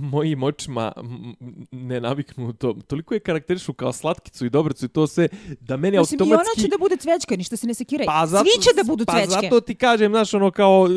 [0.02, 1.36] mojim očima m,
[1.72, 5.28] nenaviknuto, toliko je karakterišu kao slatkicu i dobrcu i to sve,
[5.60, 6.62] da meni Mislim, i ona automatski...
[6.62, 8.06] će da bude cvećka, ništa se ne sekiraj.
[8.06, 9.30] Pa zato, Svi će da budu pa cvećke.
[9.42, 10.92] zato ti kažem, znaš, ono kao, e,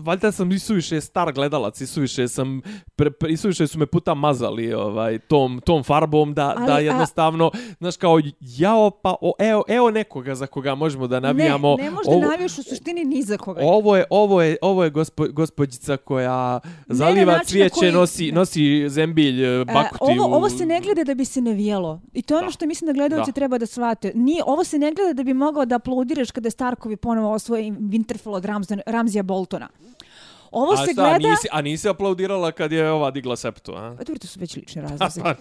[0.00, 2.60] valjda sam isuviše star gledalac, isuviše sam,
[2.96, 6.80] pre, pre, isuviše su me puta mazali ovaj, tom, tom farbom da, Ali, da a-
[6.80, 11.76] jednostavno, znaš, kao, jao, pa, o, evo, evo nekoga za koga možemo da navijamo.
[11.76, 13.60] Ne, ne možda navijaš u suštini ni za koga.
[13.64, 18.60] Ovo je, ovo je, ovo je gospo, gospođica koja zaliva na cvijeće, koji- nosi, nosi
[18.88, 19.98] zembilj, e, E, bakuti.
[20.02, 22.00] ovo, u- ovo se ne gleda da bi se navijalo.
[22.12, 22.52] I to je ono Da.
[22.52, 23.34] što mislim da gledalci Da.
[23.34, 24.12] treba da shvate.
[24.14, 28.30] Nije, ovo se ne gleda da bi mogao da aplaudiraš kada Starkovi ponovo osvoje Winterfell
[28.30, 28.44] od
[28.86, 29.68] Ramzija Boltona.
[30.54, 31.18] Ovo a se šta, gleda...
[31.18, 33.94] nisi, a nisi aplaudirala kad je ova digla septu, a?
[33.98, 35.20] Pa dobro, to su već lični razlozi.
[35.20, 35.34] Pa.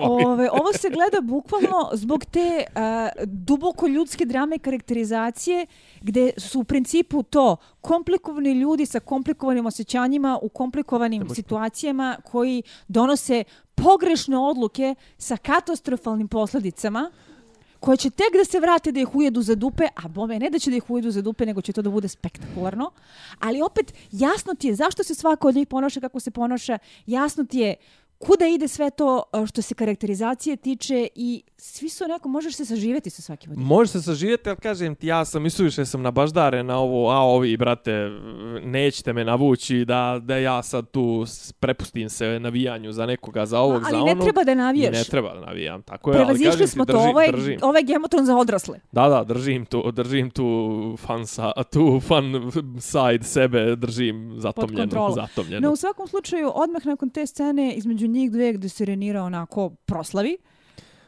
[0.00, 5.66] Ove, ovo se gleda bukvalno zbog te a, duboko ljudske drame i karakterizacije
[6.00, 13.44] gde su u principu to komplikovani ljudi sa komplikovanim osjećanjima u komplikovanim situacijama koji donose
[13.74, 17.10] pogrešne odluke sa katastrofalnim posledicama
[17.80, 20.58] koje će tek da se vrate da ih ujedu za dupe, a bome ne da
[20.58, 22.90] će da ih ujedu za dupe, nego će to da bude spektakularno.
[23.38, 27.44] Ali opet, jasno ti je zašto se svako od njih ponaša kako se ponaša, jasno
[27.44, 27.74] ti je
[28.18, 32.64] kuda ide sve to a, što se karakterizacije tiče i svi su onako, možeš se
[32.64, 33.66] saživeti sa svakim od njih.
[33.66, 37.10] Može se saživjeti, ali kažem ti, ja sam i suviše sam na baždare na ovo,
[37.10, 37.92] a ovi, brate,
[38.64, 41.24] nećete me navući da, da ja sad tu
[41.60, 44.22] prepustim se navijanju za nekoga, za ovog, Ali za ne onog.
[44.24, 44.96] treba da navijaš.
[44.96, 47.32] Ne treba da navijam, tako je, ali Prevazišli kažem ti, smo to, držim, ovo je,
[47.32, 47.58] držim.
[47.62, 48.80] ovo je Gemotron za odrasle.
[48.92, 52.24] Da, da, držim tu, držim tu fan, sa, tu fan
[52.80, 54.78] side sebe, držim zatomljenu.
[54.82, 55.14] kontrolom.
[55.14, 55.60] zatomljenu.
[55.66, 59.70] No, u svakom slučaju, odmah nakon te scene, između njih dve gde se Renira onako
[59.70, 60.36] proslavi,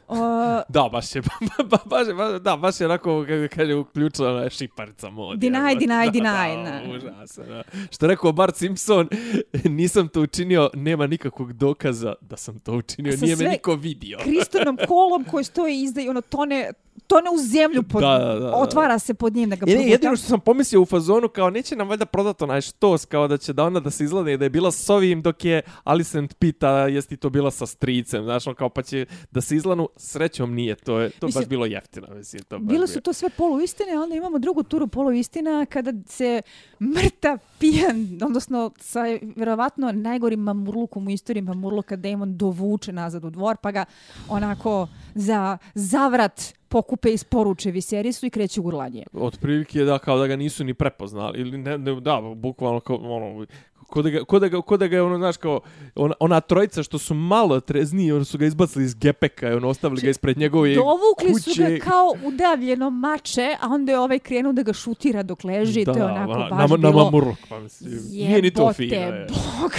[0.07, 0.17] uh,
[0.69, 1.21] Da, baš je,
[1.57, 5.39] ba, ba, baš je, ba, da, baš je onako, kako kaže, uključila ona šiparica mod.
[5.39, 6.95] Deny, deny, da, deny, Da, da.
[6.95, 7.63] užasno, da.
[7.91, 9.07] Što je rekao Bart Simpson,
[9.79, 14.17] nisam to učinio, nema nikakvog dokaza da sam to učinio, Sa nije me niko vidio.
[14.23, 16.71] kristonom kolom koji stoji izda i ono tone,
[17.07, 19.91] tone u zemlju pod, Da, da, da, otvara se pod njim da ga Je, proguta.
[19.91, 23.37] jedino što sam pomislio u fazonu, kao neće nam valjda prodati onaj štos, kao da
[23.37, 26.69] će da ona da se izgleda da je bila s ovim, dok je Alicent pita
[26.87, 30.53] jesi ti to bila sa stricem, znaš, on kao pa će da se izlanu, srećom
[30.53, 33.99] nije, to je to Mislim, baš bilo jeftino, mislim, to Bilo su to sve poluistine,
[33.99, 36.41] onda imamo drugu turu poluistina kada se
[36.81, 39.01] mrta pijan, odnosno sa
[39.35, 43.85] vjerovatno najgorim mamurlukom u istoriji mamurluka Damon dovuče nazad u dvor, pa ga
[44.29, 49.03] onako za zavrat pokupe i sporuče Viserisu i kreće u gurlanje.
[49.13, 53.45] otprilike da kao da ga nisu ni prepoznali ili ne, ne da bukvalno kao ono
[53.91, 55.59] ko da ga, ko da ga, ko da ga je ono, znaš, kao,
[55.95, 59.67] ona, ona trojica što su malo trezniji, ono su ga izbacili iz gepeka i ono,
[59.67, 61.63] ostavili ga ispred njegove Dovukli su kuće.
[61.63, 65.97] ga kao udavljeno mače, a onda je ovaj krenuo da ga šutira dok leži, to
[65.97, 67.03] je onako ona, baš na, na bilo...
[67.03, 68.95] mamurluk, pa mislim, nije ni to Jebote, fino.
[68.95, 69.27] Je.
[69.61, 69.71] bog.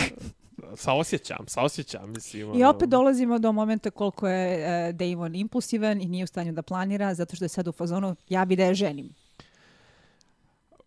[0.76, 2.42] Saosjećam, saosjećam, mislim.
[2.42, 2.70] I ono.
[2.70, 7.14] opet dolazimo do momenta koliko je uh, Damon impulsivan i nije u stanju da planira,
[7.14, 9.14] zato što je sad u fazonu, ja bi da je ženim.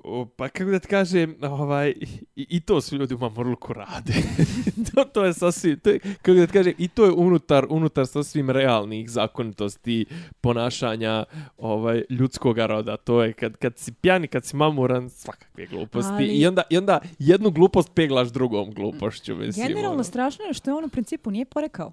[0.07, 4.13] O, Pa kako da ti kažem, ovaj, i, i to su ljudi u Mamurluku rade.
[4.95, 8.07] to, to je sasvim, to je, kako da ti kažem, i to je unutar, unutar
[8.07, 10.05] sasvim realnih zakonitosti
[10.41, 11.23] ponašanja
[11.57, 12.97] ovaj, ljudskog roda.
[12.97, 16.13] To je kad, kad si pjani, kad si mamuran, svakakve gluposti.
[16.13, 19.35] Ali- I, onda, I onda jednu glupost peglaš drugom glupošću.
[19.35, 20.03] Mislim, Generalno ono.
[20.03, 21.91] strašno je što je on u principu nije porekao.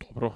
[0.00, 0.34] Dobro.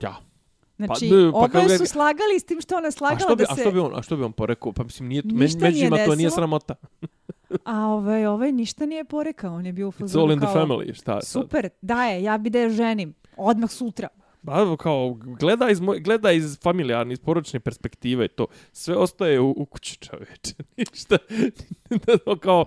[0.00, 0.31] Ja.
[0.76, 3.36] Znači, Pa, ne, pa oboje ga- su slagali s tim što ona A slagala što,
[3.36, 3.60] bi, da a se...
[3.60, 4.72] što bi on, a što bi on porekao?
[4.72, 6.74] Pa mislim, nije, men, nije njima to nije sramota.
[7.64, 10.46] A ovaj, ovaj ništa nije porekao, on je bio u It's fazonu all in the
[10.46, 10.94] kao, family.
[10.94, 11.20] Šta?
[11.22, 13.14] Super, daje, ja bi da je ženim.
[13.36, 14.08] Odmah sutra.
[14.42, 18.46] Ba, kao, gleda iz, moj, gleda iz familijarne, iz porodične perspektive to.
[18.72, 20.54] Sve ostaje u, u kući čoveče.
[20.76, 21.18] Ništa.
[22.40, 22.64] kao,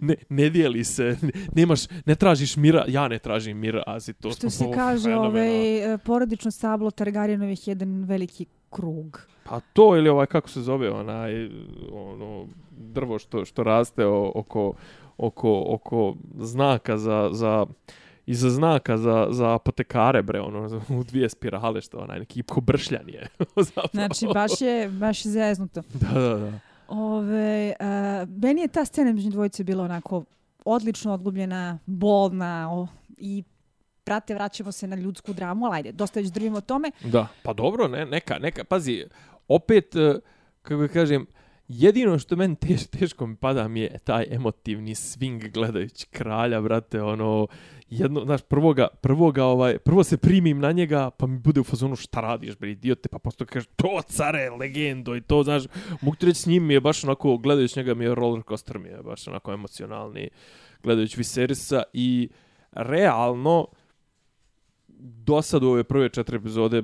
[0.00, 1.16] ne, ne dijeli se.
[1.22, 2.84] Ne, nemaš, ne tražiš mira.
[2.88, 4.30] Ja ne tražim mira, azi to.
[4.30, 9.20] Što se kaže, ovaj, e, porodično stablo Targaryenovih je jedan veliki krug.
[9.44, 11.50] Pa to ili ovaj, kako se zove, onaj,
[11.92, 14.72] ono, drvo što, što raste oko,
[15.16, 17.66] oko, oko znaka za, za
[18.26, 23.28] iza znaka za, za apotekare, bre, ono, u dvije spirale, što onaj, neki kobršljan je.
[23.74, 23.88] zapravo.
[23.92, 25.82] Znači, baš je, baš je zeznuto.
[26.00, 26.58] Da, da, da.
[26.88, 30.24] Ove, uh, meni je ta scena među dvojice bila onako
[30.64, 32.86] odlično odgubljena, bolna o,
[33.18, 33.42] i
[34.04, 36.90] prate, vraćamo se na ljudsku dramu, ali ajde, dosta već drvimo o tome.
[37.04, 39.04] Da, pa dobro, ne, neka, neka, pazi,
[39.48, 40.14] opet, eh,
[40.62, 41.26] kako ga kažem,
[41.68, 47.02] jedino što meni teš, teško mi pada mi je taj emotivni swing gledajući kralja, brate,
[47.02, 47.46] ono,
[47.90, 51.96] jedno, znaš, prvoga, prvoga, ovaj, prvo se primim na njega, pa mi bude u fazonu
[51.96, 55.62] šta radiš, bre, idiote, pa posto kaže, to care, legendo i to, znaš,
[56.00, 58.78] mogu ti reći s njim mi je baš onako, gledajući njega mi je roller coaster
[58.78, 60.28] mi je baš onako emocionalni,
[60.82, 62.28] gledajući Viserisa i
[62.72, 63.66] realno,
[64.98, 66.82] do sad u ove prve četiri epizode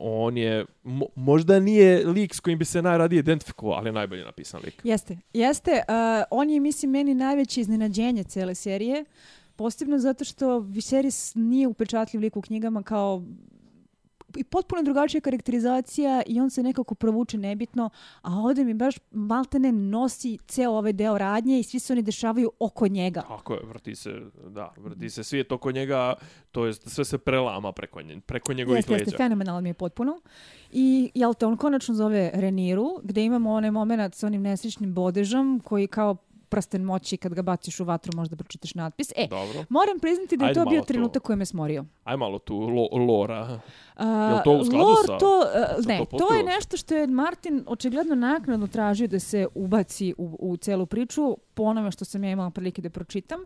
[0.00, 4.24] on je, mo, možda nije lik s kojim bi se najradije identifikovao, ali je najbolje
[4.24, 4.80] napisan lik.
[4.84, 5.70] Jeste, jeste.
[5.70, 9.04] Uh, on je, mislim, meni najveće iznenađenje cele serije.
[9.58, 13.22] Posebno zato što Viserys nije upečatljiv lik u knjigama kao
[14.36, 17.90] i potpuno drugačija karakterizacija i on se nekako provuče nebitno,
[18.22, 22.50] a ovdje mi baš maltene nosi ceo ovaj deo radnje i svi se oni dešavaju
[22.58, 23.20] oko njega.
[23.20, 26.14] Tako je, vrti se, da, vrti se svijet oko njega,
[26.52, 29.04] to jest sve se prelama preko, nje, preko njegovih jeste, leđa.
[29.04, 30.20] Jeste, fenomenalno mi je potpuno.
[30.72, 35.60] I, jel te, on konačno zove Reniru, gde imamo onaj moment sa onim nesrećnim bodežom,
[35.64, 36.16] koji kao
[36.48, 39.12] prsten moći kad ga baciš u vatru možda pročitaš natpis.
[39.16, 39.64] E, Dobro.
[39.68, 41.84] moram priznati da je Ajde to bio trenutak koji me smorio.
[42.04, 43.60] Aj malo tu lo, lora.
[43.96, 46.76] A, Jel to u skladu lore sa- to, uh, sa ne, to to, je nešto
[46.76, 51.90] što je Martin očigledno naknadno tražio da se ubaci u, u celu priču, po onome
[51.90, 53.40] što sam ja imala prilike da pročitam.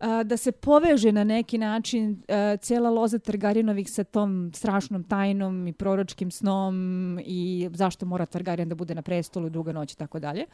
[0.00, 5.68] A, da se poveže na neki način a, cijela loza Targaryenovih sa tom strašnom tajnom
[5.68, 6.74] i proročkim snom
[7.24, 10.46] i zašto mora Targaryen da bude na prestolu druga noć i tako dalje.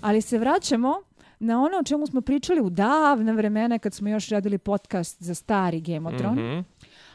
[0.00, 1.00] Ali se vraćamo
[1.44, 5.34] na ono o čemu smo pričali u davne vremena kad smo još radili podcast za
[5.34, 6.38] stari Game of Thrones.
[6.40, 6.60] Mhm.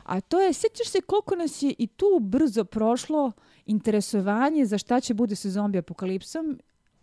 [0.05, 3.31] A to je, sjećaš se koliko nas je i tu brzo prošlo
[3.65, 6.59] interesovanje za šta će bude sa zombi apokalipsom,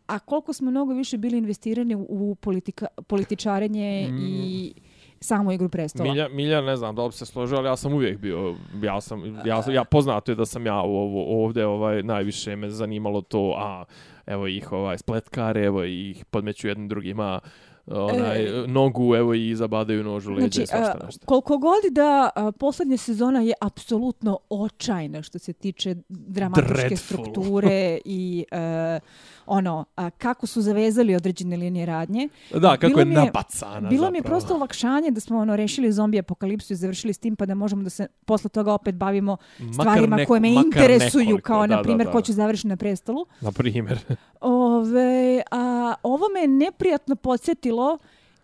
[0.07, 4.19] a koliko smo mnogo više bili investirani u- politika, političarenje Mm.
[4.19, 4.75] i
[5.21, 6.11] samu igru prestola.
[6.11, 9.23] Milja, Milja, ne znam da li se složio, ali ja sam uvijek bio, ja sam,
[9.39, 13.85] ja, ja poznato je da sam ja ovo, ovdje ovaj, najviše me zanimalo to, a
[14.27, 17.41] evo ih ovaj, spletkare, evo ih podmeću jednim drugima,
[17.87, 18.67] onaj, E.
[18.67, 21.27] nogu, evo i zabadaju nož u leđe, Znači, znači, svašta a, nešto.
[21.27, 26.97] koliko god da a, posljednja sezona je apsolutno očajna što se tiče dramatičke Dreadful.
[26.99, 29.01] strukture i e,
[29.47, 32.29] ono, a, kako su zavezali određene linije radnje.
[32.53, 34.23] Da, kako bilo je napacana Bilo mi je zapravo.
[34.31, 37.83] prosto olakšanje da smo ono rešili zombi apokalipsu i završili s tim pa da možemo
[37.83, 41.77] da se posle toga opet bavimo Makar stvarima neko- koje me interesuju nekoliko, kao da,
[41.77, 43.27] na primjer da, ko će završiti na prestolu.
[43.41, 43.99] Na primjer.
[44.41, 47.99] Ove, a ovo me neprijatno podsjetilo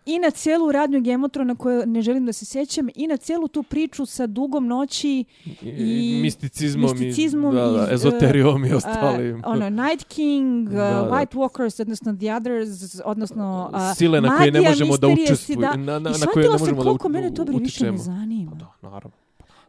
[0.05, 3.63] i na cijelu radnju Gemotrona koju ne želim da se sjećam i na cijelu tu
[3.63, 5.23] priču sa dugom noći
[5.61, 9.41] I, I misticizmom, misticizmom i, da, da, i, ezoterijom i a, ostalim.
[9.45, 11.09] ono Night King, uh, Da, da.
[11.11, 15.75] White Walkers, odnosno The Others, odnosno a, Sile na koje ne možemo da si, da.
[15.75, 17.57] Na, na, I na koje ne shvatila sam možemo da koliko u- mene to bre
[17.57, 18.51] više ne zanima.
[18.55, 19.22] Da, naravno.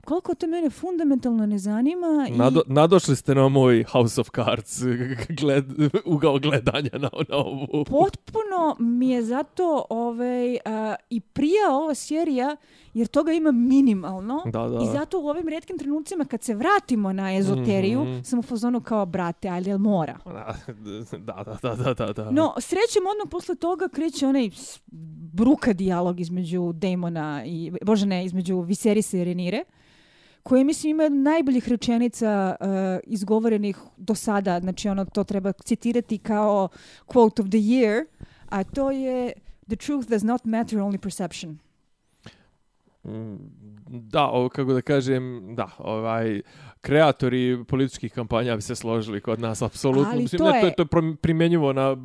[0.04, 2.26] Koliko to mene fundamentalno ne zanima.
[2.28, 4.82] i- Nado, nadošli ste na moj House of Cards
[5.40, 5.64] gled,
[6.06, 7.84] ugao gledanja na, na ovu.
[7.84, 12.56] potpuno mi je zato ovaj, a, i prija ova serija,
[12.94, 14.42] jer toga ima minimalno.
[14.46, 14.78] Da, da.
[14.78, 18.22] I zato u ovim redkim trenucima kad se vratimo na ezoteriju, Mhm.
[18.22, 20.18] sam u fazonu kao, brate, ali jel mora?
[21.18, 22.30] Da, da, da, da, da, da.
[22.30, 24.50] No, srećem odmah posle toga kreće onaj
[25.32, 29.64] bruka dijalog između Damona i, bože ne, između Viserisa i Renire,
[30.44, 32.66] koje mislim ima jednu najboljih rečenica uh,
[33.04, 36.68] izgovorenih do sada, znači ono to treba citirati kao
[37.06, 38.04] quote of the year,
[38.48, 39.32] a to je
[39.66, 41.58] The truth does not matter, only perception.
[43.04, 43.36] Mm,
[43.86, 46.42] Da, ovo, kako da kažem, da, ovaj,
[46.84, 50.10] kreatori političkih kampanja bi se složili kod nas, apsolutno.
[50.10, 51.96] Ali Mislim, to ne, to je- je, to je primjenjivo na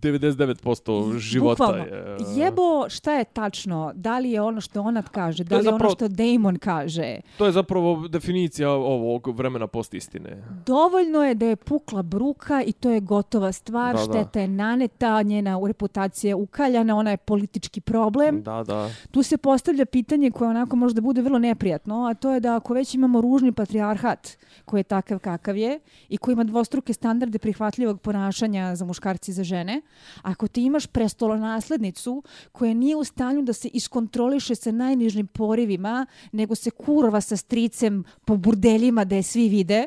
[0.00, 1.64] 99% života.
[1.64, 1.84] Bukvalno.
[1.86, 2.16] je.
[2.36, 5.68] Jebo šta je tačno, da li je ono što ona kaže, da je li je
[5.68, 7.16] ono zapravo- što Damon kaže.
[7.38, 10.42] To je zapravo definicija ovog vremena postistine.
[10.66, 14.04] Dovoljno je da je pukla bruka i to je gotova stvar, Da, da.
[14.04, 18.42] šteta je naneta, njena reputacija je ukaljana, ona je politički problem.
[18.42, 18.90] Da, da.
[19.10, 22.56] Tu se postavlja pitanje koje onako može da bude vrlo neprijatno, a to je da
[22.56, 23.52] ako već imamo ružni
[23.98, 29.30] patrijarhat koji je takav kakav je i koji ima dvostruke standarde prihvatljivog ponašanja za muškarci
[29.30, 29.82] i za žene,
[30.22, 32.22] ako ti imaš prestolonaslednicu
[32.52, 38.04] koja nije u stanju da se iskontroliše sa najnižim porivima, nego se kurva sa stricem
[38.24, 39.86] po burdeljima da je svi vide,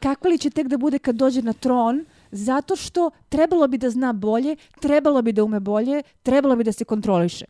[0.00, 3.90] kakva li će tek da bude kad dođe na tron, zato što trebalo bi da
[3.90, 7.44] zna bolje, trebalo bi da ume bolje, trebalo bi da se kontroliše.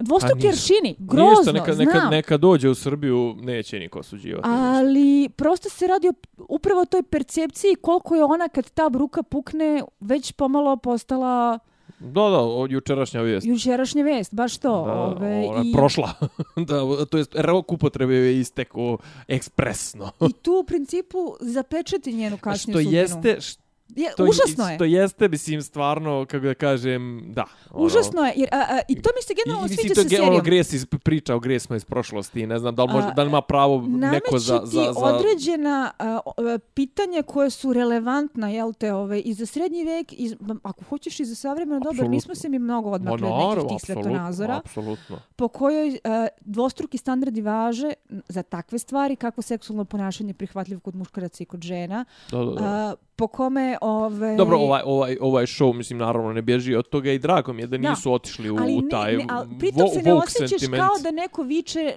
[0.00, 2.10] Dvostruki aršini, grozno, Ništa, neka, neka, znam.
[2.10, 4.48] neka dođe u Srbiju, neće niko osuđivati.
[4.48, 6.12] Ali prosto se radi o
[6.48, 11.58] upravo toj percepciji koliko je ona kad ta bruka pukne već pomalo postala
[11.98, 13.46] Da, da, od jučerašnja vijest.
[13.46, 14.84] jučerašnja vest, baš to.
[14.86, 16.12] Da, ove, ona je i, prošla.
[16.68, 18.98] da, to jest, rok upotrebe je isteko
[19.28, 20.10] ekspresno.
[20.28, 22.96] I tu u principu zapečeti njenu kasniju što sudbinu.
[23.00, 23.62] jeste, što
[23.96, 24.74] Je, to, užasno je.
[24.74, 27.44] Što jeste, mislim, stvarno, kako da kažem, da.
[27.70, 28.32] ono, Užasno je.
[28.36, 30.28] Jer, a, a, I to mi se I, generalno i sviđa sa to je serijom.
[30.28, 32.46] ono gres iz priča o gresima iz prošlosti.
[32.46, 34.54] Ne znam da li, može, A, da li ima pravo neko za...
[34.54, 35.00] Nameće ti za, za...
[35.00, 40.36] određena a, a, pitanja koje su relevantna, jel te, ove, i za srednji vek, i,
[40.62, 42.10] ako hoćeš i za savremeno doba, Apsolutno.
[42.10, 44.56] nismo se mi mnogo Ma, odmakli od nekih tih svetonazora.
[44.56, 45.18] Apsolutno.
[45.36, 47.92] po kojoj a, dvostruki standardi važe
[48.28, 52.44] za takve stvari kako seksualno ponašanje je prihvatljivo kod muškaraca i kod žena, Da, da,
[52.44, 52.64] da.
[52.64, 54.36] a, po kome Ove...
[54.36, 57.66] Dobro, ovaj, ovaj, ovaj show, mislim, naravno ne bježi od toga i drago mi je
[57.66, 57.90] da Da.
[57.90, 60.80] nisu otišli u, ali u ne, taj ne, ali pritom se ne osjećaš sentiment.
[60.80, 61.94] kao da neko viče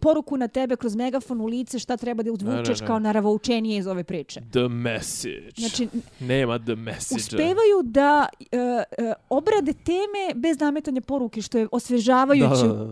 [0.00, 2.86] poruku na tebe kroz megafon u lice šta treba da uzvučeš Ne, ne, ne.
[2.86, 4.40] kao naravoučenije iz ove priče.
[4.42, 5.50] The message.
[5.56, 5.88] Znači,
[6.20, 7.16] Nema the message.
[7.16, 8.84] uspevaju da e, e,
[9.30, 9.96] obrade teme
[10.34, 12.84] bez nametanja poruke, što je osvežavajuće Da, da,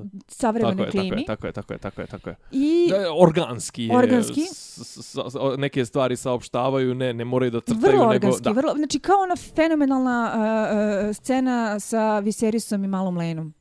[0.53, 0.59] da.
[0.59, 1.21] u Tako je, klimi.
[1.21, 2.37] je, tako je, tako je, tako je, tako je.
[2.53, 3.97] I Da, organski je.
[3.97, 4.41] Organski.
[4.43, 8.34] S, s, s, o- neke stvari saopštavaju, ne, ne moraju da crtaju, nego...
[8.37, 8.51] Da.
[8.53, 13.55] vrlo, znači kao ona fenomenalna uh, uh, scena sa Viserisom i Malom Lenom.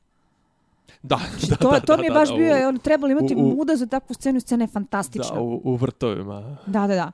[1.03, 3.11] Da, Znači, da, to, da, to mi je da, baš da, bio, u- on trebalo
[3.11, 5.35] imati u- u- muda za takvu scenu, scena je fantastična.
[5.35, 6.57] Da, u, u vrtovima.
[6.65, 7.11] Da, da, da.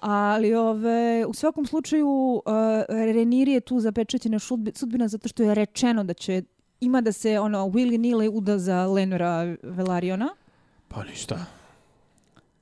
[0.00, 2.42] Ali ove, u svakom slučaju uh,
[2.90, 4.38] Reniri je tu zapečećena
[4.74, 6.42] sudbina zato što je rečeno da će
[6.80, 10.28] ima da se ono Willy Nile uda za Lenora Velariona.
[10.88, 11.38] Pa ništa.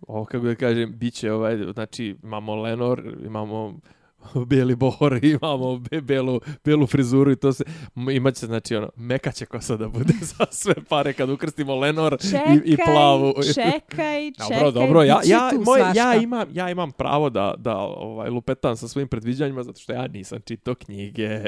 [0.02, 3.74] Ovo, kako da kažem, bit će ovaj, znači, imamo Lenor, imamo
[4.46, 7.64] bijeli bohor, imamo be, belu, belu frizuru i to se,
[7.96, 11.74] m- imat će, znači, ono, meka će kosa da bude za sve pare kad ukrstimo
[11.74, 13.34] Lenor Čekaj, i, i plavu.
[13.54, 14.56] čekaj, čekaj.
[14.56, 18.88] Dobro, dobro, ja, ja, moj, ja, imam, ja imam pravo da, da ovaj, lupetam sa
[18.88, 21.40] svojim predviđanjima zato što ja nisam čitao knjige.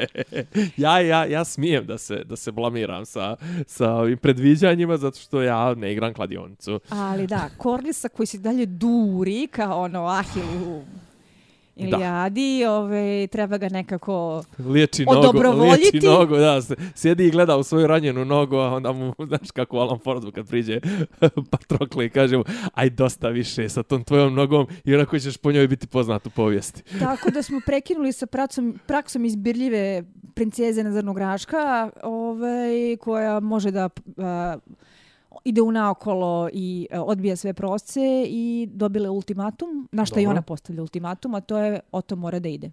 [0.76, 3.36] ja, ja, ja smijem da se, da se blamiram sa,
[3.66, 6.80] sa ovim predviđanjima zato što ja ne igram kladionicu.
[6.88, 10.82] Ali da, Korlisa koji se dalje duri kao ono Ahil u
[11.80, 14.42] Ilijadi, ove, treba ga nekako...
[14.58, 16.60] Liječi nogu, liječi nogu, da,
[16.94, 20.48] sjedi i gleda u svoju ranjenu nogu, a onda mu, znaš kako Alan Fordu kad
[20.48, 20.80] priđe
[21.50, 22.44] Patrokle i kaže mu,
[22.74, 26.30] aj dosta više sa tom tvojom nogom i onako ćeš po njoj biti poznat u
[26.30, 26.82] povijesti.
[26.98, 30.04] Tako da smo prekinuli sa praksom, praksom izbirljive
[30.34, 33.88] princeze Nazarnog Raška, ovaj, koja može da
[34.18, 34.56] a,
[35.44, 40.42] ide u naokolo i a, odbija sve prosce i dobile ultimatum, na što i ona
[40.42, 42.70] postavlja ultimatum, a to je Oto mora da ide.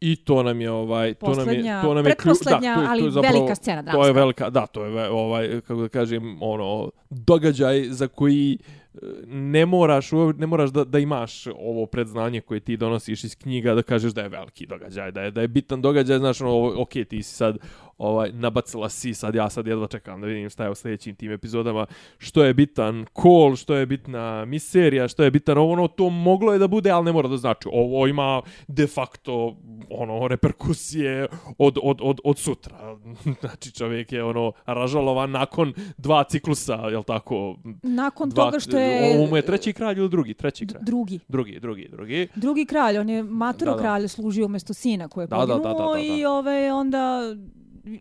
[0.00, 2.76] I to nam je ovaj to nam je to nam je klju- pretposlednja, to je-
[2.76, 4.12] to je ali zapravo- velika scena To je dramska.
[4.12, 8.58] velika, da, to je ovaj kako da kažem, ono događaj za koji
[8.94, 13.74] e, ne moraš ne moraš da, da imaš ovo predznanje koje ti donosiš iz knjiga
[13.74, 16.90] da kažeš da je veliki događaj, da je da je bitan događaj, znaš, ono, ok,
[17.08, 17.58] ti si sad
[17.98, 21.32] ovaj nabacila si sad ja sad jedva čekam da vidim šta je u sljedećim tim
[21.32, 21.86] epizodama,
[22.18, 26.52] što je bitan call, što je bitna miserija, što je bitan ovo, ono, to moglo
[26.52, 27.68] je da bude, ali ne mora da znači.
[27.72, 29.56] Ovo ima de facto
[29.90, 31.26] ono reperkusije
[31.58, 32.96] od, od, od, od sutra.
[33.40, 37.56] znači čovjek je ono ražalovan nakon dva ciklusa, jel tako?
[37.82, 40.34] Nakon Dva, toga što je Ovo mu je treći kralj ili drugi?
[40.34, 40.84] Treći kralj.
[40.84, 41.18] drugi.
[41.28, 42.28] Drugi, drugi, drugi.
[42.34, 43.76] Drugi kralj, on je Da, da.
[43.78, 46.14] kralj služio umjesto sina koji je Da, da, da, poginuo da, da, da.
[46.14, 47.34] i ove, onda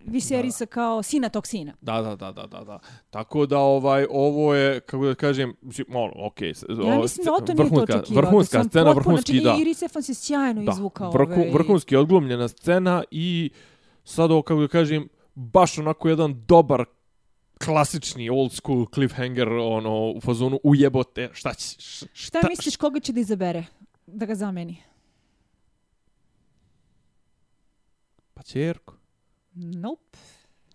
[0.05, 1.73] Viserisa kao sina tog sina.
[1.81, 2.79] Da, da, da, da, da, da.
[3.09, 7.33] Tako da ovaj ovo je kako da kažem, mislim, ono, okej, okay, Ja mislim da
[7.33, 8.21] Oto nije to očekivao.
[8.21, 9.41] vrhunska da scena, potpuno- vrhunski da.
[9.41, 11.11] Znači, Iris Efron se sjajno Da, izvukao.
[11.11, 13.49] vrhu, ovaj, vrhunski odglumljena scena i
[14.03, 16.85] sad ovo, kako da kažem, baš onako jedan dobar
[17.57, 23.13] klasični old school cliffhanger ono u fazonu ujebote šta će š- Šta misliš koga će
[23.13, 23.65] da izabere?
[24.07, 24.77] Da ga zameni?
[28.33, 28.93] pa ćerku
[29.57, 30.17] Nope.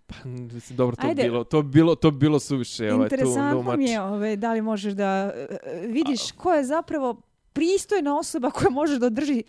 [0.07, 1.23] pa mislim dobro to bi Ajde.
[1.23, 4.37] bilo to bi bilo to bi bilo suviše ovaj tu Interesantno no mi je ove,
[4.37, 7.21] da li možeš da e, vidiš ko je zapravo
[7.53, 9.43] pristojna osoba koja može da održi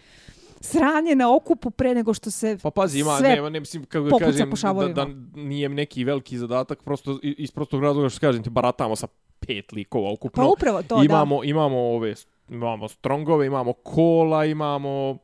[0.62, 4.06] sranje na okupu pre nego što se Pa pazi, ima, sve nema, ne mislim, kako
[4.06, 8.50] da kažem, da, da nije neki veliki zadatak, prosto iz prostog razloga što kažem, ti
[8.50, 9.08] baratamo sa
[9.40, 10.44] pet likova ukupno.
[10.44, 12.16] Pa upravo to, imamo, imamo ove,
[12.50, 15.18] imamo Strongove, imamo Kola, imamo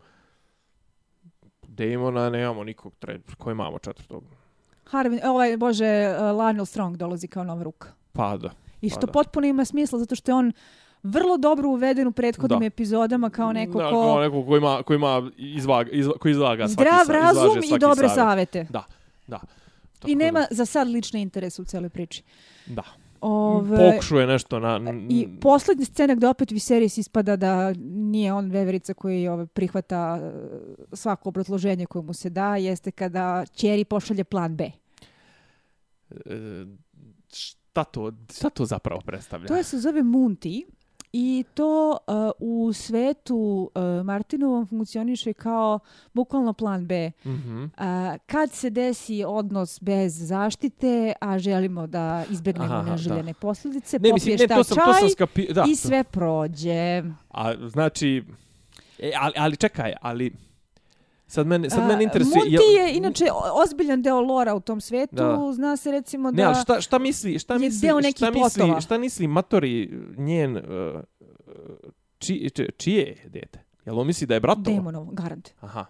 [1.79, 4.23] Damona, nemamo nikog tre, ko imamo četvrtog.
[4.23, 4.35] da.
[4.87, 7.87] Harvin, ovaj, bože, uh, Lionel Strong dolazi kao nova ruka.
[8.13, 8.49] Pa da.
[8.81, 9.11] I Pa što da.
[9.11, 10.51] potpuno ima smisla, zato što je on
[11.03, 12.65] vrlo dobro uveden u prethodnim Da.
[12.65, 16.67] epizodama kao neko da, ko kao neko ko ima, ko ima izvag, izva, ko izlaga
[16.67, 18.15] svaki zdrav sa- razum izlaže i svaki dobre savjet.
[18.51, 18.67] savete.
[18.69, 18.83] Da,
[19.27, 19.39] da.
[19.99, 22.23] Tako I da, nema za sad lične interese u cijeloj priči.
[22.65, 22.83] Da.
[23.21, 24.93] Ove, Pokušuje nešto na...
[25.09, 30.31] I poslednja scena gde opet Viserys ispada da nije on veverica koji ove, prihvata e,
[30.95, 34.71] svako obrazloženje koje mu se da, jeste kada Ćeri pošalje plan B.
[36.11, 36.65] E,
[37.33, 39.47] šta to, šta to zapravo predstavlja?
[39.47, 40.65] To je se zove Munti
[41.13, 45.79] i to uh, u svetu uh, Martinovom funkcioniše kao
[46.13, 47.11] bukvalno plan B.
[47.25, 47.63] Mhm.
[47.63, 47.69] Uh,
[48.25, 54.41] kad se desi odnos bez zaštite, a želimo da izbjegnemo Aha, neželjene posljedice, Ne, popiješ
[54.41, 55.53] ne, to sam, to sam čaj skapi...
[55.53, 57.03] Da, i sve prođe.
[57.29, 58.23] A, znači...
[58.99, 60.48] E, ali, ali čekaj, ali...
[61.29, 62.35] Sad mene, sad A, mene interesuje...
[62.39, 63.25] Munti je inače
[63.63, 65.15] ozbiljan deo lora u tom svetu.
[65.15, 65.51] Da.
[65.53, 66.47] Zna se recimo da...
[66.49, 68.81] Ne, šta, šta misli, šta misli, deo šta misli, plotova.
[68.81, 71.01] šta misli Matori njen, uh,
[72.19, 73.59] či, či, čije je dete?
[73.85, 74.75] Jel on misli da je bratova?
[74.75, 75.49] Damonov, garant.
[75.59, 75.85] Aha.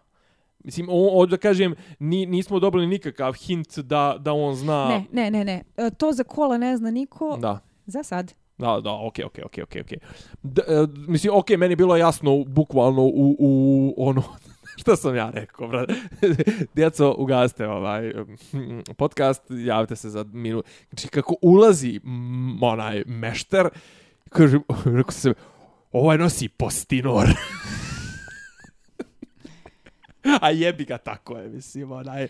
[0.64, 4.88] Mislim, o, o, da kažem, ni, nismo dobili nikakav hint da, da on zna...
[4.88, 5.64] Ne, ne, ne, ne.
[5.78, 7.38] E, To za kola ne zna niko.
[7.38, 7.60] Da.
[7.86, 8.34] Za sad.
[8.58, 9.98] Da, da, okej, okej, okej, okej, okej.
[10.44, 14.24] D- e, Mislim, okej, meni je bilo jasno, bukvalno, u, u ono,
[14.80, 15.94] šta sam ja rekao, brate?
[16.76, 18.14] Djeco, ugaste ovaj
[18.98, 20.66] podcast, javite se za minut.
[20.90, 23.70] Znači, kako ulazi m, onaj mešter,
[24.30, 24.60] kaže,
[24.98, 25.34] rekao se,
[25.92, 27.28] ovaj nosi postinor.
[30.42, 32.28] A jebi ga tako je, mislim, onaj,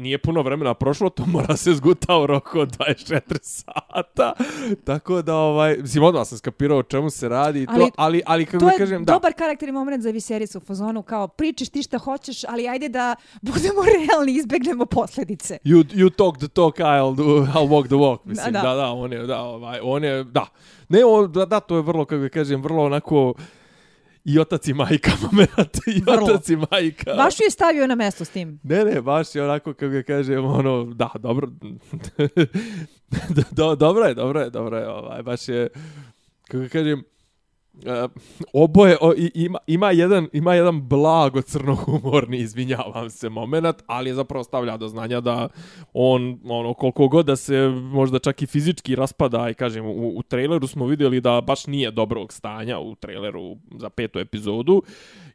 [0.00, 4.32] nije puno vremena prošlo, to mora se zguta u roku od 24 sata,
[4.86, 8.22] tako da, ovaj, mislim, odmah sam skapirao o čemu se radi, i to, Ali- ali,
[8.26, 11.02] ali kako To da je kažem, da, dobar karakter i moment za Visericu u fazonu,
[11.02, 15.58] kao pričaš ti šta hoćeš, ali ajde da budemo realni izbegnemo posljedice.
[15.64, 18.86] you, you talk the talk, I'll, do, I'll walk the walk, mislim, da, Da, da,
[18.90, 20.46] on je, da, ovaj, on je, da,
[20.88, 23.34] ne, on, da, da, to je vrlo, kako kažem, vrlo onako,
[24.24, 26.24] i otac i majka moment, i Vrlo.
[26.24, 27.14] otac i majka.
[27.16, 28.60] Baš ju je stavio na mesto s tim.
[28.62, 31.48] Ne, ne, baš je onako, kako ga kažem, ono, da, dobro,
[33.50, 35.68] do, dobro je, dobro je, dobro je, ovaj, baš je,
[36.48, 37.04] kako ga kažem,
[37.74, 38.10] Uh,
[38.52, 44.14] oboje o, i, ima, ima, jedan, ima jedan blago crnohumorni, izvinjavam se, moment, ali je
[44.14, 45.48] zapravo stavlja do znanja da
[45.92, 50.22] on, ono, koliko god da se možda čak i fizički raspada, i kažem, u, u
[50.22, 54.82] traileru smo vidjeli da baš nije dobrog stanja u traileru za petu epizodu,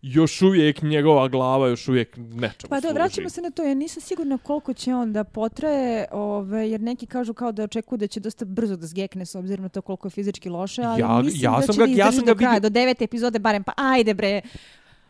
[0.02, 2.94] još uvijek njegova glava još uvijek nečemu Pa da, služi.
[2.94, 7.06] vraćamo se na to, ja nisam sigurna koliko će on da potraje, ove, jer neki
[7.06, 10.08] kažu kao da očekuju da će dosta brzo da zgekne s obzirom na to koliko
[10.08, 12.26] je fizički loše, ali Ja- mislim ja da sam će ga- da ja sam ga
[12.26, 14.42] do kraja, vidio- do devete epizode barem, pa ajde bre.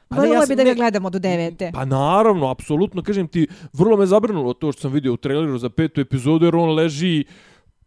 [0.07, 1.71] Pa Voljela ja bi da ga ne- gledamo do devete.
[1.73, 5.69] Pa naravno, apsolutno, kažem ti, vrlo me zabrinulo to što sam vidio u traileru za
[5.69, 7.23] petu epizodu, jer on leži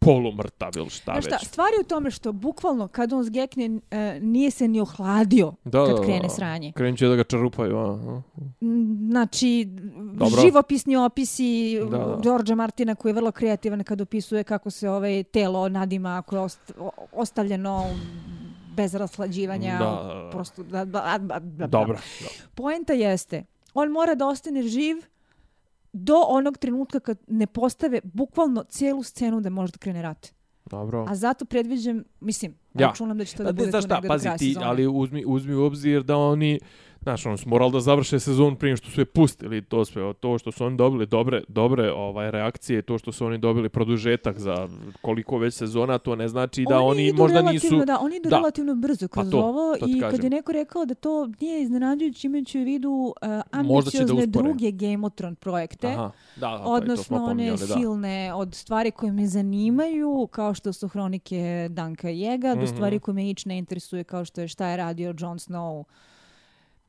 [0.05, 1.47] polumrtav ili šta Znaš šta, već.
[1.49, 5.87] stvar je u tome što bukvalno kad on zgekne e, nije se ni ohladio Da,
[5.87, 6.29] kad da, krene da.
[6.29, 6.73] sranje.
[6.73, 8.23] Krenut će da ga čarupaju, a, a.
[9.11, 9.69] Znači,
[10.13, 10.43] Dobro.
[10.43, 12.17] živopisni opisi Da, da.
[12.23, 16.41] Đorđa Martina koji je vrlo kreativan kad opisuje kako se ovaj telo nadima ako je
[16.41, 16.73] ost,
[17.13, 17.85] ostavljeno
[18.77, 19.79] bez raslađivanja.
[19.79, 20.31] Da, da, da.
[20.31, 21.99] Prosto, da, da, da, da, Dobro.
[22.55, 24.97] Poenta jeste, on mora da ostane živ
[25.93, 30.29] do onog trenutka kad ne postave bukvalno cijelu scenu da može da krene rat.
[30.65, 31.07] Dobro.
[31.09, 32.87] A zato predviđam, mislim, Ja.
[32.87, 34.67] računam da će to da Da, bude znaš tu šta, negde do pazi ti, sezone.
[34.67, 36.61] ali uzmi, uzmi u obzir da oni,
[37.03, 40.39] znaš, ono, su morali da završe sezon prije što su je pustili to sve, to
[40.39, 44.69] što su oni dobili dobre, dobre ovaj reakcije, to što su oni dobili produžetak za
[45.03, 47.85] koliko već sezona, to ne znači da oni, idu možda nisu...
[47.87, 48.37] Da, oni idu Da.
[48.37, 50.25] relativno brzo kroz to, ovo to i kad kažem.
[50.25, 55.13] je neko rekao da to nije iznenađujući imajući u vidu uh, ambiciozne druge Game of
[55.15, 55.87] Thrones projekte.
[55.89, 57.57] Aha, da, da, je, to Odnosno one da.
[57.57, 62.67] silne od stvari koje me zanimaju, kao što su hronike Danka Jega, do Mhm.
[62.67, 65.85] stvari koje me ić ne interesuje, kao što je šta je radio Jon Snow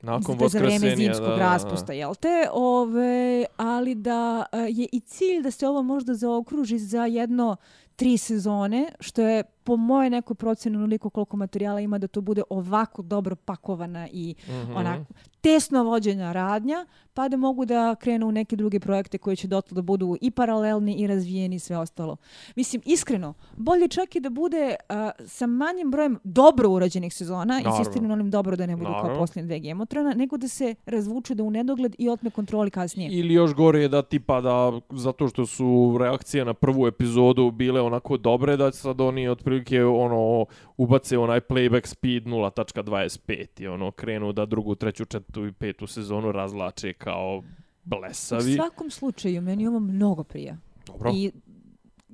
[0.03, 2.47] Nakon za vreme zimskog da, da, raspusta, jel te?
[2.51, 7.55] Ove, ali da e, je i cilj da se ovo možda zaokruži za jedno
[7.95, 12.41] tri sezone, što je po moje nekoj procjeni onoliko koliko materijala ima da to bude
[12.49, 14.75] ovako dobro pakovana i Mhm.
[14.75, 19.47] onako tesno vođenja radnja, pa da mogu da krenu u neke druge projekte koji će
[19.47, 22.17] dotle da budu i paralelni i razvijeni i sve ostalo.
[22.55, 27.69] Mislim, iskreno, bolje čak i da bude a, sa manjim brojem dobro urađenih sezona, Naravno.
[27.69, 29.17] insistiram na onim dobro da ne budu kao Naravno.
[29.17, 33.09] posljednje dve Gemotrana, nego da se razvuče da u nedogled i otme kontroli kasnije.
[33.11, 34.53] Ili još gore je da tipa da
[34.91, 35.63] zato što su
[35.99, 39.52] reakcije na prvu epizodu bile onako dobre da sad oni otprilike
[39.83, 40.45] ono
[40.77, 46.31] ubace onaj playback speed 0.25 i ono krenu da drugu, treću, četvrtu i petu sezonu
[46.31, 47.43] razlače kao U
[47.85, 48.53] blesavi.
[48.53, 50.57] svakom slučaju, meni ovo mnogo prija.
[50.87, 51.11] Dobro.
[51.13, 51.31] I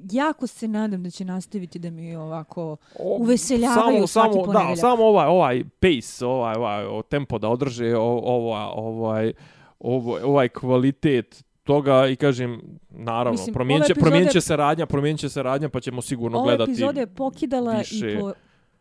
[0.03, 4.77] jako se nadam da će nastaviti da mi ovako O, uveseljavaju svaki samo, da, ponedeljak.
[4.77, 9.33] samo ovaj ovaj pace, ovaj ovaj tempo da održe o- ova ovaj
[9.79, 14.55] ovo, ovaj kvalitet toga i kažem naravno Mislim, promijenit ove će, epizode- promijenit će se
[14.55, 16.71] radnja, promijenit će se radnja pa ćemo sigurno Ova gledati.
[16.71, 18.33] epizoda je pokidala više- i po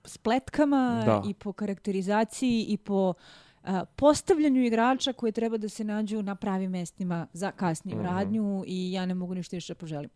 [0.05, 1.23] spletkama, Da.
[1.27, 3.15] i po karakterizaciji, i po
[3.65, 8.07] a, postavljanju igrača koji treba da se nađu na pravim mestima za kasniju Mhm.
[8.07, 10.11] radnju i ja ne mogu ništa više da poželim.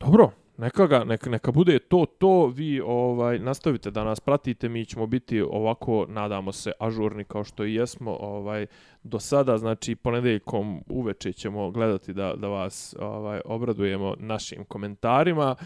[0.00, 4.84] Dobro, neka, ga, neka, neka bude to, to vi ovaj nastavite da nas pratite, mi
[4.84, 8.66] ćemo biti ovako, nadamo se, ažurni kao što i jesmo ovaj,
[9.02, 15.56] do sada, znači ponedeljkom uveče ćemo gledati da, da vas ovaj obradujemo našim komentarima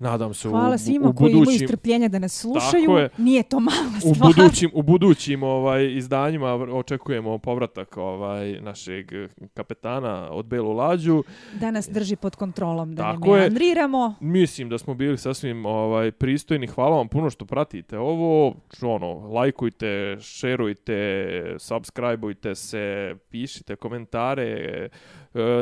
[0.00, 2.86] nadam se Hvala u, svima u koji imaju budućim strpljenja da nas slušaju.
[2.86, 3.08] Tako je.
[3.18, 4.32] Nije to mala u stvar.
[4.34, 9.06] budućim u budućim ovaj izdanjima očekujemo povratak ovaj našeg
[9.54, 11.22] kapetana od Belu Lađu.
[11.60, 13.40] Da nas drži pod kontrolom, da Tako ne je.
[13.40, 14.14] meandriramo.
[14.20, 16.66] Mislim da smo bili sasvim ovaj pristojni.
[16.66, 18.54] Hvala vam puno što pratite ovo.
[18.82, 24.88] Ono, lajkujte, šerujte, subscribeujte se, pišite komentare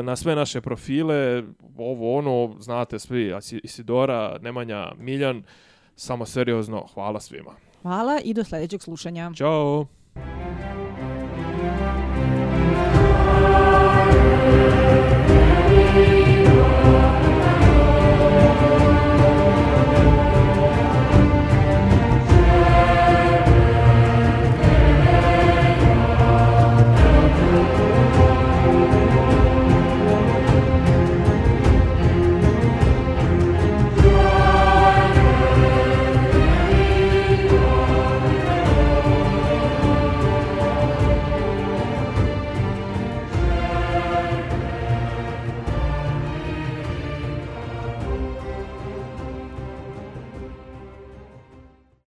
[0.03, 1.43] na sve naše profile.
[1.77, 3.33] Ovo ono, znate svi,
[3.63, 5.43] Isidora, Nemanja, Miljan.
[5.95, 7.51] Samo seriozno, hvala svima.
[7.81, 9.31] Hvala i do sljedećeg slušanja.
[9.35, 9.87] Ćao!